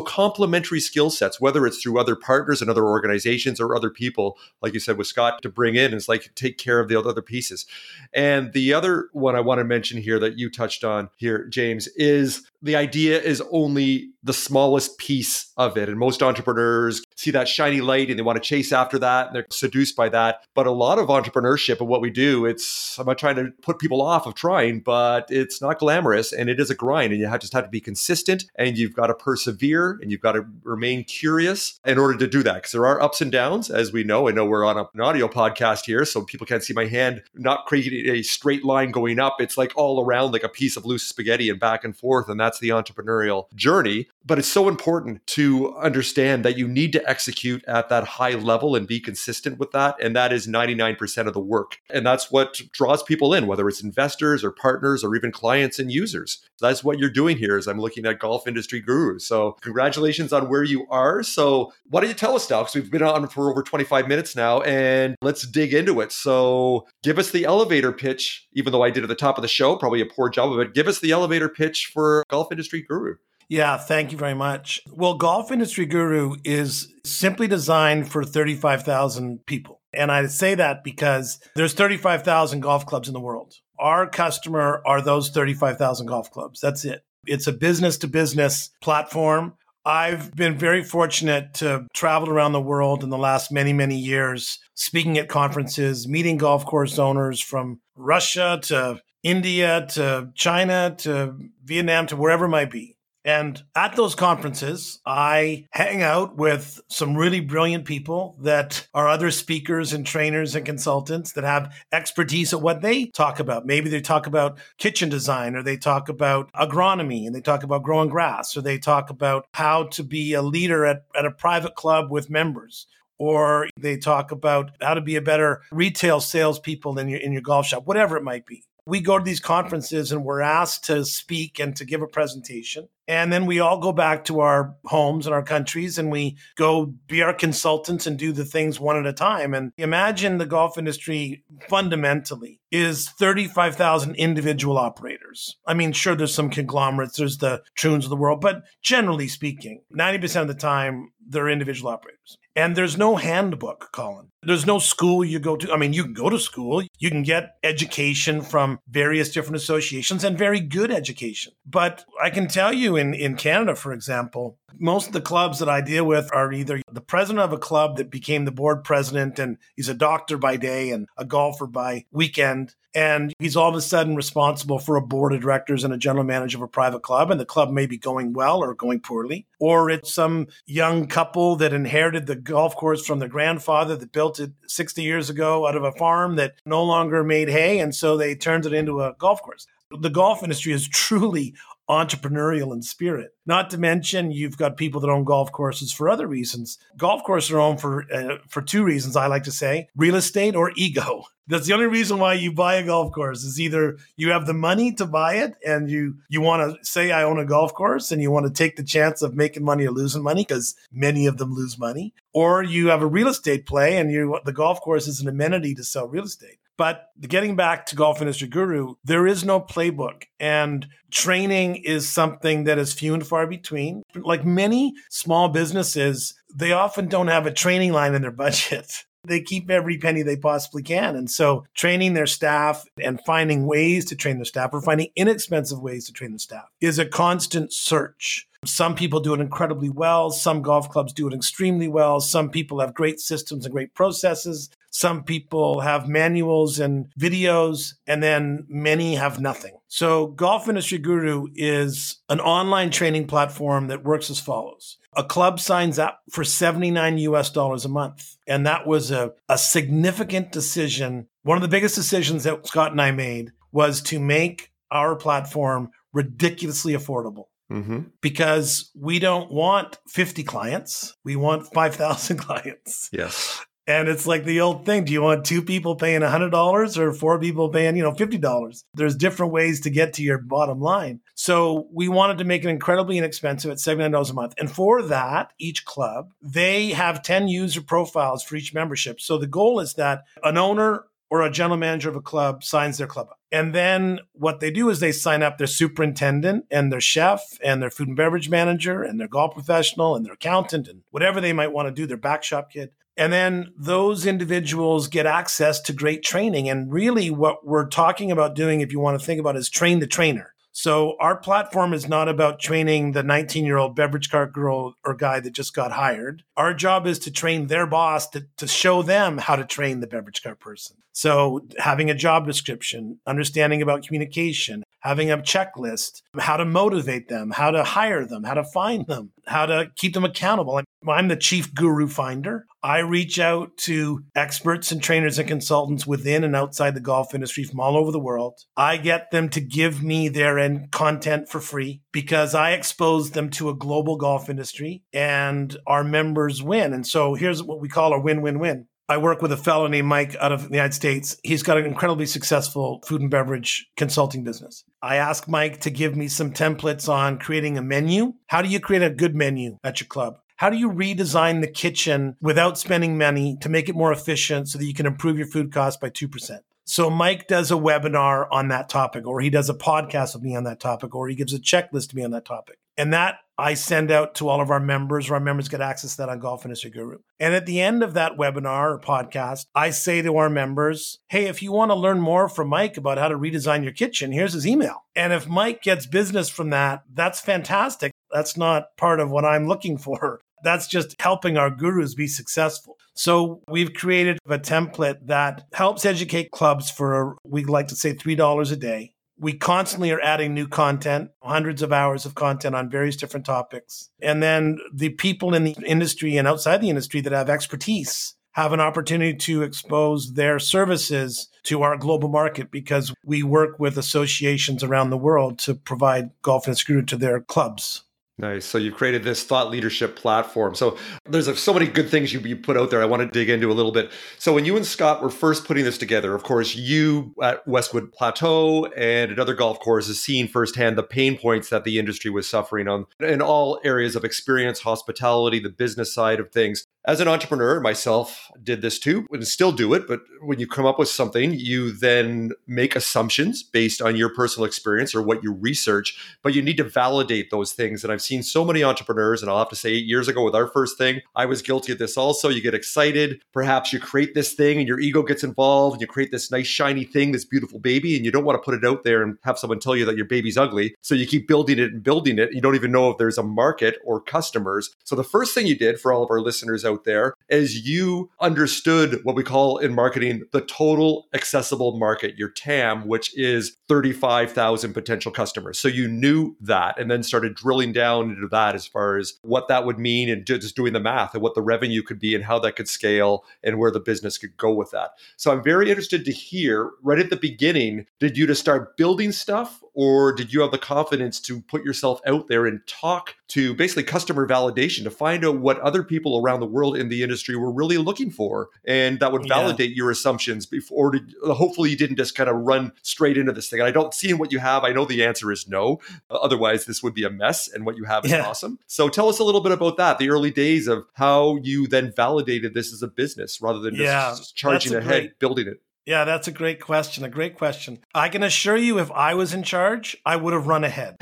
complementary 0.00 0.80
skill 0.80 1.10
sets, 1.10 1.38
whether 1.38 1.66
it's 1.66 1.82
through 1.82 2.00
other 2.00 2.16
partners 2.16 2.62
and 2.62 2.70
other 2.70 2.86
organizations 2.86 3.60
or 3.60 3.76
other 3.76 3.90
people, 3.90 4.38
like 4.62 4.72
you 4.72 4.80
said 4.80 4.96
with 4.96 5.06
Scott, 5.06 5.42
to 5.42 5.50
bring 5.50 5.74
in 5.74 5.92
is 5.92 6.08
like 6.08 6.34
take 6.34 6.56
care 6.56 6.80
of 6.80 6.88
the 6.88 6.98
other 6.98 7.20
pieces. 7.20 7.66
And 8.14 8.54
the 8.54 8.72
other 8.72 9.10
one 9.12 9.36
I 9.36 9.40
want 9.40 9.58
to 9.58 9.64
mention 9.64 9.98
here 9.98 10.18
that 10.18 10.38
you 10.38 10.50
touched 10.50 10.82
on 10.82 11.10
here, 11.16 11.46
James, 11.46 11.88
is 11.88 12.50
the 12.64 12.76
idea 12.76 13.20
is 13.20 13.42
only 13.52 14.10
the 14.22 14.32
smallest 14.32 14.96
piece 14.98 15.52
of 15.58 15.76
it. 15.76 15.88
And 15.88 15.98
most 15.98 16.22
entrepreneurs 16.22 17.03
see 17.24 17.30
that 17.32 17.48
shiny 17.48 17.80
light 17.80 18.10
and 18.10 18.18
they 18.18 18.22
want 18.22 18.36
to 18.36 18.48
chase 18.48 18.72
after 18.72 18.98
that 18.98 19.28
and 19.28 19.36
they're 19.36 19.46
seduced 19.50 19.96
by 19.96 20.08
that. 20.10 20.44
But 20.54 20.66
a 20.66 20.70
lot 20.70 20.98
of 20.98 21.08
entrepreneurship 21.08 21.80
and 21.80 21.88
what 21.88 22.00
we 22.00 22.10
do, 22.10 22.46
it's 22.46 22.98
I'm 22.98 23.06
not 23.06 23.18
trying 23.18 23.36
to 23.36 23.50
put 23.62 23.78
people 23.78 24.02
off 24.02 24.26
of 24.26 24.34
trying, 24.34 24.80
but 24.80 25.26
it's 25.30 25.60
not 25.60 25.78
glamorous 25.78 26.32
and 26.32 26.48
it 26.48 26.60
is 26.60 26.70
a 26.70 26.74
grind. 26.74 27.12
And 27.12 27.20
you 27.20 27.26
have, 27.26 27.40
just 27.40 27.52
have 27.52 27.64
to 27.64 27.70
be 27.70 27.80
consistent 27.80 28.44
and 28.56 28.76
you've 28.76 28.94
got 28.94 29.08
to 29.08 29.14
persevere 29.14 29.98
and 30.00 30.10
you've 30.10 30.20
got 30.20 30.32
to 30.32 30.44
remain 30.62 31.04
curious 31.04 31.80
in 31.84 31.98
order 31.98 32.18
to 32.18 32.26
do 32.26 32.42
that. 32.42 32.54
Because 32.56 32.72
there 32.72 32.86
are 32.86 33.00
ups 33.00 33.20
and 33.20 33.32
downs, 33.32 33.70
as 33.70 33.92
we 33.92 34.04
know. 34.04 34.28
I 34.28 34.32
know 34.32 34.44
we're 34.44 34.64
on 34.64 34.76
a, 34.76 34.88
an 34.94 35.00
audio 35.00 35.28
podcast 35.28 35.86
here, 35.86 36.04
so 36.04 36.22
people 36.22 36.46
can't 36.46 36.62
see 36.62 36.74
my 36.74 36.86
hand 36.86 37.22
not 37.34 37.66
creating 37.66 38.14
a 38.14 38.22
straight 38.22 38.64
line 38.64 38.90
going 38.90 39.18
up. 39.18 39.40
It's 39.40 39.56
like 39.56 39.72
all 39.76 40.04
around 40.04 40.32
like 40.32 40.42
a 40.42 40.48
piece 40.48 40.76
of 40.76 40.84
loose 40.84 41.04
spaghetti 41.04 41.48
and 41.48 41.58
back 41.58 41.84
and 41.84 41.96
forth. 41.96 42.28
And 42.28 42.38
that's 42.38 42.58
the 42.58 42.68
entrepreneurial 42.68 43.52
journey. 43.54 44.08
But 44.26 44.38
it's 44.38 44.48
so 44.48 44.68
important 44.68 45.26
to 45.28 45.74
understand 45.76 46.44
that 46.44 46.56
you 46.56 46.68
need 46.68 46.92
to 46.92 47.10
execute 47.14 47.64
at 47.68 47.88
that 47.90 48.02
high 48.02 48.32
level 48.32 48.74
and 48.74 48.88
be 48.88 48.98
consistent 48.98 49.56
with 49.56 49.70
that. 49.70 49.94
And 50.02 50.16
that 50.16 50.32
is 50.32 50.48
99% 50.48 51.28
of 51.28 51.32
the 51.32 51.38
work. 51.38 51.78
And 51.88 52.04
that's 52.04 52.28
what 52.28 52.60
draws 52.72 53.04
people 53.04 53.32
in, 53.32 53.46
whether 53.46 53.68
it's 53.68 53.84
investors 53.84 54.42
or 54.42 54.50
partners 54.50 55.04
or 55.04 55.14
even 55.14 55.30
clients 55.30 55.78
and 55.78 55.92
users. 55.92 56.44
That's 56.60 56.82
what 56.82 56.98
you're 56.98 57.10
doing 57.10 57.36
here 57.36 57.56
is 57.56 57.68
I'm 57.68 57.78
looking 57.78 58.04
at 58.04 58.18
golf 58.18 58.48
industry 58.48 58.80
gurus. 58.80 59.28
So 59.28 59.52
congratulations 59.60 60.32
on 60.32 60.48
where 60.48 60.64
you 60.64 60.88
are. 60.90 61.22
So 61.22 61.72
why 61.88 62.00
don't 62.00 62.08
you 62.08 62.16
tell 62.16 62.34
us 62.34 62.50
now? 62.50 62.62
Because 62.62 62.74
we've 62.74 62.90
been 62.90 63.02
on 63.02 63.28
for 63.28 63.48
over 63.48 63.62
25 63.62 64.08
minutes 64.08 64.34
now 64.34 64.60
and 64.62 65.14
let's 65.22 65.46
dig 65.46 65.72
into 65.72 66.00
it. 66.00 66.10
So 66.10 66.88
give 67.04 67.16
us 67.20 67.30
the 67.30 67.44
elevator 67.44 67.92
pitch, 67.92 68.48
even 68.54 68.72
though 68.72 68.82
I 68.82 68.90
did 68.90 69.04
at 69.04 69.08
the 69.08 69.14
top 69.14 69.38
of 69.38 69.42
the 69.42 69.48
show, 69.48 69.76
probably 69.76 70.00
a 70.00 70.06
poor 70.06 70.28
job 70.30 70.52
of 70.52 70.58
it. 70.58 70.74
Give 70.74 70.88
us 70.88 70.98
the 70.98 71.12
elevator 71.12 71.48
pitch 71.48 71.92
for 71.94 72.24
golf 72.28 72.50
industry 72.50 72.82
guru. 72.82 73.14
Yeah, 73.48 73.76
thank 73.76 74.12
you 74.12 74.18
very 74.18 74.34
much. 74.34 74.80
Well, 74.90 75.14
Golf 75.14 75.50
Industry 75.52 75.86
Guru 75.86 76.36
is 76.44 76.92
simply 77.04 77.46
designed 77.46 78.10
for 78.10 78.24
35,000 78.24 79.44
people. 79.46 79.80
And 79.92 80.10
I 80.10 80.26
say 80.26 80.54
that 80.54 80.82
because 80.82 81.38
there's 81.54 81.74
35,000 81.74 82.60
golf 82.60 82.86
clubs 82.86 83.08
in 83.08 83.14
the 83.14 83.20
world. 83.20 83.54
Our 83.78 84.08
customer 84.08 84.82
are 84.86 85.00
those 85.00 85.30
35,000 85.30 86.06
golf 86.06 86.30
clubs. 86.30 86.60
That's 86.60 86.84
it. 86.84 87.04
It's 87.26 87.46
a 87.46 87.52
business 87.52 87.98
to 87.98 88.08
business 88.08 88.70
platform. 88.82 89.54
I've 89.86 90.34
been 90.34 90.56
very 90.56 90.82
fortunate 90.82 91.54
to 91.54 91.86
travel 91.92 92.30
around 92.30 92.52
the 92.52 92.60
world 92.60 93.04
in 93.04 93.10
the 93.10 93.18
last 93.18 93.52
many, 93.52 93.72
many 93.72 93.98
years, 93.98 94.58
speaking 94.74 95.18
at 95.18 95.28
conferences, 95.28 96.08
meeting 96.08 96.38
golf 96.38 96.64
course 96.64 96.98
owners 96.98 97.40
from 97.40 97.80
Russia 97.94 98.58
to 98.62 99.00
India 99.22 99.86
to 99.90 100.30
China 100.34 100.94
to 100.98 101.36
Vietnam 101.64 102.06
to 102.06 102.16
wherever 102.16 102.46
it 102.46 102.50
might 102.50 102.70
be. 102.70 102.93
And 103.24 103.62
at 103.74 103.96
those 103.96 104.14
conferences, 104.14 105.00
I 105.06 105.66
hang 105.70 106.02
out 106.02 106.36
with 106.36 106.80
some 106.88 107.16
really 107.16 107.40
brilliant 107.40 107.86
people 107.86 108.36
that 108.42 108.86
are 108.92 109.08
other 109.08 109.30
speakers 109.30 109.94
and 109.94 110.06
trainers 110.06 110.54
and 110.54 110.66
consultants 110.66 111.32
that 111.32 111.44
have 111.44 111.74
expertise 111.90 112.52
at 112.52 112.60
what 112.60 112.82
they 112.82 113.06
talk 113.06 113.40
about. 113.40 113.64
Maybe 113.64 113.88
they 113.88 114.02
talk 114.02 114.26
about 114.26 114.58
kitchen 114.76 115.08
design 115.08 115.56
or 115.56 115.62
they 115.62 115.78
talk 115.78 116.10
about 116.10 116.52
agronomy 116.52 117.26
and 117.26 117.34
they 117.34 117.40
talk 117.40 117.62
about 117.62 117.82
growing 117.82 118.10
grass 118.10 118.56
or 118.56 118.60
they 118.60 118.78
talk 118.78 119.08
about 119.08 119.46
how 119.54 119.84
to 119.84 120.02
be 120.02 120.34
a 120.34 120.42
leader 120.42 120.84
at, 120.84 121.04
at 121.16 121.24
a 121.24 121.30
private 121.30 121.76
club 121.76 122.10
with 122.10 122.28
members 122.28 122.86
or 123.16 123.68
they 123.80 123.96
talk 123.96 124.32
about 124.32 124.72
how 124.82 124.92
to 124.92 125.00
be 125.00 125.16
a 125.16 125.22
better 125.22 125.62
retail 125.70 126.20
salespeople 126.20 126.98
in 126.98 127.08
your 127.08 127.20
in 127.20 127.32
your 127.32 127.42
golf 127.42 127.66
shop, 127.66 127.86
whatever 127.86 128.16
it 128.16 128.24
might 128.24 128.44
be 128.44 128.64
we 128.86 129.00
go 129.00 129.18
to 129.18 129.24
these 129.24 129.40
conferences 129.40 130.12
and 130.12 130.24
we're 130.24 130.42
asked 130.42 130.84
to 130.84 131.04
speak 131.04 131.58
and 131.58 131.74
to 131.76 131.84
give 131.84 132.02
a 132.02 132.06
presentation. 132.06 132.88
And 133.06 133.32
then 133.32 133.46
we 133.46 133.60
all 133.60 133.78
go 133.78 133.92
back 133.92 134.24
to 134.26 134.40
our 134.40 134.74
homes 134.86 135.26
and 135.26 135.34
our 135.34 135.42
countries 135.42 135.98
and 135.98 136.10
we 136.10 136.36
go 136.56 136.86
be 137.06 137.22
our 137.22 137.34
consultants 137.34 138.06
and 138.06 138.18
do 138.18 138.32
the 138.32 138.44
things 138.44 138.80
one 138.80 138.96
at 138.96 139.06
a 139.06 139.12
time. 139.12 139.54
And 139.54 139.72
imagine 139.76 140.38
the 140.38 140.46
golf 140.46 140.78
industry 140.78 141.44
fundamentally 141.68 142.60
is 142.70 143.08
35,000 143.08 144.14
individual 144.16 144.78
operators. 144.78 145.56
I 145.66 145.74
mean, 145.74 145.92
sure, 145.92 146.16
there's 146.16 146.34
some 146.34 146.50
conglomerates, 146.50 147.18
there's 147.18 147.38
the 147.38 147.62
Troons 147.78 148.04
of 148.04 148.10
the 148.10 148.16
world, 148.16 148.40
but 148.40 148.64
generally 148.82 149.28
speaking, 149.28 149.82
90% 149.96 150.42
of 150.42 150.48
the 150.48 150.54
time, 150.54 151.12
they're 151.26 151.48
individual 151.48 151.90
operators. 151.90 152.38
And 152.56 152.76
there's 152.76 152.96
no 152.96 153.16
handbook, 153.16 153.90
Colin. 153.92 154.30
There's 154.42 154.66
no 154.66 154.78
school 154.78 155.24
you 155.24 155.40
go 155.40 155.56
to. 155.56 155.72
I 155.72 155.76
mean, 155.76 155.92
you 155.92 156.04
can 156.04 156.12
go 156.12 156.30
to 156.30 156.38
school, 156.38 156.82
you 156.98 157.10
can 157.10 157.22
get 157.22 157.56
education 157.64 158.42
from 158.42 158.78
various 158.88 159.32
different 159.32 159.56
associations 159.56 160.22
and 160.22 160.38
very 160.38 160.60
good 160.60 160.90
education. 160.90 161.52
But 161.66 162.04
I 162.22 162.30
can 162.30 162.46
tell 162.46 162.72
you 162.72 162.93
in, 162.96 163.14
in 163.14 163.36
Canada, 163.36 163.74
for 163.74 163.92
example, 163.92 164.58
most 164.78 165.08
of 165.08 165.12
the 165.12 165.20
clubs 165.20 165.58
that 165.60 165.68
I 165.68 165.80
deal 165.80 166.04
with 166.04 166.30
are 166.32 166.52
either 166.52 166.80
the 166.90 167.00
president 167.00 167.44
of 167.44 167.52
a 167.52 167.58
club 167.58 167.96
that 167.96 168.10
became 168.10 168.44
the 168.44 168.50
board 168.50 168.84
president 168.84 169.38
and 169.38 169.58
he's 169.76 169.88
a 169.88 169.94
doctor 169.94 170.36
by 170.36 170.56
day 170.56 170.90
and 170.90 171.08
a 171.16 171.24
golfer 171.24 171.66
by 171.66 172.06
weekend. 172.10 172.74
And 172.96 173.32
he's 173.40 173.56
all 173.56 173.70
of 173.70 173.74
a 173.74 173.80
sudden 173.80 174.14
responsible 174.14 174.78
for 174.78 174.94
a 174.94 175.02
board 175.02 175.32
of 175.32 175.40
directors 175.40 175.82
and 175.82 175.92
a 175.92 175.98
general 175.98 176.24
manager 176.24 176.58
of 176.58 176.62
a 176.62 176.68
private 176.68 177.02
club. 177.02 177.30
And 177.30 177.40
the 177.40 177.44
club 177.44 177.72
may 177.72 177.86
be 177.86 177.98
going 177.98 178.32
well 178.32 178.62
or 178.62 178.72
going 178.72 179.00
poorly. 179.00 179.46
Or 179.58 179.90
it's 179.90 180.14
some 180.14 180.46
young 180.66 181.08
couple 181.08 181.56
that 181.56 181.72
inherited 181.72 182.26
the 182.26 182.36
golf 182.36 182.76
course 182.76 183.04
from 183.04 183.18
their 183.18 183.28
grandfather 183.28 183.96
that 183.96 184.12
built 184.12 184.38
it 184.38 184.52
60 184.68 185.02
years 185.02 185.28
ago 185.28 185.66
out 185.66 185.76
of 185.76 185.82
a 185.82 185.92
farm 185.92 186.36
that 186.36 186.54
no 186.64 186.84
longer 186.84 187.24
made 187.24 187.48
hay. 187.48 187.80
And 187.80 187.92
so 187.92 188.16
they 188.16 188.36
turned 188.36 188.64
it 188.64 188.72
into 188.72 189.02
a 189.02 189.14
golf 189.18 189.42
course 189.42 189.66
the 190.00 190.10
golf 190.10 190.42
industry 190.42 190.72
is 190.72 190.88
truly 190.88 191.54
entrepreneurial 191.88 192.72
in 192.72 192.82
spirit. 192.82 193.34
Not 193.46 193.70
to 193.70 193.78
mention, 193.78 194.30
you've 194.30 194.56
got 194.56 194.76
people 194.76 195.00
that 195.00 195.10
own 195.10 195.24
golf 195.24 195.52
courses 195.52 195.92
for 195.92 196.08
other 196.08 196.26
reasons. 196.26 196.78
Golf 196.96 197.24
courses 197.24 197.50
are 197.50 197.60
owned 197.60 197.80
for 197.80 198.10
uh, 198.12 198.38
for 198.48 198.62
two 198.62 198.84
reasons. 198.84 199.16
I 199.16 199.26
like 199.26 199.44
to 199.44 199.52
say: 199.52 199.88
real 199.96 200.14
estate 200.14 200.56
or 200.56 200.72
ego. 200.76 201.24
That's 201.46 201.66
the 201.66 201.74
only 201.74 201.86
reason 201.86 202.18
why 202.18 202.34
you 202.34 202.54
buy 202.54 202.76
a 202.76 202.86
golf 202.86 203.12
course 203.12 203.44
is 203.44 203.60
either 203.60 203.98
you 204.16 204.30
have 204.30 204.46
the 204.46 204.54
money 204.54 204.92
to 204.94 205.04
buy 205.04 205.34
it 205.34 205.52
and 205.66 205.90
you 205.90 206.16
you 206.30 206.40
want 206.40 206.78
to 206.78 206.84
say 206.86 207.12
I 207.12 207.24
own 207.24 207.38
a 207.38 207.44
golf 207.44 207.74
course 207.74 208.10
and 208.10 208.22
you 208.22 208.30
want 208.30 208.46
to 208.46 208.52
take 208.52 208.76
the 208.76 208.82
chance 208.82 209.20
of 209.20 209.34
making 209.34 209.62
money 209.62 209.86
or 209.86 209.90
losing 209.90 210.22
money 210.22 210.42
because 210.42 210.74
many 210.90 211.26
of 211.26 211.36
them 211.36 211.52
lose 211.52 211.78
money, 211.78 212.14
or 212.32 212.62
you 212.62 212.88
have 212.88 213.02
a 213.02 213.06
real 213.06 213.28
estate 213.28 213.66
play 213.66 213.98
and 213.98 214.10
you 214.10 214.38
the 214.46 214.52
golf 214.52 214.80
course 214.80 215.06
is 215.06 215.20
an 215.20 215.28
amenity 215.28 215.74
to 215.74 215.84
sell 215.84 216.08
real 216.08 216.24
estate. 216.24 216.58
But 216.76 217.08
getting 217.20 217.56
back 217.56 217.86
to 217.86 217.96
Golf 217.96 218.20
Industry 218.20 218.48
Guru, 218.48 218.94
there 219.04 219.26
is 219.26 219.44
no 219.44 219.60
playbook 219.60 220.24
and 220.40 220.86
training 221.10 221.76
is 221.76 222.08
something 222.08 222.64
that 222.64 222.78
is 222.78 222.92
few 222.92 223.14
and 223.14 223.26
far 223.26 223.46
between. 223.46 224.02
Like 224.16 224.44
many 224.44 224.94
small 225.10 225.48
businesses, 225.48 226.34
they 226.54 226.72
often 226.72 227.06
don't 227.06 227.28
have 227.28 227.46
a 227.46 227.52
training 227.52 227.92
line 227.92 228.14
in 228.14 228.22
their 228.22 228.30
budget. 228.44 229.04
They 229.26 229.40
keep 229.40 229.70
every 229.70 229.96
penny 229.96 230.22
they 230.22 230.36
possibly 230.36 230.82
can. 230.82 231.16
And 231.16 231.30
so 231.30 231.64
training 231.74 232.12
their 232.12 232.26
staff 232.26 232.84
and 233.02 233.18
finding 233.24 233.66
ways 233.66 234.04
to 234.06 234.16
train 234.16 234.36
their 234.36 234.44
staff 234.44 234.70
or 234.72 234.82
finding 234.82 235.08
inexpensive 235.16 235.80
ways 235.80 236.04
to 236.06 236.12
train 236.12 236.32
the 236.32 236.38
staff 236.38 236.66
is 236.82 236.98
a 236.98 237.06
constant 237.06 237.72
search. 237.72 238.46
Some 238.66 238.94
people 238.94 239.20
do 239.20 239.32
it 239.34 239.40
incredibly 239.40 239.88
well. 239.88 240.30
Some 240.30 240.60
golf 240.60 240.90
clubs 240.90 241.12
do 241.12 241.26
it 241.26 241.34
extremely 241.34 241.88
well. 241.88 242.20
Some 242.20 242.50
people 242.50 242.80
have 242.80 242.94
great 242.94 243.20
systems 243.20 243.64
and 243.64 243.72
great 243.72 243.94
processes. 243.94 244.70
Some 244.94 245.24
people 245.24 245.80
have 245.80 246.08
manuals 246.08 246.78
and 246.78 247.12
videos, 247.18 247.94
and 248.06 248.22
then 248.22 248.64
many 248.68 249.16
have 249.16 249.40
nothing. 249.40 249.76
So, 249.88 250.28
Golf 250.28 250.68
Industry 250.68 250.98
Guru 250.98 251.48
is 251.56 252.18
an 252.28 252.38
online 252.38 252.92
training 252.92 253.26
platform 253.26 253.88
that 253.88 254.04
works 254.04 254.30
as 254.30 254.38
follows. 254.38 254.98
A 255.16 255.24
club 255.24 255.58
signs 255.58 255.98
up 255.98 256.20
for 256.30 256.44
79 256.44 257.18
US 257.18 257.50
dollars 257.50 257.84
a 257.84 257.88
month. 257.88 258.36
And 258.46 258.64
that 258.66 258.86
was 258.86 259.10
a, 259.10 259.32
a 259.48 259.58
significant 259.58 260.52
decision. 260.52 261.26
One 261.42 261.58
of 261.58 261.62
the 261.62 261.68
biggest 261.68 261.96
decisions 261.96 262.44
that 262.44 262.64
Scott 262.64 262.92
and 262.92 263.02
I 263.02 263.10
made 263.10 263.50
was 263.72 264.00
to 264.02 264.20
make 264.20 264.70
our 264.92 265.16
platform 265.16 265.90
ridiculously 266.12 266.92
affordable. 266.92 267.46
Mm-hmm. 267.72 268.00
Because 268.20 268.92
we 268.94 269.18
don't 269.18 269.50
want 269.50 269.98
50 270.06 270.44
clients. 270.44 271.16
We 271.24 271.34
want 271.34 271.72
5,000 271.74 272.36
clients. 272.38 273.10
Yes. 273.12 273.60
And 273.86 274.08
it's 274.08 274.26
like 274.26 274.44
the 274.44 274.60
old 274.60 274.86
thing. 274.86 275.04
Do 275.04 275.12
you 275.12 275.20
want 275.20 275.44
two 275.44 275.62
people 275.62 275.96
paying 275.96 276.22
$100 276.22 276.98
or 276.98 277.12
four 277.12 277.38
people 277.38 277.68
paying, 277.68 277.96
you 277.96 278.02
know, 278.02 278.12
$50? 278.12 278.84
There's 278.94 279.14
different 279.14 279.52
ways 279.52 279.80
to 279.82 279.90
get 279.90 280.14
to 280.14 280.22
your 280.22 280.38
bottom 280.38 280.80
line. 280.80 281.20
So 281.34 281.88
we 281.92 282.08
wanted 282.08 282.38
to 282.38 282.44
make 282.44 282.64
it 282.64 282.68
incredibly 282.68 283.18
inexpensive 283.18 283.70
at 283.70 283.78
$79 283.78 284.30
a 284.30 284.32
month. 284.32 284.54
And 284.58 284.70
for 284.70 285.02
that, 285.02 285.52
each 285.58 285.84
club, 285.84 286.30
they 286.40 286.90
have 286.90 287.22
10 287.22 287.48
user 287.48 287.82
profiles 287.82 288.42
for 288.42 288.56
each 288.56 288.72
membership. 288.72 289.20
So 289.20 289.36
the 289.36 289.46
goal 289.46 289.80
is 289.80 289.94
that 289.94 290.24
an 290.42 290.56
owner 290.56 291.04
or 291.30 291.42
a 291.42 291.50
general 291.50 291.76
manager 291.76 292.08
of 292.08 292.16
a 292.16 292.20
club 292.20 292.62
signs 292.62 292.98
their 292.98 293.06
club 293.06 293.28
up. 293.28 293.38
And 293.50 293.74
then 293.74 294.20
what 294.32 294.60
they 294.60 294.70
do 294.70 294.88
is 294.88 295.00
they 295.00 295.12
sign 295.12 295.42
up 295.42 295.58
their 295.58 295.66
superintendent 295.66 296.66
and 296.70 296.92
their 296.92 297.00
chef 297.00 297.58
and 297.62 297.82
their 297.82 297.90
food 297.90 298.08
and 298.08 298.16
beverage 298.16 298.48
manager 298.48 299.02
and 299.02 299.18
their 299.18 299.28
golf 299.28 299.54
professional 299.54 300.16
and 300.16 300.24
their 300.24 300.34
accountant 300.34 300.86
and 300.86 301.02
whatever 301.10 301.40
they 301.40 301.52
might 301.52 301.72
want 301.72 301.88
to 301.88 301.92
do, 301.92 302.06
their 302.06 302.16
back 302.16 302.42
shop 302.42 302.70
kid. 302.70 302.90
And 303.16 303.32
then 303.32 303.72
those 303.76 304.26
individuals 304.26 305.08
get 305.08 305.26
access 305.26 305.80
to 305.82 305.92
great 305.92 306.22
training. 306.22 306.68
And 306.68 306.92
really, 306.92 307.30
what 307.30 307.66
we're 307.66 307.88
talking 307.88 308.32
about 308.32 308.54
doing, 308.54 308.80
if 308.80 308.92
you 308.92 308.98
want 308.98 309.18
to 309.18 309.24
think 309.24 309.40
about, 309.40 309.56
it, 309.56 309.60
is 309.60 309.70
train 309.70 310.00
the 310.00 310.06
trainer. 310.06 310.54
So 310.76 311.14
our 311.20 311.36
platform 311.36 311.94
is 311.94 312.08
not 312.08 312.28
about 312.28 312.58
training 312.58 313.12
the 313.12 313.22
19 313.22 313.64
year 313.64 313.76
old 313.76 313.94
beverage 313.94 314.28
cart 314.28 314.52
girl 314.52 314.96
or 315.04 315.14
guy 315.14 315.38
that 315.38 315.52
just 315.52 315.72
got 315.72 315.92
hired. 315.92 316.42
Our 316.56 316.74
job 316.74 317.06
is 317.06 317.20
to 317.20 317.30
train 317.30 317.68
their 317.68 317.86
boss 317.86 318.28
to, 318.30 318.46
to 318.56 318.66
show 318.66 319.02
them 319.02 319.38
how 319.38 319.54
to 319.54 319.64
train 319.64 320.00
the 320.00 320.08
beverage 320.08 320.42
cart 320.42 320.58
person. 320.58 320.96
So 321.12 321.64
having 321.78 322.10
a 322.10 322.14
job 322.14 322.44
description, 322.44 323.20
understanding 323.24 323.82
about 323.82 324.04
communication, 324.04 324.82
having 325.04 325.30
a 325.30 325.36
checklist, 325.38 326.22
how 326.38 326.56
to 326.56 326.64
motivate 326.64 327.28
them, 327.28 327.50
how 327.50 327.70
to 327.70 327.84
hire 327.84 328.26
them, 328.26 328.42
how 328.42 328.54
to 328.54 328.64
find 328.64 329.06
them, 329.06 329.30
how 329.46 329.66
to 329.66 329.86
keep 329.96 330.14
them 330.14 330.24
accountable. 330.24 330.80
I'm 331.06 331.28
the 331.28 331.36
chief 331.36 331.74
guru 331.74 332.08
finder. 332.08 332.66
I 332.82 332.98
reach 332.98 333.38
out 333.38 333.76
to 333.78 334.24
experts 334.34 334.90
and 334.90 335.02
trainers 335.02 335.38
and 335.38 335.46
consultants 335.46 336.06
within 336.06 336.42
and 336.42 336.56
outside 336.56 336.94
the 336.94 337.00
golf 337.00 337.34
industry 337.34 337.64
from 337.64 337.80
all 337.80 337.96
over 337.96 338.10
the 338.10 338.18
world. 338.18 338.58
I 338.76 338.96
get 338.96 339.30
them 339.30 339.50
to 339.50 339.60
give 339.60 340.02
me 340.02 340.28
their 340.28 340.58
end 340.58 340.90
content 340.90 341.48
for 341.50 341.60
free 341.60 342.00
because 342.10 342.54
I 342.54 342.72
expose 342.72 343.32
them 343.32 343.50
to 343.50 343.68
a 343.68 343.74
global 343.74 344.16
golf 344.16 344.48
industry 344.48 345.02
and 345.12 345.76
our 345.86 346.02
members 346.02 346.62
win. 346.62 346.94
And 346.94 347.06
so 347.06 347.34
here's 347.34 347.62
what 347.62 347.80
we 347.80 347.88
call 347.88 348.14
a 348.14 348.20
win 348.20 348.40
win 348.40 348.58
win. 348.58 348.86
I 349.06 349.18
work 349.18 349.42
with 349.42 349.52
a 349.52 349.56
fellow 349.58 349.86
named 349.86 350.08
Mike 350.08 350.34
out 350.40 350.50
of 350.50 350.68
the 350.68 350.74
United 350.76 350.94
States. 350.94 351.36
He's 351.42 351.62
got 351.62 351.76
an 351.76 351.84
incredibly 351.84 352.24
successful 352.24 353.00
food 353.06 353.20
and 353.20 353.30
beverage 353.30 353.86
consulting 353.96 354.44
business. 354.44 354.84
I 355.02 355.16
asked 355.16 355.46
Mike 355.46 355.80
to 355.82 355.90
give 355.90 356.16
me 356.16 356.26
some 356.26 356.52
templates 356.52 357.06
on 357.06 357.38
creating 357.38 357.76
a 357.76 357.82
menu. 357.82 358.34
How 358.46 358.62
do 358.62 358.68
you 358.70 358.80
create 358.80 359.02
a 359.02 359.10
good 359.10 359.34
menu 359.34 359.78
at 359.84 360.00
your 360.00 360.08
club? 360.08 360.38
How 360.56 360.70
do 360.70 360.78
you 360.78 360.90
redesign 360.90 361.60
the 361.60 361.66
kitchen 361.66 362.36
without 362.40 362.78
spending 362.78 363.18
money 363.18 363.58
to 363.60 363.68
make 363.68 363.90
it 363.90 363.94
more 363.94 364.12
efficient 364.12 364.68
so 364.68 364.78
that 364.78 364.86
you 364.86 364.94
can 364.94 365.04
improve 365.04 365.36
your 365.36 365.48
food 365.48 365.70
cost 365.70 366.00
by 366.00 366.08
2%? 366.08 366.60
So 366.86 367.10
Mike 367.10 367.46
does 367.46 367.70
a 367.70 367.74
webinar 367.74 368.46
on 368.50 368.68
that 368.68 368.88
topic, 368.88 369.26
or 369.26 369.40
he 369.40 369.50
does 369.50 369.68
a 369.68 369.74
podcast 369.74 370.34
with 370.34 370.44
me 370.44 370.54
on 370.54 370.64
that 370.64 370.80
topic, 370.80 371.14
or 371.14 371.28
he 371.28 371.34
gives 371.34 371.52
a 371.52 371.58
checklist 371.58 372.10
to 372.10 372.16
me 372.16 372.24
on 372.24 372.30
that 372.30 372.44
topic. 372.44 372.78
And 372.96 373.12
that 373.12 373.38
I 373.56 373.74
send 373.74 374.10
out 374.10 374.34
to 374.36 374.48
all 374.48 374.60
of 374.60 374.70
our 374.70 374.80
members, 374.80 375.30
our 375.30 375.40
members 375.40 375.68
get 375.68 375.80
access 375.80 376.12
to 376.12 376.16
that 376.18 376.28
on 376.28 376.40
Golf 376.40 376.64
Industry 376.64 376.90
Guru. 376.90 377.18
And 377.38 377.54
at 377.54 377.66
the 377.66 377.80
end 377.80 378.02
of 378.02 378.14
that 378.14 378.36
webinar 378.36 378.94
or 378.94 379.00
podcast, 379.00 379.66
I 379.74 379.90
say 379.90 380.22
to 380.22 380.36
our 380.36 380.50
members, 380.50 381.18
hey, 381.28 381.46
if 381.46 381.62
you 381.62 381.70
want 381.72 381.90
to 381.90 381.96
learn 381.96 382.20
more 382.20 382.48
from 382.48 382.68
Mike 382.68 382.96
about 382.96 383.18
how 383.18 383.28
to 383.28 383.38
redesign 383.38 383.84
your 383.84 383.92
kitchen, 383.92 384.32
here's 384.32 384.54
his 384.54 384.66
email. 384.66 385.04
And 385.14 385.32
if 385.32 385.48
Mike 385.48 385.82
gets 385.82 386.06
business 386.06 386.48
from 386.48 386.70
that, 386.70 387.02
that's 387.12 387.40
fantastic. 387.40 388.12
That's 388.32 388.56
not 388.56 388.96
part 388.96 389.20
of 389.20 389.30
what 389.30 389.44
I'm 389.44 389.68
looking 389.68 389.98
for. 389.98 390.40
That's 390.64 390.86
just 390.86 391.14
helping 391.20 391.56
our 391.56 391.70
gurus 391.70 392.14
be 392.14 392.26
successful. 392.26 392.96
So 393.14 393.62
we've 393.68 393.94
created 393.94 394.38
a 394.48 394.58
template 394.58 395.26
that 395.26 395.66
helps 395.72 396.04
educate 396.04 396.50
clubs 396.50 396.90
for, 396.90 397.36
we 397.44 397.64
like 397.64 397.88
to 397.88 397.96
say, 397.96 398.14
$3 398.14 398.72
a 398.72 398.76
day. 398.76 399.13
We 399.38 399.54
constantly 399.54 400.12
are 400.12 400.20
adding 400.20 400.54
new 400.54 400.68
content, 400.68 401.30
hundreds 401.42 401.82
of 401.82 401.92
hours 401.92 402.24
of 402.24 402.34
content 402.34 402.74
on 402.74 402.90
various 402.90 403.16
different 403.16 403.46
topics. 403.46 404.10
And 404.22 404.42
then 404.42 404.78
the 404.92 405.10
people 405.10 405.54
in 405.54 405.64
the 405.64 405.76
industry 405.84 406.36
and 406.36 406.46
outside 406.46 406.80
the 406.80 406.90
industry 406.90 407.20
that 407.22 407.32
have 407.32 407.50
expertise 407.50 408.36
have 408.52 408.72
an 408.72 408.80
opportunity 408.80 409.36
to 409.36 409.62
expose 409.62 410.34
their 410.34 410.60
services 410.60 411.48
to 411.64 411.82
our 411.82 411.96
global 411.96 412.28
market 412.28 412.70
because 412.70 413.12
we 413.24 413.42
work 413.42 413.80
with 413.80 413.98
associations 413.98 414.84
around 414.84 415.10
the 415.10 415.16
world 415.16 415.58
to 415.58 415.74
provide 415.74 416.30
golf 416.40 416.68
and 416.68 416.78
screw 416.78 417.02
to 417.02 417.16
their 417.16 417.40
clubs. 417.40 418.04
Nice. 418.36 418.64
So 418.64 418.78
you've 418.78 418.94
created 418.94 419.22
this 419.22 419.44
thought 419.44 419.70
leadership 419.70 420.16
platform. 420.16 420.74
So 420.74 420.98
there's 421.24 421.56
so 421.60 421.72
many 421.72 421.86
good 421.86 422.08
things 422.08 422.32
you, 422.32 422.40
you 422.40 422.56
put 422.56 422.76
out 422.76 422.90
there. 422.90 423.00
I 423.00 423.04
want 423.04 423.22
to 423.22 423.28
dig 423.28 423.48
into 423.48 423.70
a 423.70 423.74
little 423.74 423.92
bit. 423.92 424.10
So 424.38 424.52
when 424.52 424.64
you 424.64 424.76
and 424.76 424.84
Scott 424.84 425.22
were 425.22 425.30
first 425.30 425.64
putting 425.64 425.84
this 425.84 425.98
together, 425.98 426.34
of 426.34 426.42
course, 426.42 426.74
you 426.74 427.32
at 427.40 427.66
Westwood 427.68 428.12
Plateau 428.12 428.86
and 428.86 429.30
at 429.30 429.38
other 429.38 429.54
golf 429.54 429.78
courses 429.78 430.20
seeing 430.20 430.48
firsthand 430.48 430.98
the 430.98 431.04
pain 431.04 431.38
points 431.38 431.68
that 431.68 431.84
the 431.84 431.96
industry 431.96 432.28
was 432.28 432.48
suffering 432.48 432.88
on 432.88 433.06
in 433.20 433.40
all 433.40 433.80
areas 433.84 434.16
of 434.16 434.24
experience, 434.24 434.80
hospitality, 434.80 435.60
the 435.60 435.70
business 435.70 436.12
side 436.12 436.40
of 436.40 436.50
things 436.50 436.88
as 437.06 437.20
an 437.20 437.28
entrepreneur 437.28 437.80
myself 437.80 438.50
did 438.62 438.80
this 438.80 438.98
too 438.98 439.26
and 439.30 439.46
still 439.46 439.72
do 439.72 439.92
it 439.92 440.06
but 440.08 440.20
when 440.42 440.58
you 440.58 440.66
come 440.66 440.86
up 440.86 440.98
with 440.98 441.08
something 441.08 441.52
you 441.52 441.92
then 441.92 442.50
make 442.66 442.96
assumptions 442.96 443.62
based 443.62 444.00
on 444.00 444.16
your 444.16 444.30
personal 444.30 444.64
experience 444.64 445.14
or 445.14 445.22
what 445.22 445.42
you 445.42 445.52
research 445.52 446.36
but 446.42 446.54
you 446.54 446.62
need 446.62 446.76
to 446.76 446.84
validate 446.84 447.50
those 447.50 447.72
things 447.72 448.02
and 448.02 448.12
i've 448.12 448.22
seen 448.24 448.42
so 448.42 448.64
many 448.64 448.82
entrepreneurs 448.82 449.42
and 449.42 449.50
i'll 449.50 449.58
have 449.58 449.68
to 449.68 449.76
say 449.76 449.90
eight 449.90 450.06
years 450.06 450.28
ago 450.28 450.44
with 450.44 450.54
our 450.54 450.66
first 450.66 450.98
thing 450.98 451.20
i 451.36 451.46
was 451.46 451.62
guilty 451.62 451.92
of 451.92 451.98
this 451.98 452.16
also. 452.16 452.48
You 452.48 452.62
get 452.62 452.74
excited 452.74 453.40
perhaps 453.52 453.92
you 453.92 454.00
create 454.00 454.34
this 454.34 454.52
thing 454.52 454.78
and 454.78 454.88
your 454.88 455.00
ego 455.00 455.22
gets 455.22 455.44
involved 455.44 455.94
and 455.94 456.00
you 456.00 456.06
create 456.06 456.30
this 456.30 456.50
nice 456.50 456.66
shiny 456.66 457.04
thing 457.04 457.32
this 457.32 457.44
beautiful 457.44 457.78
baby 457.78 458.16
and 458.16 458.24
you 458.24 458.30
don't 458.30 458.44
want 458.44 458.60
to 458.60 458.64
put 458.64 458.74
it 458.74 458.84
out 458.84 459.04
there 459.04 459.22
and 459.22 459.38
have 459.42 459.58
someone 459.58 459.78
tell 459.78 459.96
you 459.96 460.04
that 460.04 460.16
your 460.16 460.24
baby's 460.24 460.56
ugly. 460.56 460.94
So 461.02 461.14
you 461.14 461.26
keep 461.26 461.46
building 461.46 461.78
it 461.78 461.92
and 461.92 462.02
building 462.02 462.38
it. 462.38 462.52
You 462.52 462.60
don't 462.60 462.74
even 462.74 462.92
know 462.92 463.10
if 463.10 463.18
there's 463.18 463.38
a 463.38 463.42
market 463.42 463.98
or 464.04 464.20
customers. 464.20 464.94
So 465.04 465.16
the 465.16 465.24
first 465.24 465.54
thing 465.54 465.66
you 465.66 465.76
did 465.76 466.00
for 466.00 466.12
all 466.12 466.24
of 466.24 466.30
our 466.30 466.40
listeners 466.40 466.84
out 466.84 467.04
there 467.04 467.34
is 467.48 467.86
you 467.86 468.30
understood 468.40 469.20
what 469.24 469.36
we 469.36 469.42
call 469.42 469.78
in 469.78 469.94
marketing 469.94 470.44
the 470.52 470.62
total 470.62 471.26
accessible 471.34 471.98
market, 471.98 472.36
your 472.36 472.50
TAM, 472.50 473.06
which 473.06 473.36
is 473.36 473.76
35,000 473.88 474.92
potential 474.92 475.30
customers. 475.32 475.78
So 475.78 475.88
you 475.88 476.08
knew 476.08 476.56
that 476.60 476.98
and 476.98 477.10
then 477.10 477.22
started 477.22 477.54
drilling 477.54 477.92
down 477.92 478.13
down 478.22 478.30
into 478.30 478.48
that 478.48 478.74
as 478.74 478.86
far 478.86 479.16
as 479.16 479.34
what 479.42 479.68
that 479.68 479.84
would 479.84 479.98
mean 479.98 480.28
and 480.28 480.46
just 480.46 480.76
doing 480.76 480.92
the 480.92 481.00
math 481.00 481.34
and 481.34 481.42
what 481.42 481.54
the 481.54 481.62
revenue 481.62 482.02
could 482.02 482.18
be 482.18 482.34
and 482.34 482.44
how 482.44 482.58
that 482.58 482.76
could 482.76 482.88
scale 482.88 483.44
and 483.62 483.78
where 483.78 483.90
the 483.90 484.00
business 484.00 484.38
could 484.38 484.56
go 484.56 484.72
with 484.72 484.90
that. 484.90 485.10
So 485.36 485.50
I'm 485.52 485.62
very 485.62 485.88
interested 485.88 486.24
to 486.24 486.32
hear 486.32 486.92
right 487.02 487.18
at 487.18 487.30
the 487.30 487.36
beginning, 487.36 488.06
did 488.20 488.36
you 488.36 488.46
just 488.46 488.60
start 488.60 488.96
building 488.96 489.32
stuff 489.32 489.82
or 489.94 490.32
did 490.32 490.52
you 490.52 490.60
have 490.60 490.72
the 490.72 490.78
confidence 490.78 491.40
to 491.40 491.60
put 491.62 491.84
yourself 491.84 492.20
out 492.26 492.48
there 492.48 492.66
and 492.66 492.84
talk 492.86 493.36
to 493.48 493.74
basically 493.74 494.02
customer 494.02 494.46
validation 494.46 495.04
to 495.04 495.10
find 495.10 495.44
out 495.44 495.58
what 495.58 495.78
other 495.80 496.02
people 496.02 496.38
around 496.38 496.60
the 496.60 496.66
world 496.66 496.96
in 496.96 497.08
the 497.08 497.22
industry 497.22 497.54
were 497.56 497.70
really 497.70 497.96
looking 497.96 498.30
for 498.30 498.68
and 498.84 499.20
that 499.20 499.30
would 499.30 499.46
validate 499.48 499.90
yeah. 499.90 499.96
your 499.96 500.10
assumptions 500.10 500.66
before 500.66 501.12
to, 501.12 501.20
hopefully 501.44 501.90
you 501.90 501.96
didn't 501.96 502.16
just 502.16 502.34
kind 502.34 502.50
of 502.50 502.56
run 502.56 502.92
straight 503.02 503.38
into 503.38 503.52
this 503.52 503.70
thing 503.70 503.78
and 503.78 503.86
i 503.86 503.92
don't 503.92 504.14
see 504.14 504.32
what 504.32 504.50
you 504.50 504.58
have 504.58 504.82
i 504.82 504.90
know 504.90 505.04
the 505.04 505.24
answer 505.24 505.52
is 505.52 505.68
no 505.68 506.00
uh, 506.30 506.34
otherwise 506.34 506.86
this 506.86 507.02
would 507.02 507.14
be 507.14 507.24
a 507.24 507.30
mess 507.30 507.68
and 507.68 507.86
what 507.86 507.96
you 507.96 508.03
have 508.04 508.24
is 508.24 508.30
yeah. 508.30 508.46
awesome 508.46 508.78
so 508.86 509.08
tell 509.08 509.28
us 509.28 509.38
a 509.38 509.44
little 509.44 509.60
bit 509.60 509.72
about 509.72 509.96
that 509.96 510.18
the 510.18 510.30
early 510.30 510.50
days 510.50 510.86
of 510.86 511.04
how 511.14 511.56
you 511.62 511.86
then 511.86 512.12
validated 512.14 512.74
this 512.74 512.92
as 512.92 513.02
a 513.02 513.08
business 513.08 513.60
rather 513.60 513.78
than 513.78 513.94
just, 513.94 514.04
yeah, 514.04 514.30
just 514.30 514.56
charging 514.56 514.94
ahead 514.94 515.22
great, 515.22 515.38
building 515.38 515.66
it 515.66 515.80
yeah, 516.06 516.24
that's 516.24 516.48
a 516.48 516.52
great 516.52 516.80
question. 516.80 517.24
A 517.24 517.30
great 517.30 517.56
question. 517.56 517.98
I 518.14 518.28
can 518.28 518.42
assure 518.42 518.76
you, 518.76 518.98
if 518.98 519.10
I 519.12 519.34
was 519.34 519.54
in 519.54 519.62
charge, 519.62 520.16
I 520.24 520.36
would 520.36 520.52
have 520.52 520.66
run 520.66 520.84
ahead. 520.84 521.16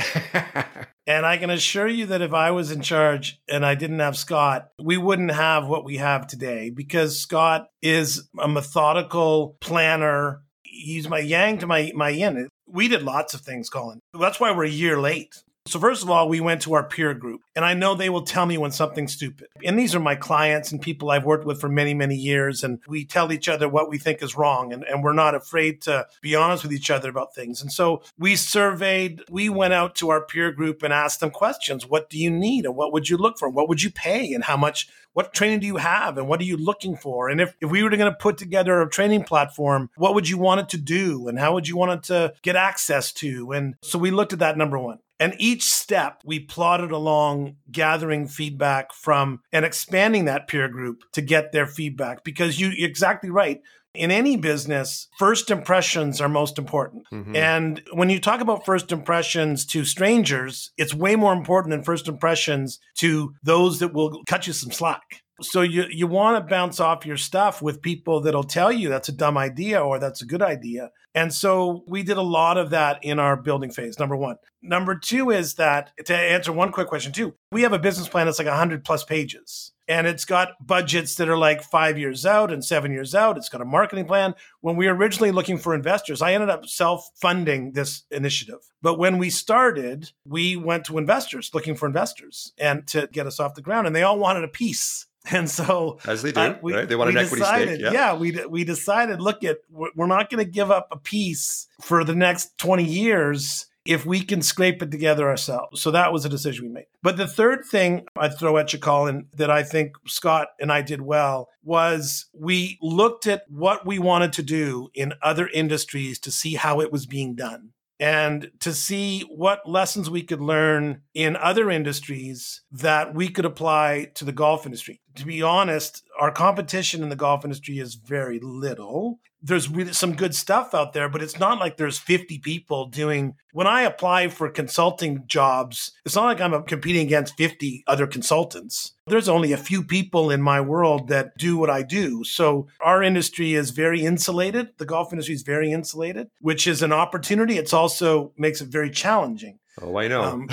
and 1.06 1.24
I 1.24 1.36
can 1.36 1.50
assure 1.50 1.86
you 1.86 2.06
that 2.06 2.20
if 2.20 2.32
I 2.32 2.50
was 2.50 2.72
in 2.72 2.82
charge 2.82 3.40
and 3.48 3.64
I 3.64 3.76
didn't 3.76 4.00
have 4.00 4.16
Scott, 4.16 4.70
we 4.80 4.96
wouldn't 4.96 5.30
have 5.30 5.68
what 5.68 5.84
we 5.84 5.98
have 5.98 6.26
today 6.26 6.70
because 6.70 7.18
Scott 7.18 7.68
is 7.80 8.28
a 8.38 8.48
methodical 8.48 9.56
planner. 9.60 10.42
He's 10.62 11.08
my 11.08 11.20
yang 11.20 11.58
to 11.58 11.66
my, 11.66 11.92
my 11.94 12.08
yin. 12.08 12.48
We 12.66 12.88
did 12.88 13.02
lots 13.02 13.34
of 13.34 13.42
things, 13.42 13.70
Colin. 13.70 14.00
That's 14.18 14.40
why 14.40 14.50
we're 14.50 14.64
a 14.64 14.70
year 14.70 15.00
late. 15.00 15.44
So, 15.66 15.78
first 15.78 16.02
of 16.02 16.10
all, 16.10 16.28
we 16.28 16.40
went 16.40 16.62
to 16.62 16.74
our 16.74 16.82
peer 16.82 17.14
group, 17.14 17.42
and 17.54 17.64
I 17.64 17.74
know 17.74 17.94
they 17.94 18.10
will 18.10 18.22
tell 18.22 18.46
me 18.46 18.58
when 18.58 18.72
something's 18.72 19.12
stupid. 19.12 19.46
And 19.64 19.78
these 19.78 19.94
are 19.94 20.00
my 20.00 20.16
clients 20.16 20.72
and 20.72 20.82
people 20.82 21.10
I've 21.10 21.24
worked 21.24 21.46
with 21.46 21.60
for 21.60 21.68
many, 21.68 21.94
many 21.94 22.16
years. 22.16 22.64
And 22.64 22.80
we 22.88 23.04
tell 23.04 23.30
each 23.30 23.48
other 23.48 23.68
what 23.68 23.88
we 23.88 23.96
think 23.96 24.22
is 24.24 24.36
wrong, 24.36 24.72
and, 24.72 24.82
and 24.82 25.04
we're 25.04 25.12
not 25.12 25.36
afraid 25.36 25.80
to 25.82 26.08
be 26.20 26.34
honest 26.34 26.64
with 26.64 26.72
each 26.72 26.90
other 26.90 27.08
about 27.08 27.32
things. 27.32 27.62
And 27.62 27.70
so 27.70 28.02
we 28.18 28.34
surveyed, 28.34 29.22
we 29.30 29.48
went 29.48 29.72
out 29.72 29.94
to 29.96 30.10
our 30.10 30.20
peer 30.20 30.50
group 30.50 30.82
and 30.82 30.92
asked 30.92 31.20
them 31.20 31.30
questions 31.30 31.86
What 31.86 32.10
do 32.10 32.18
you 32.18 32.30
need? 32.30 32.64
And 32.64 32.74
what 32.74 32.92
would 32.92 33.08
you 33.08 33.16
look 33.16 33.38
for? 33.38 33.48
What 33.48 33.68
would 33.68 33.84
you 33.84 33.90
pay? 33.90 34.32
And 34.32 34.42
how 34.42 34.56
much? 34.56 34.88
What 35.14 35.34
training 35.34 35.60
do 35.60 35.66
you 35.66 35.76
have? 35.76 36.16
And 36.18 36.26
what 36.26 36.40
are 36.40 36.44
you 36.44 36.56
looking 36.56 36.96
for? 36.96 37.28
And 37.28 37.40
if, 37.40 37.54
if 37.60 37.70
we 37.70 37.82
were 37.82 37.90
going 37.90 38.00
to 38.00 38.12
put 38.12 38.38
together 38.38 38.80
a 38.80 38.88
training 38.88 39.24
platform, 39.24 39.90
what 39.96 40.14
would 40.14 40.28
you 40.28 40.38
want 40.38 40.62
it 40.62 40.68
to 40.70 40.78
do? 40.78 41.28
And 41.28 41.38
how 41.38 41.52
would 41.52 41.68
you 41.68 41.76
want 41.76 41.92
it 41.92 42.02
to 42.04 42.32
get 42.40 42.56
access 42.56 43.12
to? 43.14 43.52
And 43.52 43.74
so 43.82 43.98
we 43.98 44.10
looked 44.10 44.32
at 44.32 44.38
that 44.38 44.56
number 44.56 44.78
one. 44.78 44.98
And 45.22 45.36
each 45.38 45.62
step 45.62 46.20
we 46.24 46.40
plotted 46.40 46.90
along 46.90 47.54
gathering 47.70 48.26
feedback 48.26 48.92
from 48.92 49.40
and 49.52 49.64
expanding 49.64 50.24
that 50.24 50.48
peer 50.48 50.66
group 50.66 51.04
to 51.12 51.22
get 51.22 51.52
their 51.52 51.68
feedback 51.68 52.24
because 52.24 52.58
you, 52.58 52.70
you're 52.70 52.88
exactly 52.88 53.30
right. 53.30 53.60
In 53.94 54.10
any 54.10 54.36
business, 54.36 55.06
first 55.20 55.48
impressions 55.52 56.20
are 56.20 56.28
most 56.28 56.58
important. 56.58 57.06
Mm-hmm. 57.12 57.36
And 57.36 57.82
when 57.92 58.10
you 58.10 58.18
talk 58.18 58.40
about 58.40 58.64
first 58.64 58.90
impressions 58.90 59.64
to 59.66 59.84
strangers, 59.84 60.72
it's 60.76 60.92
way 60.92 61.14
more 61.14 61.34
important 61.34 61.70
than 61.70 61.84
first 61.84 62.08
impressions 62.08 62.80
to 62.96 63.32
those 63.44 63.78
that 63.78 63.94
will 63.94 64.22
cut 64.26 64.48
you 64.48 64.52
some 64.52 64.72
slack. 64.72 65.22
So 65.40 65.62
you 65.62 65.84
you 65.90 66.06
want 66.06 66.36
to 66.36 66.50
bounce 66.50 66.78
off 66.78 67.06
your 67.06 67.16
stuff 67.16 67.62
with 67.62 67.82
people 67.82 68.20
that'll 68.20 68.44
tell 68.44 68.70
you 68.70 68.88
that's 68.88 69.08
a 69.08 69.12
dumb 69.12 69.38
idea 69.38 69.80
or 69.80 69.98
that's 69.98 70.22
a 70.22 70.26
good 70.26 70.42
idea. 70.42 70.90
And 71.14 71.32
so 71.32 71.84
we 71.86 72.02
did 72.02 72.16
a 72.16 72.22
lot 72.22 72.56
of 72.56 72.70
that 72.70 72.98
in 73.02 73.18
our 73.18 73.36
building 73.36 73.70
phase, 73.70 73.98
number 73.98 74.16
one. 74.16 74.36
Number 74.62 74.94
two 74.94 75.30
is 75.30 75.54
that 75.54 75.90
to 76.06 76.16
answer 76.16 76.52
one 76.52 76.72
quick 76.72 76.88
question, 76.88 77.12
too, 77.12 77.34
we 77.50 77.62
have 77.62 77.72
a 77.72 77.78
business 77.78 78.08
plan 78.08 78.26
that's 78.26 78.38
like 78.38 78.48
100 78.48 78.84
plus 78.84 79.04
pages 79.04 79.72
and 79.88 80.06
it's 80.06 80.24
got 80.24 80.54
budgets 80.64 81.16
that 81.16 81.28
are 81.28 81.36
like 81.36 81.62
five 81.62 81.98
years 81.98 82.24
out 82.24 82.52
and 82.52 82.64
seven 82.64 82.92
years 82.92 83.14
out. 83.14 83.36
It's 83.36 83.48
got 83.48 83.60
a 83.60 83.66
marketing 83.66 84.06
plan. 84.06 84.34
When 84.60 84.76
we 84.76 84.86
were 84.86 84.94
originally 84.94 85.32
looking 85.32 85.58
for 85.58 85.74
investors, 85.74 86.22
I 86.22 86.32
ended 86.32 86.50
up 86.50 86.66
self 86.66 87.10
funding 87.20 87.72
this 87.72 88.04
initiative. 88.10 88.60
But 88.80 88.98
when 88.98 89.18
we 89.18 89.28
started, 89.30 90.12
we 90.26 90.56
went 90.56 90.84
to 90.86 90.98
investors 90.98 91.50
looking 91.52 91.74
for 91.74 91.86
investors 91.86 92.52
and 92.58 92.86
to 92.88 93.08
get 93.12 93.26
us 93.26 93.40
off 93.40 93.54
the 93.54 93.62
ground, 93.62 93.86
and 93.86 93.94
they 93.94 94.02
all 94.02 94.18
wanted 94.18 94.44
a 94.44 94.48
piece. 94.48 95.06
And 95.30 95.48
so, 95.48 95.98
as 96.04 96.22
they 96.22 96.32
do, 96.32 96.56
we, 96.62 96.74
right? 96.74 96.88
They 96.88 96.96
want 96.96 97.10
an 97.10 97.16
equity 97.16 97.42
decided, 97.42 97.68
stake. 97.68 97.80
Yeah. 97.80 97.92
yeah, 97.92 98.14
we 98.14 98.44
we 98.48 98.64
decided. 98.64 99.20
Look, 99.20 99.44
at 99.44 99.58
we're 99.70 100.06
not 100.06 100.28
going 100.28 100.44
to 100.44 100.50
give 100.50 100.70
up 100.70 100.88
a 100.90 100.96
piece 100.96 101.68
for 101.80 102.02
the 102.02 102.14
next 102.14 102.58
twenty 102.58 102.84
years 102.84 103.66
if 103.84 104.06
we 104.06 104.22
can 104.22 104.42
scrape 104.42 104.82
it 104.82 104.90
together 104.90 105.28
ourselves. 105.28 105.80
So 105.80 105.90
that 105.90 106.12
was 106.12 106.24
a 106.24 106.28
decision 106.28 106.66
we 106.66 106.72
made. 106.72 106.86
But 107.02 107.16
the 107.16 107.26
third 107.26 107.64
thing 107.64 108.06
I'd 108.16 108.38
throw 108.38 108.56
at 108.58 108.72
you, 108.72 108.78
Colin, 108.78 109.26
that 109.34 109.50
I 109.50 109.62
think 109.62 109.96
Scott 110.06 110.48
and 110.60 110.72
I 110.72 110.82
did 110.82 111.02
well 111.02 111.48
was 111.64 112.26
we 112.32 112.78
looked 112.80 113.26
at 113.26 113.44
what 113.48 113.86
we 113.86 113.98
wanted 113.98 114.32
to 114.34 114.42
do 114.42 114.88
in 114.94 115.14
other 115.22 115.48
industries 115.48 116.18
to 116.20 116.30
see 116.30 116.54
how 116.54 116.80
it 116.80 116.92
was 116.92 117.06
being 117.06 117.34
done 117.34 117.72
and 118.02 118.50
to 118.58 118.72
see 118.72 119.20
what 119.30 119.68
lessons 119.68 120.10
we 120.10 120.22
could 120.22 120.40
learn 120.40 121.02
in 121.14 121.36
other 121.36 121.70
industries 121.70 122.62
that 122.72 123.14
we 123.14 123.28
could 123.28 123.44
apply 123.44 124.10
to 124.14 124.24
the 124.24 124.32
golf 124.32 124.66
industry. 124.66 125.00
To 125.16 125.26
be 125.26 125.42
honest, 125.42 126.02
our 126.18 126.30
competition 126.30 127.02
in 127.02 127.08
the 127.08 127.16
golf 127.16 127.44
industry 127.44 127.78
is 127.78 127.94
very 127.94 128.38
little 128.40 129.20
there's 129.42 129.68
really 129.68 129.92
some 129.92 130.14
good 130.14 130.34
stuff 130.34 130.72
out 130.72 130.92
there, 130.92 131.08
but 131.08 131.22
it's 131.22 131.38
not 131.38 131.58
like 131.58 131.76
there's 131.76 131.98
50 131.98 132.38
people 132.38 132.86
doing. 132.86 133.34
When 133.52 133.66
I 133.66 133.82
apply 133.82 134.28
for 134.28 134.48
consulting 134.48 135.24
jobs, 135.26 135.92
it's 136.04 136.14
not 136.14 136.24
like 136.24 136.40
I'm 136.40 136.62
competing 136.62 137.06
against 137.06 137.36
50 137.36 137.82
other 137.86 138.06
consultants. 138.06 138.94
There's 139.08 139.28
only 139.28 139.52
a 139.52 139.56
few 139.56 139.82
people 139.82 140.30
in 140.30 140.40
my 140.40 140.60
world 140.60 141.08
that 141.08 141.36
do 141.36 141.56
what 141.56 141.70
I 141.70 141.82
do. 141.82 142.22
So 142.22 142.68
our 142.80 143.02
industry 143.02 143.54
is 143.54 143.70
very 143.70 144.04
insulated. 144.04 144.68
The 144.78 144.86
golf 144.86 145.12
industry 145.12 145.34
is 145.34 145.42
very 145.42 145.72
insulated, 145.72 146.28
which 146.40 146.68
is 146.68 146.82
an 146.82 146.92
opportunity. 146.92 147.58
It's 147.58 147.72
also 147.72 148.32
makes 148.38 148.60
it 148.60 148.68
very 148.68 148.90
challenging. 148.90 149.58
Oh, 149.80 149.96
I 149.96 150.06
know. 150.06 150.22
Um, 150.22 150.48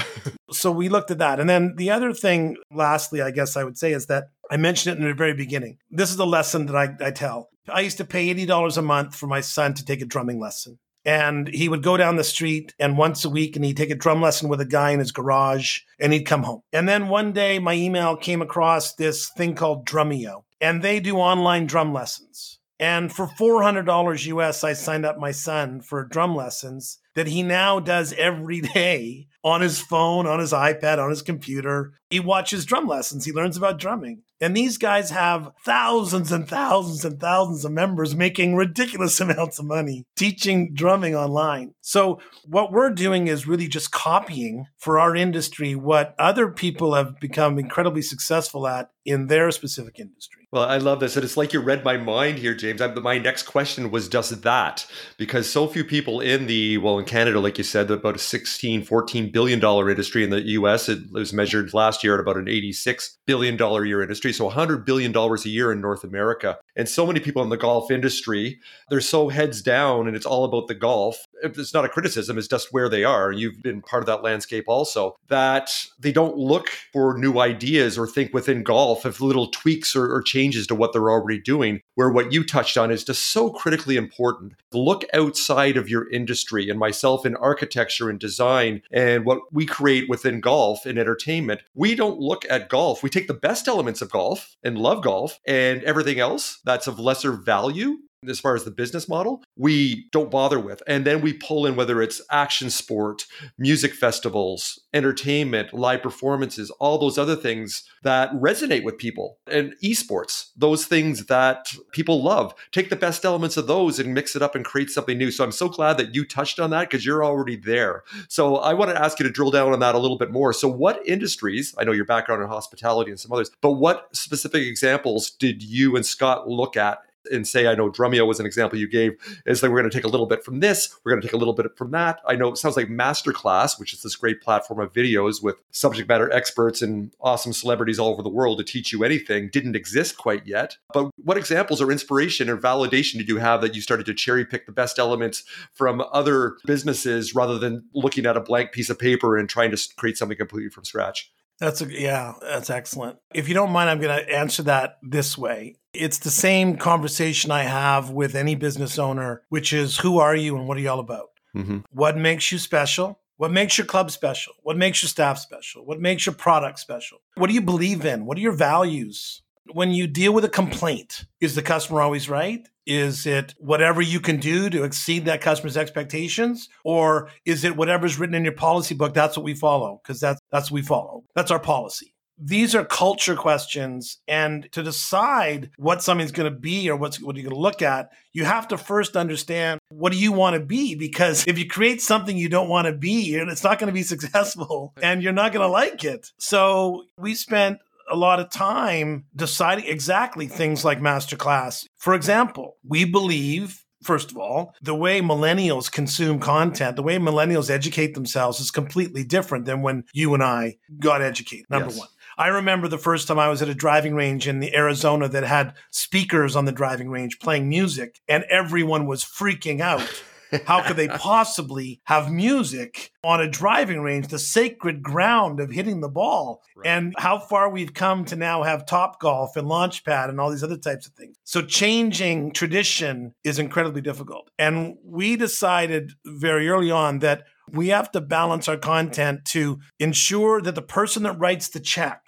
so 0.52 0.72
we 0.72 0.90
looked 0.90 1.12
at 1.12 1.20
that. 1.20 1.40
And 1.40 1.50
then 1.50 1.76
the 1.76 1.92
other 1.92 2.14
thing, 2.14 2.58
lastly, 2.72 3.22
I 3.22 3.32
guess 3.32 3.56
I 3.56 3.64
would 3.64 3.78
say 3.78 3.92
is 3.92 4.08
that 4.08 4.30
I 4.50 4.58
mentioned 4.58 4.94
it 4.94 5.02
in 5.02 5.08
the 5.08 5.14
very 5.14 5.34
beginning. 5.34 5.78
This 5.92 6.12
is 6.12 6.18
a 6.18 6.26
lesson 6.26 6.66
that 6.66 6.76
I, 6.76 7.08
I 7.08 7.12
tell. 7.12 7.50
I 7.68 7.82
used 7.82 7.98
to 7.98 8.06
pay 8.06 8.34
$80 8.34 8.78
a 8.78 8.82
month 8.82 9.16
for 9.16 9.28
my 9.28 9.42
son 9.42 9.74
to 9.76 9.86
take 9.86 10.02
a 10.02 10.06
drumming 10.06 10.40
lesson. 10.40 10.80
And 11.06 11.48
he 11.48 11.70
would 11.70 11.84
go 11.84 11.98
down 11.98 12.18
the 12.18 12.24
street 12.24 12.74
and 12.78 12.98
once 12.98 13.24
a 13.24 13.30
week 13.30 13.56
and 13.56 13.64
he'd 13.64 13.78
take 13.78 13.90
a 13.90 13.96
drum 13.96 14.22
lesson 14.22 14.50
with 14.50 14.60
a 14.60 14.66
guy 14.66 14.92
in 14.92 15.00
his 15.00 15.12
garage 15.12 15.80
and 16.00 16.12
he'd 16.12 16.26
come 16.26 16.44
home. 16.44 16.62
And 16.74 16.90
then 16.90 17.08
one 17.08 17.32
day 17.32 17.58
my 17.58 17.74
email 17.74 18.18
came 18.18 18.42
across 18.42 18.96
this 18.96 19.30
thing 19.38 19.56
called 19.56 19.88
Drumeo 19.88 20.44
and 20.60 20.82
they 20.82 21.00
do 21.00 21.18
online 21.18 21.68
drum 21.68 21.94
lessons. 21.94 22.60
And 22.80 23.12
for 23.14 23.28
$400 23.28 24.26
US, 24.28 24.64
I 24.64 24.74
signed 24.74 25.06
up 25.06 25.18
my 25.18 25.32
son 25.32 25.82
for 25.82 26.06
drum 26.06 26.36
lessons 26.36 26.98
that 27.16 27.28
he 27.28 27.44
now 27.44 27.80
does 27.80 28.14
every 28.14 28.62
day 28.74 29.28
on 29.44 29.62
his 29.62 29.80
phone, 29.80 30.28
on 30.28 30.40
his 30.40 30.54
iPad, 30.54 30.98
on 30.98 31.10
his 31.10 31.22
computer. 31.22 31.94
He 32.10 32.20
watches 32.20 32.66
drum 32.66 32.88
lessons. 32.88 33.26
He 33.26 33.34
learns 33.34 33.58
about 33.58 33.80
drumming. 33.80 34.24
And 34.42 34.56
these 34.56 34.78
guys 34.78 35.10
have 35.10 35.52
thousands 35.66 36.32
and 36.32 36.48
thousands 36.48 37.04
and 37.04 37.20
thousands 37.20 37.66
of 37.66 37.72
members 37.72 38.16
making 38.16 38.56
ridiculous 38.56 39.20
amounts 39.20 39.60
of 39.60 39.66
money 39.66 40.06
teaching 40.16 40.74
drumming 40.74 41.16
online. 41.16 41.74
So, 41.82 42.20
what 42.46 42.72
we're 42.72 42.92
doing 42.92 43.28
is 43.28 43.48
really 43.48 43.68
just 43.68 43.92
copying 43.92 44.66
for 44.78 45.00
our 45.00 45.16
industry 45.16 45.76
what 45.76 46.16
other 46.18 46.50
people 46.50 46.94
have 46.94 47.20
become 47.20 47.60
incredibly 47.60 48.02
successful 48.02 48.68
at 48.68 48.92
in 49.06 49.28
their 49.28 49.52
specific 49.52 50.00
industry. 50.00 50.39
Well, 50.52 50.64
I 50.64 50.78
love 50.78 51.00
this. 51.00 51.16
And 51.16 51.24
it's 51.24 51.38
like 51.38 51.54
you 51.54 51.60
read 51.60 51.84
my 51.84 51.98
mind 51.98 52.40
here, 52.40 52.56
James. 52.56 52.82
I, 52.82 52.88
my 52.88 53.20
next 53.20 53.44
question 53.44 53.92
was 53.92 54.10
just 54.10 54.42
that 54.42 54.88
because 55.18 55.48
so 55.48 55.68
few 55.68 55.84
people 55.84 56.22
in 56.22 56.48
the, 56.48 56.80
well, 56.80 56.98
in 56.98 57.06
Canada, 57.06 57.40
like 57.40 57.60
you 57.60 57.64
said, 57.64 57.92
about 57.92 58.16
a 58.16 58.20
16, 58.20 58.84
14 58.84 59.32
billion 59.32 59.60
dollar 59.60 59.92
industry. 59.92 60.24
In 60.24 60.32
the 60.32 60.42
US, 60.42 60.90
it 60.90 61.12
was 61.12 61.34
measured 61.34 61.76
last 61.76 62.04
year 62.04 62.16
at 62.16 62.20
about 62.20 62.38
an 62.38 62.48
86 62.48 63.20
billion 63.28 63.58
dollar 63.58 63.86
year 63.86 64.02
industry. 64.02 64.34
So 64.34 64.46
100 64.46 64.86
billion 64.88 65.12
dollars 65.12 65.46
a 65.46 65.50
year 65.50 65.72
in 65.72 65.82
North 65.82 66.04
America. 66.04 66.58
And 66.76 66.90
so 66.90 67.06
many 67.06 67.20
people 67.20 67.44
in 67.44 67.50
the 67.50 67.58
golf 67.58 67.92
industry, 67.92 68.60
they're 68.90 69.02
so 69.02 69.30
heads 69.30 69.62
down 69.62 70.08
and 70.08 70.16
it's 70.16 70.26
all 70.26 70.46
about 70.46 70.68
the 70.68 70.74
golf. 70.74 71.28
It's 71.42 71.74
not 71.74 71.86
a 71.86 71.90
criticism, 71.90 72.38
it's 72.38 72.48
just 72.48 72.72
where 72.72 72.90
they 72.90 73.04
are. 73.04 73.32
And 73.32 73.40
you've 73.40 73.62
been 73.62 73.82
part 73.82 74.04
of 74.04 74.08
that 74.08 74.24
landscape 74.24 74.66
also, 74.68 75.18
that 75.28 75.72
they 76.00 76.12
don't 76.12 76.38
look 76.38 76.70
for 76.92 77.18
new 77.18 77.40
ideas 77.40 77.98
or 77.98 78.08
think 78.08 78.34
within 78.34 78.64
golf 78.64 79.06
of 79.06 79.22
little 79.22 79.48
tweaks 79.48 79.96
or, 79.96 80.14
or 80.14 80.22
changes 80.22 80.60
changes 80.60 80.68
to 80.68 80.76
what 80.76 80.94
they're 80.94 81.12
already 81.12 81.40
doing, 81.40 81.82
where 81.96 82.10
what 82.10 82.34
you 82.34 82.44
touched 82.44 82.78
on 82.78 82.92
is 82.92 83.04
just 83.04 83.32
so 83.32 83.50
critically 83.50 83.98
important. 83.98 84.54
Look 84.74 85.04
outside 85.14 85.78
of 85.78 85.90
your 85.90 86.10
industry 86.10 86.70
and 86.70 86.80
myself 86.80 87.26
in 87.26 87.36
architecture 87.36 88.10
and 88.10 88.20
design 88.20 88.82
and 88.92 89.26
what 89.26 89.40
we 89.52 89.66
create 89.66 90.10
within 90.10 90.42
golf 90.42 90.86
and 90.86 90.98
entertainment. 90.98 91.62
We 91.74 91.96
don't 91.96 92.20
look 92.20 92.46
at 92.50 92.70
golf. 92.70 93.04
We 93.04 93.10
take 93.10 93.28
the 93.28 93.34
best 93.34 93.68
elements 93.68 94.02
of 94.02 94.12
golf 94.12 94.56
and 94.64 94.78
love 94.78 95.04
golf 95.04 95.40
and 95.46 95.84
everything 95.84 96.20
else 96.20 96.60
that's 96.66 96.88
of 96.88 97.00
lesser 97.00 97.34
value 97.34 97.98
as 98.28 98.40
far 98.40 98.56
as 98.56 98.64
the 98.64 98.72
business 98.72 99.08
model, 99.08 99.44
we 99.56 100.08
don't 100.12 100.32
bother 100.32 100.60
with. 100.60 100.84
And 100.88 101.06
then 101.06 101.22
we 101.22 101.34
pull 101.34 101.66
in 101.66 101.76
whether 101.76 102.02
it's 102.02 102.22
action 102.32 102.70
sport, 102.70 103.26
music 103.58 103.94
festivals, 103.94 104.80
entertainment, 104.94 105.74
live 105.74 106.02
performances, 106.02 106.70
all 106.72 106.98
those 106.98 107.18
other 107.18 107.36
things 107.36 107.84
that 108.04 108.32
resonate 108.34 108.84
with 108.84 108.98
people, 108.98 109.38
and 109.48 109.74
esports, 109.84 110.50
those 110.58 110.86
things 110.86 111.26
that 111.28 111.68
people 111.92 112.22
love. 112.22 112.54
Take 112.72 112.90
the 112.90 112.96
best 112.96 113.24
elements 113.24 113.58
of 113.58 113.68
those 113.68 114.00
and 114.00 114.14
mix 114.14 114.36
it 114.36 114.42
up 114.42 114.56
and 114.56 114.66
create 114.66 114.90
something 114.90 115.18
new. 115.18 115.32
So 115.32 115.44
I'm 115.44 115.52
so 115.52 115.70
glad 115.70 115.98
that 115.98 116.14
you 116.14 116.26
touched 116.26 116.60
on 116.60 116.72
that 116.72 116.90
because 116.90 117.06
you're 117.06 117.24
already 117.24 117.56
there. 117.56 118.04
So 118.28 118.58
I 118.58 118.74
want 118.74 118.92
to 118.92 119.02
ask 119.02 119.20
you 119.20 119.26
to 119.26 119.32
drill 119.32 119.52
down 119.52 119.72
on 119.72 119.80
that 119.80 119.96
a 119.96 120.00
little 120.00 120.18
bit 120.18 120.32
more. 120.32 120.52
So, 120.54 120.68
what 120.68 121.06
industries, 121.08 121.74
I 121.78 121.84
know 121.84 121.92
your 121.92 122.06
background 122.06 122.42
in 122.42 122.48
hospitality 122.48 123.12
and 123.12 123.20
some 123.20 123.32
others, 123.32 123.52
but 123.62 123.74
what 123.74 124.16
specific 124.16 124.64
examples 124.64 125.30
did 125.32 125.64
you 125.64 125.96
and 125.96 126.06
Scott 126.06 126.48
look 126.48 126.76
at 126.76 127.00
and 127.32 127.48
say, 127.48 127.68
I 127.68 127.76
know 127.76 127.90
Drumeo 127.90 128.26
was 128.26 128.40
an 128.40 128.46
example 128.46 128.80
you 128.80 128.90
gave, 128.90 129.14
is 129.46 129.62
like 129.62 129.72
we're 129.72 129.80
going 129.80 129.90
to 129.90 129.96
take 129.96 130.06
a 130.06 130.10
little 130.10 130.26
bit 130.26 130.44
from 130.44 130.60
this, 130.60 130.96
we're 131.04 131.12
going 131.12 131.22
to 131.22 131.28
take 131.28 131.34
a 131.34 131.38
little 131.38 131.54
bit 131.54 131.66
from 131.78 131.92
that. 131.92 132.22
I 132.28 132.36
know 132.36 132.50
it 132.50 132.58
sounds 132.58 132.78
like 132.78 132.88
Masterclass, 132.88 133.80
which 133.80 133.94
is 133.94 134.02
this 134.02 134.16
great 134.16 134.42
platform 134.42 134.80
of 134.80 134.94
videos 134.94 135.44
with 135.44 135.58
subject 135.72 136.08
matter 136.08 136.32
experts 136.32 136.82
and 136.82 137.14
awesome 137.22 137.54
celebrities 137.54 138.00
all 138.00 138.10
over 138.10 138.24
the 138.24 138.30
world 138.30 138.58
to 138.60 138.64
teach 138.64 138.92
you 138.92 139.04
anything, 139.04 139.50
didn't 139.50 139.76
exist 139.76 140.18
quite 140.18 140.46
yet. 140.46 140.78
But 140.94 141.12
what 141.24 141.38
examples 141.38 141.82
or 141.82 141.92
inspiration 141.92 142.50
or 142.50 142.58
validation 142.58 143.18
did 143.18 143.28
you 143.28 143.38
have 143.38 143.62
that 143.62 143.76
you 143.76 143.82
started 143.82 144.06
to 144.08 144.14
cherry 144.14 144.46
pick 144.46 144.66
the 144.66 144.72
best 144.72 145.00
elements 145.00 145.44
from 145.74 146.04
other 146.12 146.58
businesses 146.66 147.36
rather 147.36 147.58
than 147.58 147.86
looking 147.94 148.26
at 148.26 148.38
a 148.38 148.42
blank 148.42 148.72
piece 148.72 148.90
of 148.90 149.00
paper 149.00 149.38
and 149.38 149.50
trying 149.50 149.72
to 149.72 149.90
create 149.98 150.18
something 150.18 150.38
completely 150.38 150.70
from 150.70 150.86
scratch? 150.86 151.32
That's 151.60 151.82
a, 151.82 151.92
yeah, 151.92 152.34
that's 152.42 152.70
excellent. 152.70 153.18
If 153.34 153.48
you 153.50 153.54
don't 153.54 153.72
mind, 153.72 153.90
I'm 153.90 154.00
going 154.00 154.18
to 154.18 154.34
answer 154.34 154.64
that 154.64 154.98
this 155.04 155.38
way. 155.38 155.76
It's 155.94 156.20
the 156.20 156.32
same 156.32 156.78
conversation 156.78 157.52
I 157.52 157.64
have 157.64 158.12
with 158.12 158.36
any 158.36 158.56
business 158.56 158.98
owner, 158.98 159.42
which 159.50 159.74
is 159.74 159.98
who 159.98 160.20
are 160.20 160.36
you 160.36 160.56
and 160.56 160.68
what 160.68 160.78
are 160.78 160.82
you 160.82 160.90
all 160.90 161.00
about? 161.00 161.30
Mm-hmm. 161.56 161.80
What 161.92 162.18
makes 162.18 162.52
you 162.52 162.60
special? 162.60 163.20
What 163.38 163.52
makes 163.52 163.78
your 163.78 163.88
club 163.88 164.12
special? 164.12 164.54
What 164.64 164.78
makes 164.78 165.02
your 165.02 165.08
staff 165.08 165.40
special? 165.40 165.86
What 165.86 166.00
makes 166.00 166.26
your 166.26 166.36
product 166.36 166.80
special? 166.80 167.20
What 167.36 167.48
do 167.48 167.54
you 167.54 167.62
believe 167.62 168.06
in? 168.06 168.26
What 168.26 168.38
are 168.38 168.42
your 168.42 168.52
values? 168.52 169.42
When 169.72 169.92
you 169.92 170.08
deal 170.08 170.34
with 170.34 170.46
a 170.46 170.50
complaint, 170.50 171.26
is 171.40 171.56
the 171.56 171.62
customer 171.62 172.02
always 172.02 172.30
right? 172.30 172.68
Is 172.86 173.28
it 173.28 173.54
whatever 173.60 174.02
you 174.02 174.20
can 174.20 174.40
do 174.40 174.70
to 174.72 174.84
exceed 174.84 175.26
that 175.26 175.42
customer's 175.42 175.78
expectations? 175.78 176.70
Or 176.84 177.30
is 177.46 177.64
it 177.64 177.78
whatever's 177.78 178.18
written 178.18 178.34
in 178.34 178.44
your 178.44 178.54
policy 178.54 178.96
book? 178.96 179.14
That's 179.14 179.38
what 179.38 179.44
we 179.44 179.54
follow 179.54 180.02
because 180.02 180.20
that's, 180.20 180.42
that's 180.52 180.72
what 180.72 180.76
we 180.76 180.82
follow. 180.82 181.24
That's 181.36 181.52
our 181.52 181.60
policy. 181.60 182.16
These 182.42 182.74
are 182.74 182.86
culture 182.86 183.36
questions. 183.36 184.18
And 184.28 184.72
to 184.72 184.82
decide 184.82 185.72
what 185.78 186.02
something's 186.02 186.32
going 186.32 186.52
to 186.52 186.58
be 186.58 186.90
or 186.90 186.96
what's, 186.96 187.22
what 187.22 187.36
you're 187.36 187.44
going 187.44 187.56
to 187.56 187.62
look 187.62 187.82
at, 187.82 188.10
you 188.32 188.46
have 188.46 188.70
to 188.70 188.78
first 188.78 189.18
understand 189.18 189.80
what 189.90 190.14
do 190.14 190.18
you 190.18 190.32
want 190.32 190.56
to 190.56 190.66
be? 190.66 190.96
Because 190.96 191.46
if 191.48 191.60
you 191.60 191.68
create 191.68 192.02
something 192.02 192.38
you 192.38 192.50
don't 192.50 192.70
want 192.70 192.88
to 192.88 192.94
be, 192.94 193.36
it's 193.36 193.64
not 193.64 193.78
going 193.78 193.88
to 193.90 193.94
be 193.94 194.04
successful 194.16 194.94
and 195.04 195.22
you're 195.22 195.34
not 195.34 195.52
going 195.52 195.66
to 195.66 195.72
like 195.72 196.04
it. 196.06 196.32
So 196.40 197.04
we 197.18 197.36
spent 197.36 197.80
a 198.10 198.16
lot 198.16 198.40
of 198.40 198.50
time 198.50 199.26
deciding 199.36 199.86
exactly 199.86 200.48
things 200.48 200.84
like 200.86 201.00
masterclass. 201.00 201.86
For 201.98 202.14
example, 202.14 202.78
we 202.84 203.06
believe 203.06 203.84
First 204.04 204.32
of 204.32 204.38
all, 204.38 204.76
the 204.82 204.96
way 204.96 205.20
millennials 205.20 205.92
consume 205.92 206.40
content, 206.40 206.96
the 206.96 207.04
way 207.04 207.18
millennials 207.18 207.70
educate 207.70 208.14
themselves 208.14 208.62
is 208.62 208.72
completely 208.72 209.26
different 209.26 209.66
than 209.66 209.82
when 209.82 210.06
you 210.14 210.34
and 210.34 210.42
I 210.42 210.78
got 211.00 211.22
educated. 211.22 211.66
Number 211.70 211.90
yes. 211.90 212.00
one. 212.00 212.08
I 212.38 212.48
remember 212.48 212.88
the 212.88 212.98
first 212.98 213.28
time 213.28 213.38
I 213.38 213.50
was 213.50 213.62
at 213.62 213.68
a 213.68 213.76
driving 213.76 214.16
range 214.16 214.48
in 214.48 214.62
the 214.62 214.74
Arizona 214.74 215.28
that 215.28 215.44
had 215.44 215.74
speakers 215.92 216.56
on 216.56 216.64
the 216.64 216.72
driving 216.72 217.10
range 217.10 217.40
playing 217.40 217.68
music, 217.68 218.22
and 218.30 218.46
everyone 218.46 219.06
was 219.06 219.26
freaking 219.26 219.82
out 219.82 220.24
how 220.66 220.82
could 220.86 220.96
they 220.96 221.08
possibly 221.08 222.02
have 222.06 222.32
music 222.32 223.12
on 223.24 223.42
a 223.42 223.50
driving 223.50 224.02
range, 224.02 224.28
the 224.28 224.40
sacred 224.40 225.04
ground 225.04 225.60
of 225.60 225.72
hitting 225.72 226.02
the 226.02 226.10
ball? 226.10 226.62
Right. 226.76 226.88
And 226.88 227.14
how 227.18 227.40
far 227.40 227.70
we've 227.70 227.94
come 227.94 228.26
to 228.26 228.36
now 228.36 228.64
have 228.64 228.86
Top 228.86 229.20
Golf 229.20 229.56
and 229.56 229.68
Launchpad 229.68 230.30
and 230.30 230.40
all 230.40 230.50
these 230.50 230.64
other 230.64 230.78
types 230.78 231.08
of 231.08 231.14
things. 231.14 231.38
So 231.44 231.62
changing 231.62 232.54
tradition 232.54 233.34
is 233.44 233.60
incredibly 233.60 234.02
difficult. 234.02 234.50
And 234.58 234.98
we 235.04 235.36
decided 235.36 236.12
very 236.26 236.70
early 236.70 236.92
on 236.92 237.20
that 237.20 237.44
we 237.72 237.90
have 237.90 238.12
to 238.12 238.22
balance 238.22 238.68
our 238.68 238.78
content 238.78 239.46
to 239.46 239.80
ensure 240.00 240.62
that 240.62 240.76
the 240.76 240.82
person 240.82 241.24
that 241.24 241.40
writes 241.40 241.70
the 241.70 241.80
check 241.80 242.28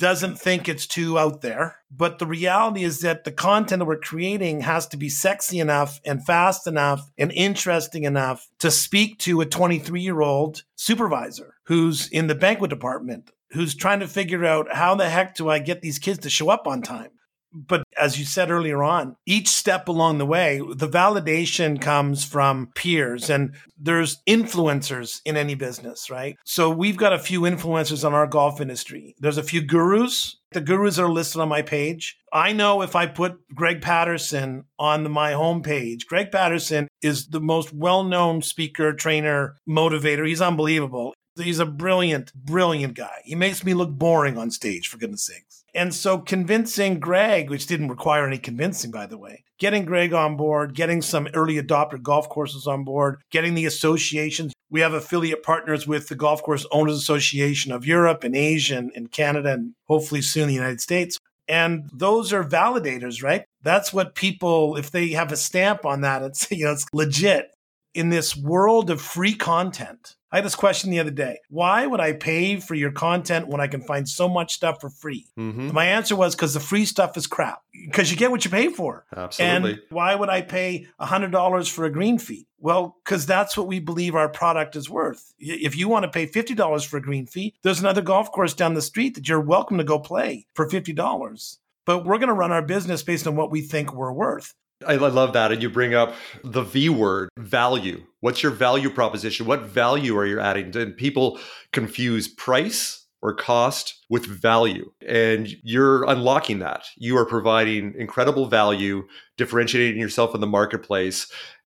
doesn't 0.00 0.40
think 0.40 0.68
it's 0.68 0.86
too 0.86 1.18
out 1.18 1.42
there. 1.42 1.76
But 1.90 2.18
the 2.18 2.26
reality 2.26 2.82
is 2.82 3.00
that 3.00 3.24
the 3.24 3.30
content 3.30 3.78
that 3.78 3.84
we're 3.84 3.98
creating 3.98 4.62
has 4.62 4.88
to 4.88 4.96
be 4.96 5.08
sexy 5.08 5.60
enough 5.60 6.00
and 6.04 6.24
fast 6.24 6.66
enough 6.66 7.08
and 7.16 7.30
interesting 7.30 8.04
enough 8.04 8.48
to 8.58 8.70
speak 8.70 9.18
to 9.20 9.40
a 9.42 9.46
23 9.46 10.00
year 10.00 10.20
old 10.22 10.64
supervisor 10.74 11.54
who's 11.64 12.08
in 12.08 12.26
the 12.26 12.34
banquet 12.34 12.70
department, 12.70 13.30
who's 13.50 13.74
trying 13.74 14.00
to 14.00 14.08
figure 14.08 14.44
out 14.44 14.72
how 14.72 14.94
the 14.94 15.08
heck 15.08 15.36
do 15.36 15.48
I 15.48 15.60
get 15.60 15.82
these 15.82 15.98
kids 15.98 16.20
to 16.20 16.30
show 16.30 16.48
up 16.48 16.66
on 16.66 16.82
time? 16.82 17.10
But 17.52 17.82
as 18.00 18.18
you 18.18 18.24
said 18.24 18.50
earlier 18.50 18.82
on, 18.82 19.16
each 19.26 19.48
step 19.48 19.88
along 19.88 20.18
the 20.18 20.26
way, 20.26 20.58
the 20.58 20.88
validation 20.88 21.80
comes 21.80 22.24
from 22.24 22.70
peers 22.74 23.28
and 23.28 23.54
there's 23.78 24.22
influencers 24.28 25.20
in 25.24 25.36
any 25.36 25.54
business, 25.54 26.10
right? 26.10 26.36
So 26.44 26.70
we've 26.70 26.96
got 26.96 27.12
a 27.12 27.18
few 27.18 27.42
influencers 27.42 28.04
on 28.04 28.14
our 28.14 28.26
golf 28.26 28.60
industry. 28.60 29.14
There's 29.18 29.38
a 29.38 29.42
few 29.42 29.60
gurus. 29.60 30.36
The 30.52 30.60
gurus 30.60 30.98
are 30.98 31.08
listed 31.08 31.40
on 31.40 31.48
my 31.48 31.62
page. 31.62 32.18
I 32.32 32.52
know 32.52 32.82
if 32.82 32.96
I 32.96 33.06
put 33.06 33.38
Greg 33.54 33.80
Patterson 33.80 34.64
on 34.78 35.10
my 35.10 35.32
homepage, 35.32 36.06
Greg 36.06 36.32
Patterson 36.32 36.88
is 37.02 37.28
the 37.28 37.40
most 37.40 37.72
well 37.72 38.02
known 38.02 38.42
speaker, 38.42 38.92
trainer, 38.92 39.56
motivator. 39.68 40.26
He's 40.26 40.40
unbelievable. 40.40 41.14
He's 41.36 41.60
a 41.60 41.66
brilliant, 41.66 42.34
brilliant 42.34 42.94
guy. 42.94 43.20
He 43.24 43.34
makes 43.34 43.64
me 43.64 43.74
look 43.74 43.90
boring 43.90 44.36
on 44.36 44.50
stage, 44.50 44.88
for 44.88 44.98
goodness 44.98 45.26
sakes. 45.26 45.49
And 45.74 45.94
so 45.94 46.18
convincing 46.18 46.98
Greg, 47.00 47.50
which 47.50 47.66
didn't 47.66 47.88
require 47.88 48.26
any 48.26 48.38
convincing, 48.38 48.90
by 48.90 49.06
the 49.06 49.18
way, 49.18 49.44
getting 49.58 49.84
Greg 49.84 50.12
on 50.12 50.36
board, 50.36 50.74
getting 50.74 51.02
some 51.02 51.28
early 51.34 51.60
adopter 51.60 52.00
golf 52.00 52.28
courses 52.28 52.66
on 52.66 52.84
board, 52.84 53.20
getting 53.30 53.54
the 53.54 53.66
associations. 53.66 54.52
We 54.70 54.80
have 54.80 54.94
affiliate 54.94 55.42
partners 55.42 55.86
with 55.86 56.08
the 56.08 56.14
Golf 56.14 56.42
Course 56.42 56.66
Owners 56.70 56.96
Association 56.96 57.72
of 57.72 57.86
Europe 57.86 58.24
and 58.24 58.36
Asia 58.36 58.78
and, 58.78 58.92
and 58.94 59.10
Canada, 59.10 59.52
and 59.52 59.74
hopefully 59.86 60.22
soon 60.22 60.48
the 60.48 60.54
United 60.54 60.80
States. 60.80 61.18
And 61.48 61.90
those 61.92 62.32
are 62.32 62.44
validators, 62.44 63.22
right? 63.22 63.44
That's 63.62 63.92
what 63.92 64.14
people, 64.14 64.76
if 64.76 64.92
they 64.92 65.08
have 65.10 65.32
a 65.32 65.36
stamp 65.36 65.84
on 65.84 66.02
that, 66.02 66.22
it's, 66.22 66.50
you 66.50 66.64
know, 66.64 66.72
it's 66.72 66.86
legit. 66.92 67.50
In 67.92 68.08
this 68.08 68.36
world 68.36 68.88
of 68.90 69.00
free 69.00 69.34
content, 69.34 70.16
I 70.32 70.36
had 70.36 70.44
this 70.44 70.54
question 70.54 70.90
the 70.90 71.00
other 71.00 71.10
day. 71.10 71.40
Why 71.48 71.86
would 71.86 71.98
I 71.98 72.12
pay 72.12 72.60
for 72.60 72.76
your 72.76 72.92
content 72.92 73.48
when 73.48 73.60
I 73.60 73.66
can 73.66 73.80
find 73.80 74.08
so 74.08 74.28
much 74.28 74.54
stuff 74.54 74.80
for 74.80 74.88
free? 74.88 75.26
Mm-hmm. 75.36 75.72
My 75.72 75.86
answer 75.86 76.14
was 76.14 76.36
because 76.36 76.54
the 76.54 76.60
free 76.60 76.84
stuff 76.84 77.16
is 77.16 77.26
crap. 77.26 77.62
Because 77.72 78.12
you 78.12 78.16
get 78.16 78.30
what 78.30 78.44
you 78.44 78.50
pay 78.50 78.68
for. 78.68 79.06
Absolutely. 79.16 79.72
And 79.72 79.80
why 79.88 80.14
would 80.14 80.28
I 80.28 80.42
pay 80.42 80.86
$100 81.00 81.70
for 81.70 81.84
a 81.84 81.90
green 81.90 82.18
fee? 82.18 82.46
Well, 82.58 82.96
because 83.04 83.26
that's 83.26 83.56
what 83.56 83.66
we 83.66 83.80
believe 83.80 84.14
our 84.14 84.28
product 84.28 84.76
is 84.76 84.88
worth. 84.88 85.34
If 85.40 85.76
you 85.76 85.88
want 85.88 86.04
to 86.04 86.10
pay 86.10 86.28
$50 86.28 86.86
for 86.86 86.98
a 86.98 87.02
green 87.02 87.26
fee, 87.26 87.54
there's 87.62 87.80
another 87.80 88.02
golf 88.02 88.30
course 88.30 88.54
down 88.54 88.74
the 88.74 88.82
street 88.82 89.16
that 89.16 89.28
you're 89.28 89.40
welcome 89.40 89.78
to 89.78 89.84
go 89.84 89.98
play 89.98 90.46
for 90.54 90.68
$50 90.68 91.56
but 91.86 92.04
we're 92.04 92.18
going 92.18 92.28
to 92.28 92.34
run 92.34 92.52
our 92.52 92.62
business 92.62 93.02
based 93.02 93.26
on 93.26 93.34
what 93.34 93.50
we 93.50 93.60
think 93.62 93.92
we're 93.92 94.12
worth. 94.12 94.54
I 94.86 94.94
love 94.94 95.32
that. 95.34 95.52
And 95.52 95.62
you 95.62 95.68
bring 95.68 95.94
up 95.94 96.14
the 96.42 96.62
V 96.62 96.88
word 96.88 97.28
value. 97.38 98.04
What's 98.20 98.42
your 98.42 98.52
value 98.52 98.90
proposition? 98.90 99.46
What 99.46 99.62
value 99.62 100.16
are 100.16 100.26
you 100.26 100.40
adding? 100.40 100.74
And 100.76 100.96
people 100.96 101.38
confuse 101.72 102.28
price 102.28 103.06
or 103.22 103.34
cost 103.34 104.02
with 104.08 104.24
value. 104.24 104.90
And 105.06 105.48
you're 105.62 106.04
unlocking 106.04 106.60
that. 106.60 106.84
You 106.96 107.18
are 107.18 107.26
providing 107.26 107.94
incredible 107.98 108.46
value, 108.46 109.06
differentiating 109.36 110.00
yourself 110.00 110.34
in 110.34 110.40
the 110.40 110.46
marketplace 110.46 111.30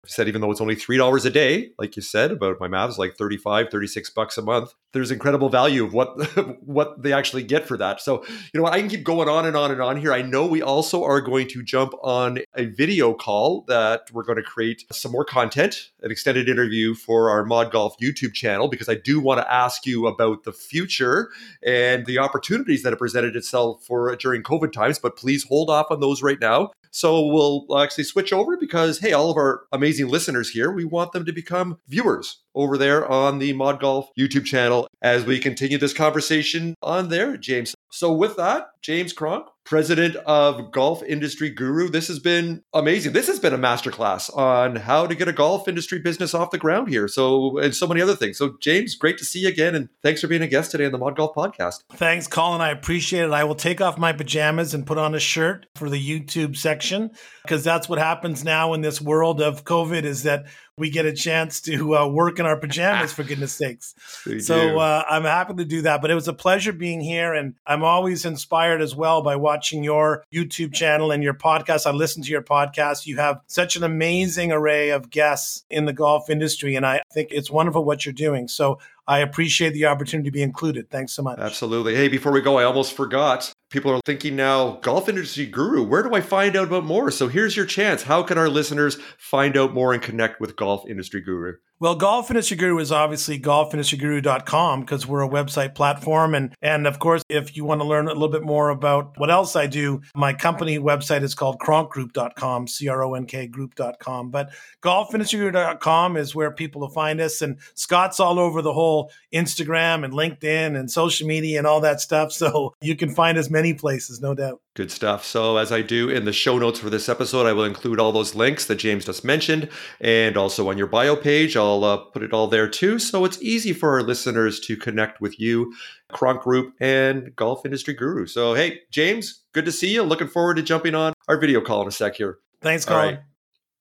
said 0.08 0.28
even 0.28 0.40
though 0.40 0.50
it's 0.50 0.60
only 0.60 0.76
$3 0.76 1.24
a 1.24 1.30
day 1.30 1.70
like 1.78 1.96
you 1.96 2.02
said 2.02 2.32
about 2.32 2.60
my 2.60 2.68
math 2.68 2.90
is 2.90 2.98
like 2.98 3.16
35 3.16 3.68
36 3.70 4.10
bucks 4.10 4.38
a 4.38 4.42
month 4.42 4.74
there's 4.92 5.10
incredible 5.10 5.48
value 5.48 5.84
of 5.84 5.92
what 5.92 6.08
what 6.62 7.02
they 7.02 7.12
actually 7.12 7.42
get 7.42 7.66
for 7.66 7.76
that. 7.76 8.00
So 8.00 8.24
you 8.52 8.60
know 8.60 8.66
i 8.66 8.80
can 8.80 8.88
keep 8.88 9.04
going 9.04 9.28
on 9.28 9.46
and 9.46 9.56
on 9.56 9.70
and 9.70 9.80
on 9.80 9.96
here. 9.96 10.12
I 10.12 10.22
know 10.22 10.46
we 10.46 10.62
also 10.62 11.04
are 11.04 11.20
going 11.20 11.48
to 11.48 11.62
jump 11.62 11.92
on 12.02 12.40
a 12.56 12.66
video 12.66 13.14
call 13.14 13.64
that 13.68 14.10
we're 14.12 14.22
going 14.22 14.36
to 14.36 14.42
create 14.42 14.84
some 14.92 15.12
more 15.12 15.24
content 15.24 15.90
an 16.02 16.10
extended 16.10 16.48
interview 16.48 16.94
for 16.94 17.30
our 17.30 17.44
mod 17.44 17.70
golf 17.70 17.94
youtube 18.02 18.32
channel 18.32 18.68
because 18.68 18.88
i 18.88 18.94
do 18.94 19.20
want 19.20 19.40
to 19.40 19.52
ask 19.52 19.86
you 19.86 20.06
about 20.06 20.44
the 20.44 20.52
future 20.52 21.30
and 21.62 22.06
the 22.06 22.18
opportunities 22.18 22.82
that 22.82 22.90
have 22.90 22.98
presented 22.98 23.36
itself 23.36 23.82
for 23.84 24.14
during 24.16 24.42
covid 24.42 24.72
times 24.72 24.98
but 24.98 25.16
please 25.16 25.44
hold 25.44 25.70
off 25.70 25.86
on 25.90 26.00
those 26.00 26.22
right 26.22 26.40
now 26.40 26.70
so 26.90 27.26
we'll 27.26 27.66
actually 27.78 28.04
switch 28.04 28.32
over 28.32 28.56
because, 28.56 28.98
hey, 28.98 29.12
all 29.12 29.30
of 29.30 29.36
our 29.36 29.62
amazing 29.72 30.08
listeners 30.08 30.50
here, 30.50 30.70
we 30.72 30.84
want 30.84 31.12
them 31.12 31.24
to 31.24 31.32
become 31.32 31.78
viewers 31.88 32.42
over 32.54 32.76
there 32.76 33.06
on 33.08 33.38
the 33.38 33.52
Mod 33.52 33.80
Golf 33.80 34.08
YouTube 34.18 34.44
channel 34.44 34.88
as 35.02 35.24
we 35.24 35.38
continue 35.38 35.78
this 35.78 35.92
conversation 35.92 36.74
on 36.82 37.08
there, 37.08 37.36
James. 37.36 37.74
So 37.90 38.12
with 38.12 38.36
that, 38.36 38.68
James 38.82 39.12
Cronk, 39.12 39.46
president 39.68 40.16
of 40.24 40.72
Golf 40.72 41.02
Industry 41.02 41.50
Guru. 41.50 41.90
This 41.90 42.08
has 42.08 42.18
been 42.18 42.62
amazing. 42.72 43.12
This 43.12 43.26
has 43.26 43.38
been 43.38 43.52
a 43.52 43.58
masterclass 43.58 44.34
on 44.34 44.76
how 44.76 45.06
to 45.06 45.14
get 45.14 45.28
a 45.28 45.32
golf 45.32 45.68
industry 45.68 45.98
business 45.98 46.32
off 46.32 46.50
the 46.50 46.58
ground 46.58 46.88
here. 46.88 47.06
So, 47.06 47.58
and 47.58 47.74
so 47.74 47.86
many 47.86 48.00
other 48.00 48.16
things. 48.16 48.38
So, 48.38 48.56
James, 48.62 48.94
great 48.94 49.18
to 49.18 49.26
see 49.26 49.40
you 49.40 49.48
again. 49.48 49.74
And 49.74 49.90
thanks 50.02 50.22
for 50.22 50.26
being 50.26 50.40
a 50.40 50.46
guest 50.46 50.70
today 50.70 50.86
on 50.86 50.92
the 50.92 50.98
Mod 50.98 51.16
Golf 51.16 51.34
Podcast. 51.34 51.82
Thanks, 51.92 52.26
Colin. 52.26 52.62
I 52.62 52.70
appreciate 52.70 53.24
it. 53.24 53.30
I 53.30 53.44
will 53.44 53.54
take 53.54 53.82
off 53.82 53.98
my 53.98 54.14
pajamas 54.14 54.72
and 54.72 54.86
put 54.86 54.96
on 54.96 55.14
a 55.14 55.20
shirt 55.20 55.66
for 55.74 55.90
the 55.90 56.02
YouTube 56.02 56.56
section 56.56 57.10
because 57.42 57.62
that's 57.62 57.90
what 57.90 57.98
happens 57.98 58.44
now 58.44 58.72
in 58.72 58.80
this 58.80 59.02
world 59.02 59.42
of 59.42 59.64
COVID 59.64 60.04
is 60.04 60.22
that 60.22 60.46
we 60.78 60.90
get 60.90 61.06
a 61.06 61.12
chance 61.12 61.60
to 61.62 61.96
uh, 61.96 62.06
work 62.06 62.38
in 62.38 62.46
our 62.46 62.56
pajamas 62.56 63.12
for 63.12 63.24
goodness 63.24 63.52
sakes. 63.52 63.94
so 64.40 64.78
uh, 64.78 65.04
I'm 65.08 65.24
happy 65.24 65.54
to 65.54 65.64
do 65.64 65.82
that. 65.82 66.00
But 66.00 66.10
it 66.10 66.14
was 66.14 66.28
a 66.28 66.32
pleasure 66.32 66.72
being 66.72 67.00
here, 67.00 67.34
and 67.34 67.54
I'm 67.66 67.82
always 67.82 68.24
inspired 68.24 68.80
as 68.80 68.94
well 68.94 69.22
by 69.22 69.36
watching 69.36 69.84
your 69.84 70.24
YouTube 70.32 70.72
channel 70.72 71.10
and 71.10 71.22
your 71.22 71.34
podcast. 71.34 71.86
I 71.86 71.90
listen 71.90 72.22
to 72.22 72.30
your 72.30 72.42
podcast. 72.42 73.06
You 73.06 73.16
have 73.16 73.40
such 73.46 73.76
an 73.76 73.82
amazing 73.82 74.52
array 74.52 74.90
of 74.90 75.10
guests 75.10 75.64
in 75.70 75.84
the 75.84 75.92
golf 75.92 76.30
industry, 76.30 76.76
and 76.76 76.86
I 76.86 77.02
think 77.12 77.28
it's 77.32 77.50
wonderful 77.50 77.84
what 77.84 78.04
you're 78.04 78.12
doing. 78.12 78.48
So 78.48 78.78
I 79.08 79.20
appreciate 79.20 79.72
the 79.72 79.86
opportunity 79.86 80.28
to 80.28 80.32
be 80.32 80.42
included. 80.42 80.90
Thanks 80.90 81.14
so 81.14 81.22
much. 81.22 81.38
Absolutely. 81.38 81.94
Hey, 81.94 82.08
before 82.08 82.30
we 82.30 82.42
go, 82.42 82.58
I 82.58 82.64
almost 82.64 82.92
forgot. 82.92 83.50
People 83.70 83.90
are 83.90 84.00
thinking 84.04 84.36
now, 84.36 84.76
golf 84.82 85.08
industry 85.08 85.46
guru, 85.46 85.82
where 85.82 86.02
do 86.02 86.14
I 86.14 86.20
find 86.20 86.54
out 86.54 86.68
about 86.68 86.84
more? 86.84 87.10
So 87.10 87.28
here's 87.28 87.56
your 87.56 87.66
chance. 87.66 88.02
How 88.02 88.22
can 88.22 88.36
our 88.36 88.50
listeners 88.50 88.98
find 89.16 89.56
out 89.56 89.72
more 89.72 89.94
and 89.94 90.02
connect 90.02 90.40
with 90.40 90.56
Golf 90.56 90.88
Industry 90.88 91.22
Guru? 91.22 91.54
Well, 91.80 91.94
Golf 91.94 92.28
Industry 92.28 92.56
Guru 92.56 92.78
is 92.80 92.90
obviously 92.90 93.38
golfindustryguru.com 93.38 94.80
because 94.80 95.06
we're 95.06 95.22
a 95.22 95.28
website 95.28 95.76
platform. 95.76 96.34
And, 96.34 96.52
and 96.60 96.88
of 96.88 96.98
course, 96.98 97.22
if 97.28 97.56
you 97.56 97.64
want 97.64 97.80
to 97.80 97.86
learn 97.86 98.08
a 98.08 98.14
little 98.14 98.30
bit 98.30 98.42
more 98.42 98.70
about 98.70 99.16
what 99.16 99.30
else 99.30 99.54
I 99.54 99.68
do, 99.68 100.00
my 100.12 100.32
company 100.32 100.80
website 100.80 101.22
is 101.22 101.36
called 101.36 101.60
cronkgroup.com, 101.60 102.66
C 102.66 102.88
R 102.88 103.04
O 103.04 103.14
N 103.14 103.26
K 103.26 103.46
group.com. 103.46 104.30
But 104.30 104.50
golfindustryguru.com 104.82 106.16
is 106.16 106.34
where 106.34 106.50
people 106.50 106.80
will 106.80 106.90
find 106.90 107.20
us. 107.20 107.42
And 107.42 107.58
Scott's 107.74 108.18
all 108.18 108.40
over 108.40 108.60
the 108.60 108.72
whole 108.72 109.12
Instagram 109.32 110.04
and 110.04 110.12
LinkedIn 110.12 110.76
and 110.76 110.90
social 110.90 111.28
media 111.28 111.58
and 111.58 111.66
all 111.66 111.80
that 111.82 112.00
stuff. 112.00 112.32
So 112.32 112.74
you 112.80 112.96
can 112.96 113.14
find 113.14 113.38
us 113.38 113.50
many 113.50 113.74
places, 113.74 114.20
no 114.20 114.34
doubt. 114.34 114.60
Good 114.78 114.92
stuff. 114.92 115.24
So, 115.24 115.56
as 115.56 115.72
I 115.72 115.82
do 115.82 116.08
in 116.08 116.24
the 116.24 116.32
show 116.32 116.56
notes 116.56 116.78
for 116.78 116.88
this 116.88 117.08
episode, 117.08 117.46
I 117.46 117.52
will 117.52 117.64
include 117.64 117.98
all 117.98 118.12
those 118.12 118.36
links 118.36 118.66
that 118.66 118.76
James 118.76 119.04
just 119.04 119.24
mentioned. 119.24 119.68
And 120.00 120.36
also 120.36 120.68
on 120.68 120.78
your 120.78 120.86
bio 120.86 121.16
page, 121.16 121.56
I'll 121.56 121.67
uh, 121.84 121.96
put 121.96 122.22
it 122.22 122.32
all 122.32 122.46
there 122.46 122.68
too. 122.68 122.98
So 122.98 123.24
it's 123.24 123.40
easy 123.42 123.72
for 123.72 123.90
our 123.90 124.02
listeners 124.02 124.58
to 124.60 124.76
connect 124.76 125.20
with 125.20 125.38
you, 125.38 125.74
Cronk 126.10 126.42
Group, 126.42 126.74
and 126.80 127.34
Golf 127.36 127.64
Industry 127.64 127.94
Guru. 127.94 128.26
So, 128.26 128.54
hey, 128.54 128.80
James, 128.90 129.44
good 129.52 129.64
to 129.66 129.72
see 129.72 129.92
you. 129.92 130.02
Looking 130.02 130.28
forward 130.28 130.56
to 130.56 130.62
jumping 130.62 130.94
on 130.94 131.12
our 131.28 131.36
video 131.38 131.60
call 131.60 131.82
in 131.82 131.88
a 131.88 131.92
sec 131.92 132.16
here. 132.16 132.38
Thanks, 132.60 132.84
Colin. 132.84 133.18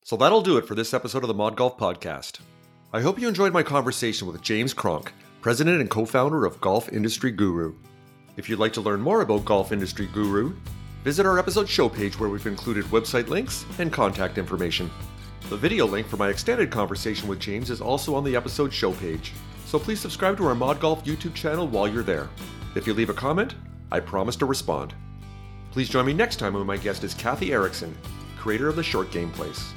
So, 0.03 0.17
that'll 0.17 0.41
do 0.41 0.57
it 0.57 0.67
for 0.67 0.75
this 0.75 0.93
episode 0.93 1.23
of 1.23 1.27
the 1.27 1.33
Mod 1.33 1.55
Golf 1.55 1.77
Podcast. 1.77 2.39
I 2.93 3.01
hope 3.01 3.19
you 3.19 3.27
enjoyed 3.27 3.53
my 3.53 3.63
conversation 3.63 4.27
with 4.27 4.41
James 4.41 4.73
Cronk, 4.73 5.11
president 5.41 5.81
and 5.81 5.89
co 5.89 6.05
founder 6.05 6.45
of 6.45 6.59
Golf 6.61 6.91
Industry 6.91 7.31
Guru. 7.31 7.75
If 8.37 8.49
you'd 8.49 8.59
like 8.59 8.73
to 8.73 8.81
learn 8.81 9.01
more 9.01 9.21
about 9.21 9.45
Golf 9.45 9.71
Industry 9.71 10.07
Guru, 10.13 10.55
visit 11.03 11.25
our 11.25 11.39
episode 11.39 11.67
show 11.67 11.89
page 11.89 12.19
where 12.19 12.29
we've 12.29 12.45
included 12.47 12.85
website 12.85 13.27
links 13.27 13.65
and 13.79 13.91
contact 13.91 14.37
information. 14.37 14.89
The 15.49 15.55
video 15.55 15.85
link 15.85 16.07
for 16.07 16.17
my 16.17 16.27
extended 16.27 16.69
conversation 16.69 17.29
with 17.29 17.39
James 17.39 17.69
is 17.69 17.79
also 17.79 18.13
on 18.15 18.25
the 18.25 18.35
episode 18.35 18.73
show 18.73 18.91
page, 18.91 19.31
so 19.65 19.79
please 19.79 20.01
subscribe 20.01 20.35
to 20.37 20.45
our 20.45 20.53
Mod 20.53 20.81
Golf 20.81 21.05
YouTube 21.05 21.33
channel 21.35 21.69
while 21.69 21.87
you're 21.87 22.03
there. 22.03 22.27
If 22.75 22.85
you 22.85 22.93
leave 22.93 23.09
a 23.09 23.13
comment, 23.13 23.55
I 23.89 24.01
promise 24.01 24.35
to 24.37 24.45
respond. 24.45 24.93
Please 25.71 25.87
join 25.87 26.05
me 26.05 26.11
next 26.11 26.35
time 26.35 26.53
when 26.53 26.65
my 26.65 26.75
guest 26.75 27.05
is 27.05 27.13
Kathy 27.13 27.53
Erickson, 27.53 27.97
creator 28.37 28.67
of 28.67 28.75
the 28.75 28.83
Short 28.83 29.09
Game 29.09 29.31
Place. 29.31 29.71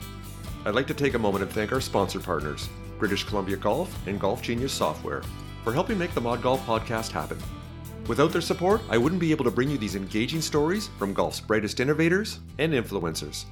I'd 0.64 0.74
like 0.74 0.88
to 0.88 0.94
take 0.94 1.14
a 1.14 1.18
moment 1.20 1.44
and 1.44 1.52
thank 1.52 1.70
our 1.70 1.80
sponsor 1.80 2.18
partners, 2.18 2.68
British 2.98 3.22
Columbia 3.22 3.56
Golf 3.56 3.96
and 4.08 4.18
Golf 4.18 4.42
Genius 4.42 4.72
Software, 4.72 5.22
for 5.62 5.72
helping 5.72 5.98
make 5.98 6.14
the 6.14 6.20
Mod 6.20 6.42
Golf 6.42 6.66
podcast 6.66 7.12
happen. 7.12 7.38
Without 8.08 8.32
their 8.32 8.40
support, 8.40 8.80
I 8.90 8.98
wouldn't 8.98 9.20
be 9.20 9.30
able 9.30 9.44
to 9.44 9.52
bring 9.52 9.70
you 9.70 9.78
these 9.78 9.94
engaging 9.94 10.40
stories 10.40 10.88
from 10.98 11.14
golf's 11.14 11.38
brightest 11.38 11.78
innovators 11.78 12.40
and 12.58 12.72
influencers. 12.72 13.44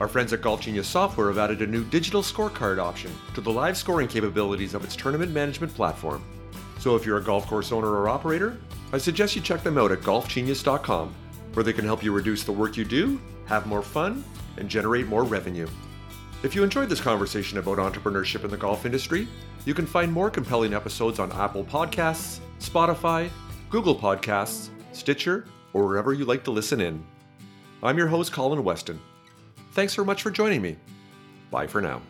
Our 0.00 0.06
friends 0.06 0.32
at 0.32 0.42
Golf 0.42 0.60
Genius 0.60 0.86
Software 0.86 1.26
have 1.26 1.38
added 1.38 1.60
a 1.60 1.66
new 1.66 1.82
digital 1.82 2.22
scorecard 2.22 2.78
option 2.78 3.12
to 3.34 3.40
the 3.40 3.50
live 3.50 3.76
scoring 3.76 4.06
capabilities 4.06 4.74
of 4.74 4.84
its 4.84 4.94
tournament 4.94 5.32
management 5.32 5.74
platform. 5.74 6.22
So 6.78 6.94
if 6.94 7.04
you're 7.04 7.18
a 7.18 7.22
golf 7.22 7.48
course 7.48 7.72
owner 7.72 7.88
or 7.88 8.08
operator, 8.08 8.58
I 8.92 8.98
suggest 8.98 9.34
you 9.34 9.42
check 9.42 9.64
them 9.64 9.76
out 9.76 9.90
at 9.90 10.00
golfgenius.com, 10.02 11.14
where 11.52 11.64
they 11.64 11.72
can 11.72 11.84
help 11.84 12.04
you 12.04 12.12
reduce 12.12 12.44
the 12.44 12.52
work 12.52 12.76
you 12.76 12.84
do, 12.84 13.20
have 13.46 13.66
more 13.66 13.82
fun, 13.82 14.22
and 14.56 14.68
generate 14.68 15.08
more 15.08 15.24
revenue. 15.24 15.66
If 16.44 16.54
you 16.54 16.62
enjoyed 16.62 16.88
this 16.88 17.00
conversation 17.00 17.58
about 17.58 17.78
entrepreneurship 17.78 18.44
in 18.44 18.50
the 18.50 18.56
golf 18.56 18.86
industry, 18.86 19.26
you 19.64 19.74
can 19.74 19.86
find 19.86 20.12
more 20.12 20.30
compelling 20.30 20.74
episodes 20.74 21.18
on 21.18 21.32
Apple 21.32 21.64
Podcasts, 21.64 22.38
Spotify, 22.60 23.28
Google 23.68 23.96
Podcasts, 23.96 24.68
Stitcher, 24.92 25.46
or 25.72 25.88
wherever 25.88 26.12
you 26.12 26.24
like 26.24 26.44
to 26.44 26.52
listen 26.52 26.80
in. 26.80 27.04
I'm 27.82 27.98
your 27.98 28.06
host, 28.06 28.32
Colin 28.32 28.62
Weston. 28.62 29.00
Thanks 29.72 29.92
so 29.94 30.04
much 30.04 30.22
for 30.22 30.30
joining 30.30 30.62
me. 30.62 30.76
Bye 31.50 31.66
for 31.66 31.80
now. 31.80 32.02